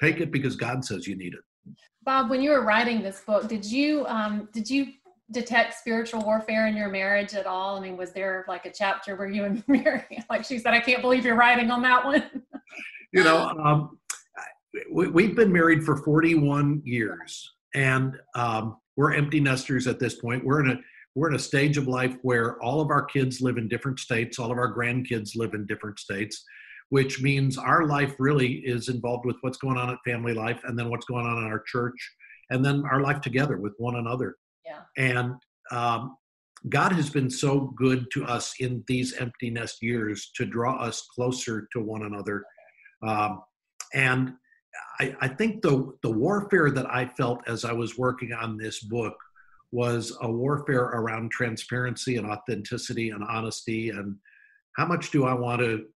Take 0.00 0.20
it 0.20 0.32
because 0.32 0.56
God 0.56 0.84
says 0.84 1.06
you 1.06 1.16
need 1.16 1.34
it. 1.34 1.74
Bob, 2.04 2.30
when 2.30 2.42
you 2.42 2.50
were 2.50 2.64
writing 2.64 3.02
this 3.02 3.20
book, 3.20 3.46
did 3.46 3.64
you 3.64 4.04
um, 4.06 4.48
did 4.52 4.68
you 4.68 4.86
detect 5.30 5.74
spiritual 5.74 6.20
warfare 6.22 6.66
in 6.66 6.76
your 6.76 6.88
marriage 6.88 7.34
at 7.34 7.46
all? 7.46 7.76
I 7.76 7.80
mean, 7.80 7.96
was 7.96 8.12
there 8.12 8.44
like 8.48 8.66
a 8.66 8.72
chapter 8.72 9.14
where 9.14 9.28
you 9.28 9.44
and 9.44 9.62
Mary, 9.68 10.04
like 10.28 10.44
she 10.44 10.58
said, 10.58 10.74
I 10.74 10.80
can't 10.80 11.02
believe 11.02 11.24
you're 11.24 11.36
writing 11.36 11.70
on 11.70 11.82
that 11.82 12.04
one? 12.04 12.24
you 13.12 13.22
know, 13.22 13.38
um, 13.38 13.98
we, 14.90 15.26
have 15.26 15.36
been 15.36 15.52
married 15.52 15.84
for 15.84 15.98
41 15.98 16.82
years 16.84 17.52
and 17.74 18.16
um, 18.34 18.76
we're 18.96 19.14
empty 19.14 19.40
nesters 19.40 19.86
at 19.86 19.98
this 19.98 20.16
point. 20.16 20.44
We're 20.44 20.60
in 20.60 20.70
a 20.70 20.80
we're 21.14 21.28
in 21.28 21.36
a 21.36 21.38
stage 21.38 21.76
of 21.76 21.88
life 21.88 22.16
where 22.22 22.62
all 22.62 22.80
of 22.80 22.90
our 22.90 23.04
kids 23.04 23.40
live 23.40 23.58
in 23.58 23.68
different 23.68 23.98
states, 23.98 24.38
all 24.38 24.50
of 24.50 24.58
our 24.58 24.74
grandkids 24.74 25.36
live 25.36 25.54
in 25.54 25.66
different 25.66 25.98
states, 25.98 26.44
which 26.88 27.22
means 27.22 27.58
our 27.58 27.86
life 27.86 28.14
really 28.18 28.54
is 28.64 28.88
involved 28.88 29.26
with 29.26 29.36
what's 29.42 29.58
going 29.58 29.76
on 29.76 29.90
at 29.90 29.98
family 30.04 30.34
life 30.34 30.60
and 30.64 30.78
then 30.78 30.88
what's 30.88 31.06
going 31.06 31.26
on 31.26 31.38
in 31.38 31.44
our 31.44 31.62
church 31.66 31.96
and 32.50 32.64
then 32.64 32.84
our 32.90 33.00
life 33.00 33.20
together 33.20 33.58
with 33.58 33.74
one 33.78 33.96
another. 33.96 34.36
Yeah. 34.64 34.80
And 34.96 35.34
um, 35.70 36.16
God 36.68 36.92
has 36.92 37.10
been 37.10 37.30
so 37.30 37.72
good 37.76 38.06
to 38.12 38.24
us 38.24 38.54
in 38.60 38.84
these 38.86 39.14
empty 39.14 39.50
nest 39.50 39.82
years 39.82 40.30
to 40.36 40.46
draw 40.46 40.76
us 40.76 41.06
closer 41.14 41.68
to 41.72 41.80
one 41.80 42.02
another. 42.02 42.44
Um, 43.02 43.42
and 43.94 44.34
I, 45.00 45.14
I, 45.20 45.28
think 45.28 45.60
the, 45.60 45.92
the 46.02 46.10
warfare 46.10 46.70
that 46.70 46.88
I 46.88 47.06
felt 47.06 47.40
as 47.46 47.64
I 47.64 47.72
was 47.72 47.98
working 47.98 48.32
on 48.32 48.56
this 48.56 48.80
book 48.80 49.14
was 49.72 50.16
a 50.20 50.30
warfare 50.30 50.84
around 50.84 51.30
transparency 51.30 52.16
and 52.16 52.26
authenticity 52.26 53.10
and 53.10 53.24
honesty 53.24 53.90
and 53.90 54.16
how 54.76 54.86
much 54.86 55.10
do 55.10 55.24
I 55.24 55.34
want 55.34 55.60
to 55.60 55.86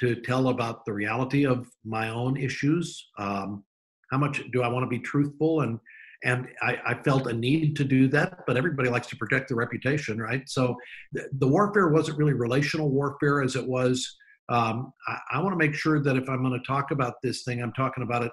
to 0.00 0.14
tell 0.22 0.48
about 0.48 0.84
the 0.86 0.92
reality 0.92 1.44
of 1.44 1.68
my 1.84 2.08
own 2.08 2.36
issues? 2.36 3.10
Um, 3.18 3.62
how 4.10 4.16
much 4.16 4.42
do 4.50 4.62
I 4.62 4.68
want 4.68 4.84
to 4.84 4.88
be 4.88 4.98
truthful? 4.98 5.62
And 5.62 5.78
and 6.24 6.48
I, 6.62 6.78
I, 6.86 7.02
felt 7.02 7.26
a 7.26 7.32
need 7.32 7.74
to 7.76 7.84
do 7.84 8.06
that 8.08 8.46
but 8.46 8.56
everybody 8.56 8.88
likes 8.88 9.08
to 9.08 9.16
protect 9.16 9.48
their 9.48 9.56
reputation 9.56 10.18
right? 10.18 10.48
So 10.48 10.76
the, 11.12 11.28
the 11.38 11.48
warfare 11.48 11.88
wasn't 11.88 12.16
really 12.16 12.32
relational 12.32 12.90
warfare 12.90 13.42
as 13.42 13.56
it 13.56 13.66
was 13.66 14.16
um, 14.48 14.92
I, 15.08 15.18
I 15.32 15.38
want 15.40 15.52
to 15.52 15.56
make 15.56 15.74
sure 15.74 16.00
that 16.00 16.16
if 16.16 16.28
i'm 16.28 16.44
going 16.44 16.58
to 16.58 16.64
talk 16.64 16.92
about 16.92 17.14
this 17.24 17.42
thing 17.42 17.60
i'm 17.60 17.72
talking 17.72 18.04
about 18.04 18.22
it 18.22 18.30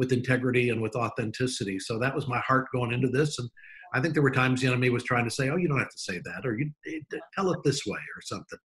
with 0.00 0.12
integrity 0.12 0.70
and 0.70 0.80
with 0.80 0.96
authenticity. 0.96 1.78
So 1.78 1.98
that 1.98 2.14
was 2.14 2.26
my 2.26 2.38
heart 2.38 2.68
going 2.72 2.90
into 2.90 3.08
this 3.08 3.38
and 3.38 3.50
I 3.92 4.00
think 4.00 4.14
there 4.14 4.22
were 4.22 4.30
times 4.30 4.60
the 4.60 4.68
enemy 4.68 4.90
was 4.90 5.04
trying 5.04 5.24
to 5.24 5.30
say, 5.30 5.48
"Oh, 5.48 5.56
you 5.56 5.68
don't 5.68 5.78
have 5.78 5.90
to 5.90 5.98
say 5.98 6.20
that," 6.24 6.46
or 6.46 6.58
"You 6.58 6.70
tell 7.34 7.50
it 7.52 7.60
this 7.64 7.84
way," 7.86 7.98
or 7.98 8.22
something. 8.22 8.58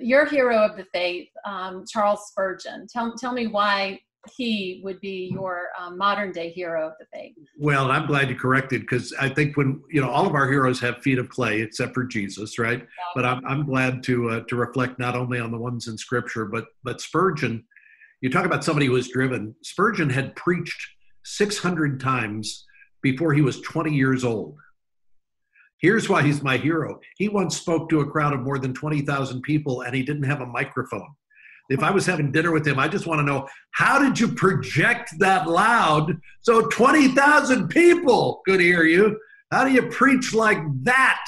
Your 0.00 0.26
hero 0.26 0.58
of 0.58 0.76
the 0.76 0.86
faith, 0.92 1.28
um, 1.46 1.84
Charles 1.90 2.28
Spurgeon. 2.28 2.86
Tell 2.92 3.14
tell 3.16 3.32
me 3.32 3.46
why 3.46 4.00
he 4.36 4.80
would 4.84 5.00
be 5.00 5.30
your 5.32 5.68
um, 5.78 5.96
modern 5.96 6.32
day 6.32 6.50
hero 6.50 6.88
of 6.88 6.92
the 7.00 7.06
faith. 7.12 7.34
Well, 7.58 7.90
I'm 7.90 8.06
glad 8.06 8.28
you 8.28 8.36
corrected 8.36 8.82
because 8.82 9.14
I 9.18 9.28
think 9.28 9.56
when 9.56 9.80
you 9.90 10.00
know 10.00 10.10
all 10.10 10.26
of 10.26 10.34
our 10.34 10.50
heroes 10.50 10.80
have 10.80 11.02
feet 11.02 11.18
of 11.18 11.28
clay 11.28 11.60
except 11.62 11.94
for 11.94 12.04
Jesus, 12.04 12.58
right? 12.58 12.80
Yeah. 12.80 12.86
But 13.14 13.24
I'm 13.24 13.44
I'm 13.46 13.64
glad 13.64 14.02
to 14.04 14.30
uh, 14.30 14.40
to 14.48 14.56
reflect 14.56 14.98
not 14.98 15.16
only 15.16 15.40
on 15.40 15.50
the 15.50 15.58
ones 15.58 15.88
in 15.88 15.96
Scripture, 15.96 16.46
but 16.46 16.66
but 16.84 17.00
Spurgeon. 17.00 17.64
You 18.20 18.28
talk 18.28 18.44
about 18.44 18.64
somebody 18.64 18.86
who 18.86 18.92
was 18.92 19.08
driven. 19.08 19.54
Spurgeon 19.62 20.10
had 20.10 20.36
preached 20.36 20.78
600 21.24 21.98
times 21.98 22.66
before 23.02 23.32
he 23.32 23.40
was 23.40 23.62
20 23.62 23.94
years 23.94 24.24
old. 24.24 24.56
Here's 25.80 26.08
why 26.08 26.22
he's 26.22 26.42
my 26.42 26.56
hero. 26.56 27.00
He 27.16 27.28
once 27.28 27.56
spoke 27.56 27.88
to 27.88 28.00
a 28.00 28.06
crowd 28.06 28.34
of 28.34 28.40
more 28.40 28.58
than 28.58 28.74
20,000 28.74 29.42
people 29.42 29.82
and 29.82 29.94
he 29.94 30.02
didn't 30.02 30.24
have 30.24 30.40
a 30.40 30.46
microphone 30.46 31.14
if 31.70 31.84
I 31.84 31.90
was 31.90 32.04
having 32.04 32.32
dinner 32.32 32.50
with 32.50 32.66
him, 32.66 32.78
I 32.78 32.88
just 32.88 33.06
want 33.06 33.20
to 33.20 33.24
know 33.24 33.48
how 33.70 34.00
did 34.00 34.18
you 34.18 34.28
project 34.28 35.10
that 35.20 35.48
loud 35.48 36.20
so 36.42 36.66
20,000 36.66 37.68
people 37.68 38.42
could 38.44 38.60
hear 38.60 38.82
you? 38.82 39.18
How 39.52 39.64
do 39.64 39.72
you 39.72 39.82
preach 39.82 40.34
like 40.34 40.58
that? 40.82 41.24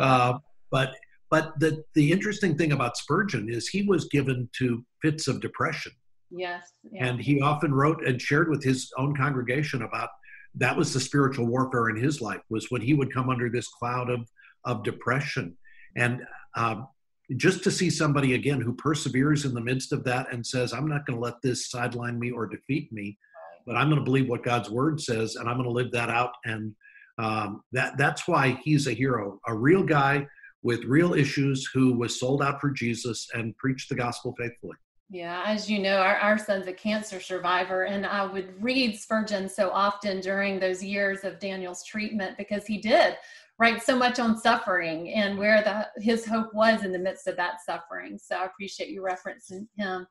Uh, 0.00 0.34
but 0.70 0.94
but 1.30 1.58
the, 1.58 1.82
the 1.94 2.12
interesting 2.12 2.56
thing 2.58 2.72
about 2.72 2.96
Spurgeon 2.96 3.48
is 3.48 3.66
he 3.66 3.82
was 3.82 4.04
given 4.06 4.48
to 4.58 4.84
fits 5.00 5.28
of 5.28 5.40
depression. 5.40 5.92
Yes. 6.30 6.72
Yeah. 6.90 7.06
And 7.06 7.20
he 7.20 7.40
often 7.40 7.74
wrote 7.74 8.06
and 8.06 8.20
shared 8.20 8.50
with 8.50 8.62
his 8.62 8.90
own 8.98 9.16
congregation 9.16 9.82
about 9.82 10.10
that 10.56 10.76
was 10.76 10.92
the 10.92 11.00
spiritual 11.00 11.46
warfare 11.46 11.88
in 11.88 11.96
his 11.96 12.20
life 12.20 12.42
was 12.50 12.70
when 12.70 12.82
he 12.82 12.94
would 12.94 13.12
come 13.12 13.30
under 13.30 13.48
this 13.48 13.68
cloud 13.68 14.10
of, 14.10 14.28
of 14.64 14.82
depression. 14.82 15.56
And 15.96 16.22
um, 16.56 16.88
just 17.36 17.64
to 17.64 17.70
see 17.70 17.90
somebody 17.90 18.34
again 18.34 18.60
who 18.60 18.74
perseveres 18.74 19.44
in 19.44 19.54
the 19.54 19.60
midst 19.60 19.92
of 19.92 20.04
that 20.04 20.32
and 20.32 20.46
says, 20.46 20.72
I'm 20.72 20.88
not 20.88 21.06
going 21.06 21.18
to 21.18 21.24
let 21.24 21.40
this 21.42 21.70
sideline 21.70 22.18
me 22.18 22.30
or 22.30 22.46
defeat 22.46 22.92
me, 22.92 23.18
but 23.66 23.76
I'm 23.76 23.88
going 23.88 24.00
to 24.00 24.04
believe 24.04 24.28
what 24.28 24.42
God's 24.42 24.70
word 24.70 25.00
says 25.00 25.36
and 25.36 25.48
I'm 25.48 25.56
going 25.56 25.68
to 25.68 25.72
live 25.72 25.92
that 25.92 26.10
out. 26.10 26.32
And 26.44 26.74
um, 27.18 27.62
that 27.72 27.96
that's 27.96 28.26
why 28.26 28.58
he's 28.62 28.86
a 28.86 28.92
hero, 28.92 29.40
a 29.46 29.54
real 29.54 29.82
guy 29.82 30.26
with 30.62 30.84
real 30.84 31.14
issues 31.14 31.68
who 31.72 31.94
was 31.94 32.18
sold 32.18 32.42
out 32.42 32.60
for 32.60 32.70
Jesus 32.70 33.28
and 33.34 33.56
preached 33.56 33.88
the 33.88 33.94
gospel 33.94 34.34
faithfully. 34.38 34.76
Yeah, 35.12 35.42
as 35.44 35.68
you 35.68 35.78
know, 35.78 35.98
our, 35.98 36.16
our 36.16 36.38
son's 36.38 36.68
a 36.68 36.72
cancer 36.72 37.20
survivor, 37.20 37.82
and 37.82 38.06
I 38.06 38.24
would 38.24 38.54
read 38.62 38.98
Spurgeon 38.98 39.46
so 39.46 39.68
often 39.68 40.20
during 40.22 40.58
those 40.58 40.82
years 40.82 41.22
of 41.22 41.38
Daniel's 41.38 41.84
treatment 41.84 42.38
because 42.38 42.66
he 42.66 42.78
did 42.78 43.18
write 43.58 43.82
so 43.82 43.94
much 43.94 44.18
on 44.18 44.38
suffering 44.38 45.10
and 45.10 45.36
where 45.36 45.62
the, 45.62 46.02
his 46.02 46.24
hope 46.24 46.54
was 46.54 46.82
in 46.82 46.92
the 46.92 46.98
midst 46.98 47.26
of 47.26 47.36
that 47.36 47.56
suffering. 47.62 48.18
So 48.18 48.36
I 48.36 48.46
appreciate 48.46 48.88
you 48.88 49.02
referencing 49.02 49.66
him. 49.76 50.06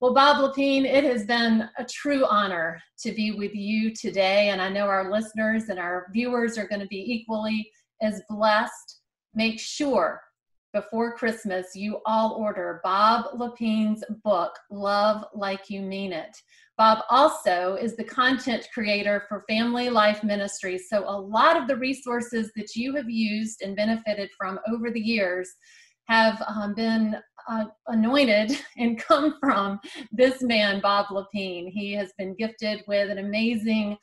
Well, 0.00 0.14
Bob 0.14 0.38
Lepine, 0.38 0.86
it 0.86 1.04
has 1.04 1.26
been 1.26 1.68
a 1.76 1.84
true 1.84 2.24
honor 2.24 2.80
to 3.00 3.12
be 3.12 3.32
with 3.32 3.54
you 3.54 3.94
today. 3.94 4.48
And 4.48 4.62
I 4.62 4.70
know 4.70 4.86
our 4.86 5.12
listeners 5.12 5.64
and 5.68 5.78
our 5.78 6.06
viewers 6.14 6.56
are 6.56 6.66
going 6.66 6.80
to 6.80 6.86
be 6.86 7.04
equally 7.12 7.70
as 8.00 8.22
blessed. 8.30 9.00
Make 9.34 9.60
sure 9.60 10.22
before 10.72 11.16
Christmas 11.16 11.68
you 11.74 12.00
all 12.06 12.32
order 12.32 12.80
Bob 12.84 13.26
Lepine's 13.34 14.04
book, 14.22 14.52
Love 14.70 15.24
Like 15.34 15.68
You 15.68 15.82
Mean 15.82 16.12
It. 16.12 16.36
Bob 16.78 17.04
also 17.10 17.74
is 17.74 17.96
the 17.96 18.04
content 18.04 18.66
creator 18.72 19.24
for 19.28 19.44
Family 19.48 19.90
Life 19.90 20.24
Ministries. 20.24 20.88
So, 20.88 21.04
a 21.06 21.20
lot 21.20 21.56
of 21.56 21.68
the 21.68 21.76
resources 21.76 22.50
that 22.56 22.74
you 22.74 22.94
have 22.94 23.10
used 23.10 23.62
and 23.62 23.76
benefited 23.76 24.30
from 24.38 24.58
over 24.66 24.90
the 24.90 25.00
years 25.00 25.50
have 26.08 26.42
um, 26.48 26.74
been 26.74 27.16
uh, 27.48 27.64
anointed 27.88 28.58
and 28.78 28.98
come 28.98 29.36
from 29.40 29.78
this 30.12 30.42
man, 30.42 30.80
Bob 30.80 31.06
Lepine. 31.06 31.68
He 31.68 31.92
has 31.92 32.12
been 32.18 32.34
gifted 32.34 32.82
with 32.88 33.10
an 33.10 33.18
amazing 33.18 33.96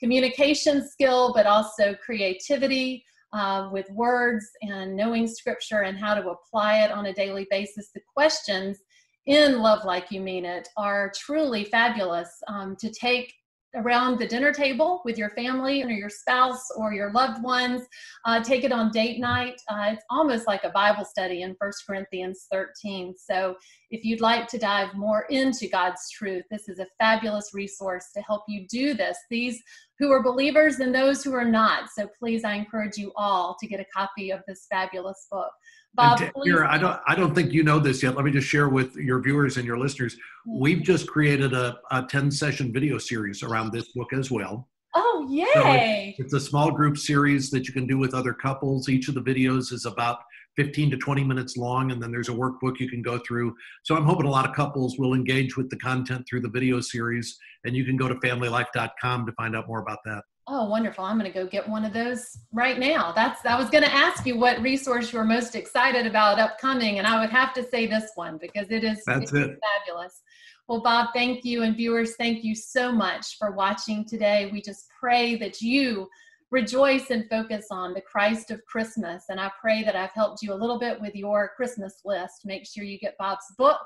communication 0.00 0.86
skill, 0.88 1.32
but 1.34 1.46
also 1.46 1.94
creativity. 2.04 3.04
Uh, 3.34 3.68
with 3.72 3.90
words 3.90 4.46
and 4.62 4.94
knowing 4.94 5.26
scripture 5.26 5.80
and 5.80 5.98
how 5.98 6.14
to 6.14 6.30
apply 6.30 6.84
it 6.84 6.92
on 6.92 7.06
a 7.06 7.12
daily 7.12 7.48
basis. 7.50 7.90
The 7.92 8.00
questions 8.14 8.78
in 9.26 9.58
Love 9.58 9.84
Like 9.84 10.12
You 10.12 10.20
Mean 10.20 10.44
It 10.44 10.68
are 10.76 11.10
truly 11.16 11.64
fabulous 11.64 12.30
um, 12.46 12.76
to 12.76 12.92
take 12.92 13.34
around 13.76 14.18
the 14.18 14.26
dinner 14.26 14.52
table 14.52 15.02
with 15.04 15.18
your 15.18 15.30
family 15.30 15.82
or 15.82 15.90
your 15.90 16.08
spouse 16.08 16.64
or 16.76 16.92
your 16.92 17.12
loved 17.12 17.42
ones. 17.42 17.82
Uh, 18.24 18.42
take 18.42 18.64
it 18.64 18.72
on 18.72 18.90
date 18.90 19.20
night. 19.20 19.60
Uh, 19.68 19.90
it's 19.92 20.04
almost 20.10 20.46
like 20.46 20.64
a 20.64 20.70
Bible 20.70 21.04
study 21.04 21.42
in 21.42 21.56
First 21.60 21.84
Corinthians 21.86 22.46
13. 22.52 23.14
So 23.16 23.56
if 23.90 24.04
you'd 24.04 24.20
like 24.20 24.48
to 24.48 24.58
dive 24.58 24.94
more 24.94 25.26
into 25.30 25.68
God's 25.68 26.10
truth, 26.10 26.44
this 26.50 26.68
is 26.68 26.78
a 26.78 26.86
fabulous 26.98 27.50
resource 27.54 28.06
to 28.14 28.22
help 28.22 28.42
you 28.48 28.66
do 28.68 28.94
this. 28.94 29.16
These 29.30 29.62
who 29.98 30.10
are 30.10 30.22
believers 30.22 30.80
and 30.80 30.94
those 30.94 31.22
who 31.22 31.32
are 31.34 31.44
not. 31.44 31.88
So 31.96 32.08
please, 32.18 32.44
I 32.44 32.54
encourage 32.54 32.96
you 32.96 33.12
all 33.16 33.56
to 33.60 33.66
get 33.66 33.80
a 33.80 33.86
copy 33.94 34.30
of 34.30 34.40
this 34.48 34.66
fabulous 34.70 35.26
book. 35.30 35.52
Bob, 35.94 36.20
here, 36.42 36.64
I 36.64 36.76
don't, 36.76 37.00
I 37.06 37.14
don't 37.14 37.34
think 37.34 37.52
you 37.52 37.62
know 37.62 37.78
this 37.78 38.02
yet. 38.02 38.16
Let 38.16 38.24
me 38.24 38.32
just 38.32 38.48
share 38.48 38.68
with 38.68 38.96
your 38.96 39.20
viewers 39.20 39.56
and 39.56 39.66
your 39.66 39.78
listeners. 39.78 40.16
Hmm. 40.44 40.60
We've 40.60 40.82
just 40.82 41.06
created 41.06 41.52
a, 41.52 41.78
a 41.90 42.02
10 42.02 42.30
session 42.30 42.72
video 42.72 42.98
series 42.98 43.42
around 43.42 43.72
this 43.72 43.88
book 43.92 44.12
as 44.12 44.30
well. 44.30 44.68
Oh, 44.96 45.26
yay! 45.28 45.46
So 45.54 45.62
it's, 45.64 46.18
it's 46.18 46.34
a 46.34 46.48
small 46.48 46.70
group 46.70 46.96
series 46.96 47.50
that 47.50 47.66
you 47.66 47.72
can 47.72 47.86
do 47.86 47.98
with 47.98 48.14
other 48.14 48.32
couples. 48.32 48.88
Each 48.88 49.08
of 49.08 49.14
the 49.14 49.22
videos 49.22 49.72
is 49.72 49.86
about 49.86 50.18
15 50.56 50.92
to 50.92 50.96
20 50.96 51.24
minutes 51.24 51.56
long, 51.56 51.90
and 51.90 52.00
then 52.00 52.12
there's 52.12 52.28
a 52.28 52.32
workbook 52.32 52.78
you 52.78 52.88
can 52.88 53.02
go 53.02 53.18
through. 53.18 53.54
So 53.82 53.96
I'm 53.96 54.04
hoping 54.04 54.26
a 54.26 54.30
lot 54.30 54.48
of 54.48 54.54
couples 54.54 54.98
will 54.98 55.14
engage 55.14 55.56
with 55.56 55.68
the 55.68 55.76
content 55.76 56.26
through 56.28 56.42
the 56.42 56.48
video 56.48 56.80
series, 56.80 57.36
and 57.64 57.74
you 57.74 57.84
can 57.84 57.96
go 57.96 58.08
to 58.08 58.14
familylife.com 58.16 59.26
to 59.26 59.32
find 59.32 59.56
out 59.56 59.66
more 59.66 59.80
about 59.80 59.98
that. 60.04 60.22
Oh, 60.46 60.66
wonderful. 60.66 61.04
I'm 61.04 61.18
going 61.18 61.30
to 61.30 61.36
go 61.36 61.46
get 61.46 61.66
one 61.66 61.84
of 61.86 61.94
those 61.94 62.38
right 62.52 62.78
now. 62.78 63.12
That's 63.12 63.44
I 63.46 63.58
was 63.58 63.70
going 63.70 63.84
to 63.84 63.92
ask 63.92 64.26
you 64.26 64.38
what 64.38 64.60
resource 64.60 65.10
you 65.12 65.18
were 65.18 65.24
most 65.24 65.54
excited 65.54 66.06
about 66.06 66.38
upcoming 66.38 66.98
and 66.98 67.06
I 67.06 67.18
would 67.18 67.30
have 67.30 67.54
to 67.54 67.66
say 67.66 67.86
this 67.86 68.10
one 68.14 68.36
because 68.38 68.70
it 68.70 68.84
is, 68.84 69.02
That's 69.06 69.32
it 69.32 69.40
it. 69.40 69.58
fabulous. 69.78 70.20
Well, 70.68 70.82
Bob, 70.82 71.08
thank 71.14 71.44
you 71.44 71.62
and 71.62 71.76
viewers, 71.76 72.16
thank 72.16 72.44
you 72.44 72.54
so 72.54 72.92
much 72.92 73.36
for 73.38 73.52
watching 73.52 74.04
today. 74.06 74.50
We 74.52 74.60
just 74.60 74.86
pray 74.98 75.36
that 75.36 75.60
you 75.60 76.08
rejoice 76.54 77.10
and 77.10 77.28
focus 77.28 77.66
on 77.72 77.92
the 77.92 78.00
Christ 78.00 78.52
of 78.52 78.64
Christmas. 78.64 79.24
And 79.28 79.40
I 79.40 79.50
pray 79.60 79.82
that 79.82 79.96
I've 79.96 80.12
helped 80.12 80.40
you 80.40 80.52
a 80.52 80.54
little 80.54 80.78
bit 80.78 81.00
with 81.00 81.12
your 81.16 81.50
Christmas 81.56 82.02
list. 82.04 82.42
Make 82.44 82.64
sure 82.64 82.84
you 82.84 82.96
get 82.96 83.18
Bob's 83.18 83.52
book 83.58 83.80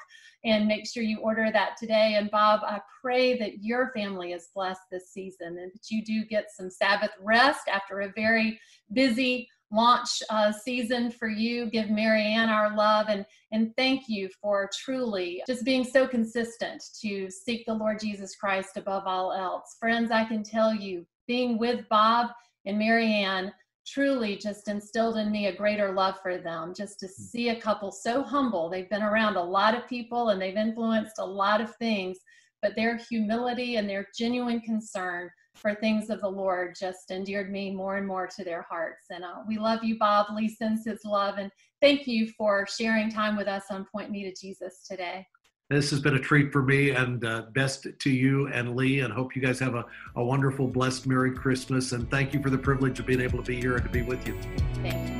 and 0.44 0.66
make 0.66 0.86
sure 0.86 1.02
you 1.02 1.18
order 1.20 1.48
that 1.50 1.78
today. 1.78 2.16
And 2.16 2.30
Bob, 2.30 2.60
I 2.62 2.80
pray 3.00 3.38
that 3.38 3.62
your 3.64 3.90
family 3.96 4.32
is 4.32 4.50
blessed 4.54 4.82
this 4.92 5.10
season 5.10 5.56
and 5.58 5.72
that 5.72 5.90
you 5.90 6.04
do 6.04 6.26
get 6.26 6.50
some 6.54 6.68
Sabbath 6.68 7.12
rest 7.22 7.68
after 7.72 8.02
a 8.02 8.12
very 8.14 8.60
busy 8.92 9.48
launch 9.72 10.22
uh, 10.28 10.52
season 10.52 11.10
for 11.10 11.28
you. 11.28 11.70
Give 11.70 11.88
Mary 11.88 12.22
Ann 12.22 12.50
our 12.50 12.76
love 12.76 13.06
and 13.08 13.24
and 13.50 13.74
thank 13.76 14.10
you 14.10 14.28
for 14.42 14.68
truly 14.84 15.42
just 15.46 15.64
being 15.64 15.84
so 15.84 16.06
consistent 16.06 16.84
to 17.00 17.30
seek 17.30 17.64
the 17.64 17.72
Lord 17.72 17.98
Jesus 17.98 18.36
Christ 18.36 18.76
above 18.76 19.04
all 19.06 19.32
else. 19.32 19.76
Friends, 19.80 20.10
I 20.10 20.24
can 20.24 20.42
tell 20.42 20.74
you, 20.74 21.06
being 21.26 21.58
with 21.58 21.88
Bob 21.88 22.28
and 22.68 22.78
Mary 22.78 23.12
Ann 23.12 23.52
truly 23.86 24.36
just 24.36 24.68
instilled 24.68 25.16
in 25.16 25.32
me 25.32 25.46
a 25.46 25.56
greater 25.56 25.92
love 25.92 26.16
for 26.22 26.36
them 26.36 26.74
just 26.76 27.00
to 27.00 27.06
hmm. 27.06 27.22
see 27.22 27.48
a 27.48 27.60
couple 27.60 27.90
so 27.90 28.22
humble. 28.22 28.68
They've 28.68 28.90
been 28.90 29.02
around 29.02 29.36
a 29.36 29.42
lot 29.42 29.74
of 29.74 29.88
people 29.88 30.28
and 30.28 30.40
they've 30.40 30.56
influenced 30.56 31.18
a 31.18 31.24
lot 31.24 31.60
of 31.60 31.74
things 31.76 32.18
but 32.60 32.74
their 32.74 32.96
humility 32.96 33.76
and 33.76 33.88
their 33.88 34.08
genuine 34.16 34.60
concern 34.60 35.30
for 35.54 35.74
things 35.76 36.10
of 36.10 36.20
the 36.20 36.28
lord 36.28 36.74
just 36.78 37.10
endeared 37.10 37.50
me 37.50 37.70
more 37.70 37.96
and 37.96 38.06
more 38.06 38.26
to 38.26 38.44
their 38.44 38.66
hearts. 38.68 39.06
And 39.10 39.24
uh, 39.24 39.42
we 39.46 39.58
love 39.58 39.82
you 39.82 39.98
bob. 39.98 40.26
Lee 40.34 40.48
sends 40.48 40.84
his 40.84 41.04
love 41.04 41.38
and 41.38 41.50
thank 41.80 42.06
you 42.06 42.28
for 42.36 42.66
sharing 42.66 43.10
time 43.10 43.36
with 43.36 43.48
us 43.48 43.64
on 43.70 43.86
point 43.92 44.10
me 44.10 44.24
to 44.24 44.46
jesus 44.46 44.84
today 44.86 45.24
this 45.70 45.90
has 45.90 46.00
been 46.00 46.14
a 46.14 46.18
treat 46.18 46.52
for 46.52 46.62
me, 46.62 46.90
and 46.90 47.24
uh, 47.24 47.42
best 47.52 47.86
to 47.98 48.10
you 48.10 48.48
and 48.48 48.74
Lee, 48.74 49.00
and 49.00 49.12
hope 49.12 49.36
you 49.36 49.42
guys 49.42 49.58
have 49.58 49.74
a, 49.74 49.84
a 50.16 50.24
wonderful, 50.24 50.66
blessed 50.66 51.06
Merry 51.06 51.32
Christmas. 51.32 51.92
And 51.92 52.10
thank 52.10 52.32
you 52.32 52.42
for 52.42 52.50
the 52.50 52.58
privilege 52.58 52.98
of 52.98 53.06
being 53.06 53.20
able 53.20 53.38
to 53.38 53.44
be 53.44 53.60
here 53.60 53.76
and 53.76 53.84
to 53.84 53.90
be 53.90 54.02
with 54.02 54.26
you. 54.26 54.38
Thank 54.82 55.10
you. 55.10 55.17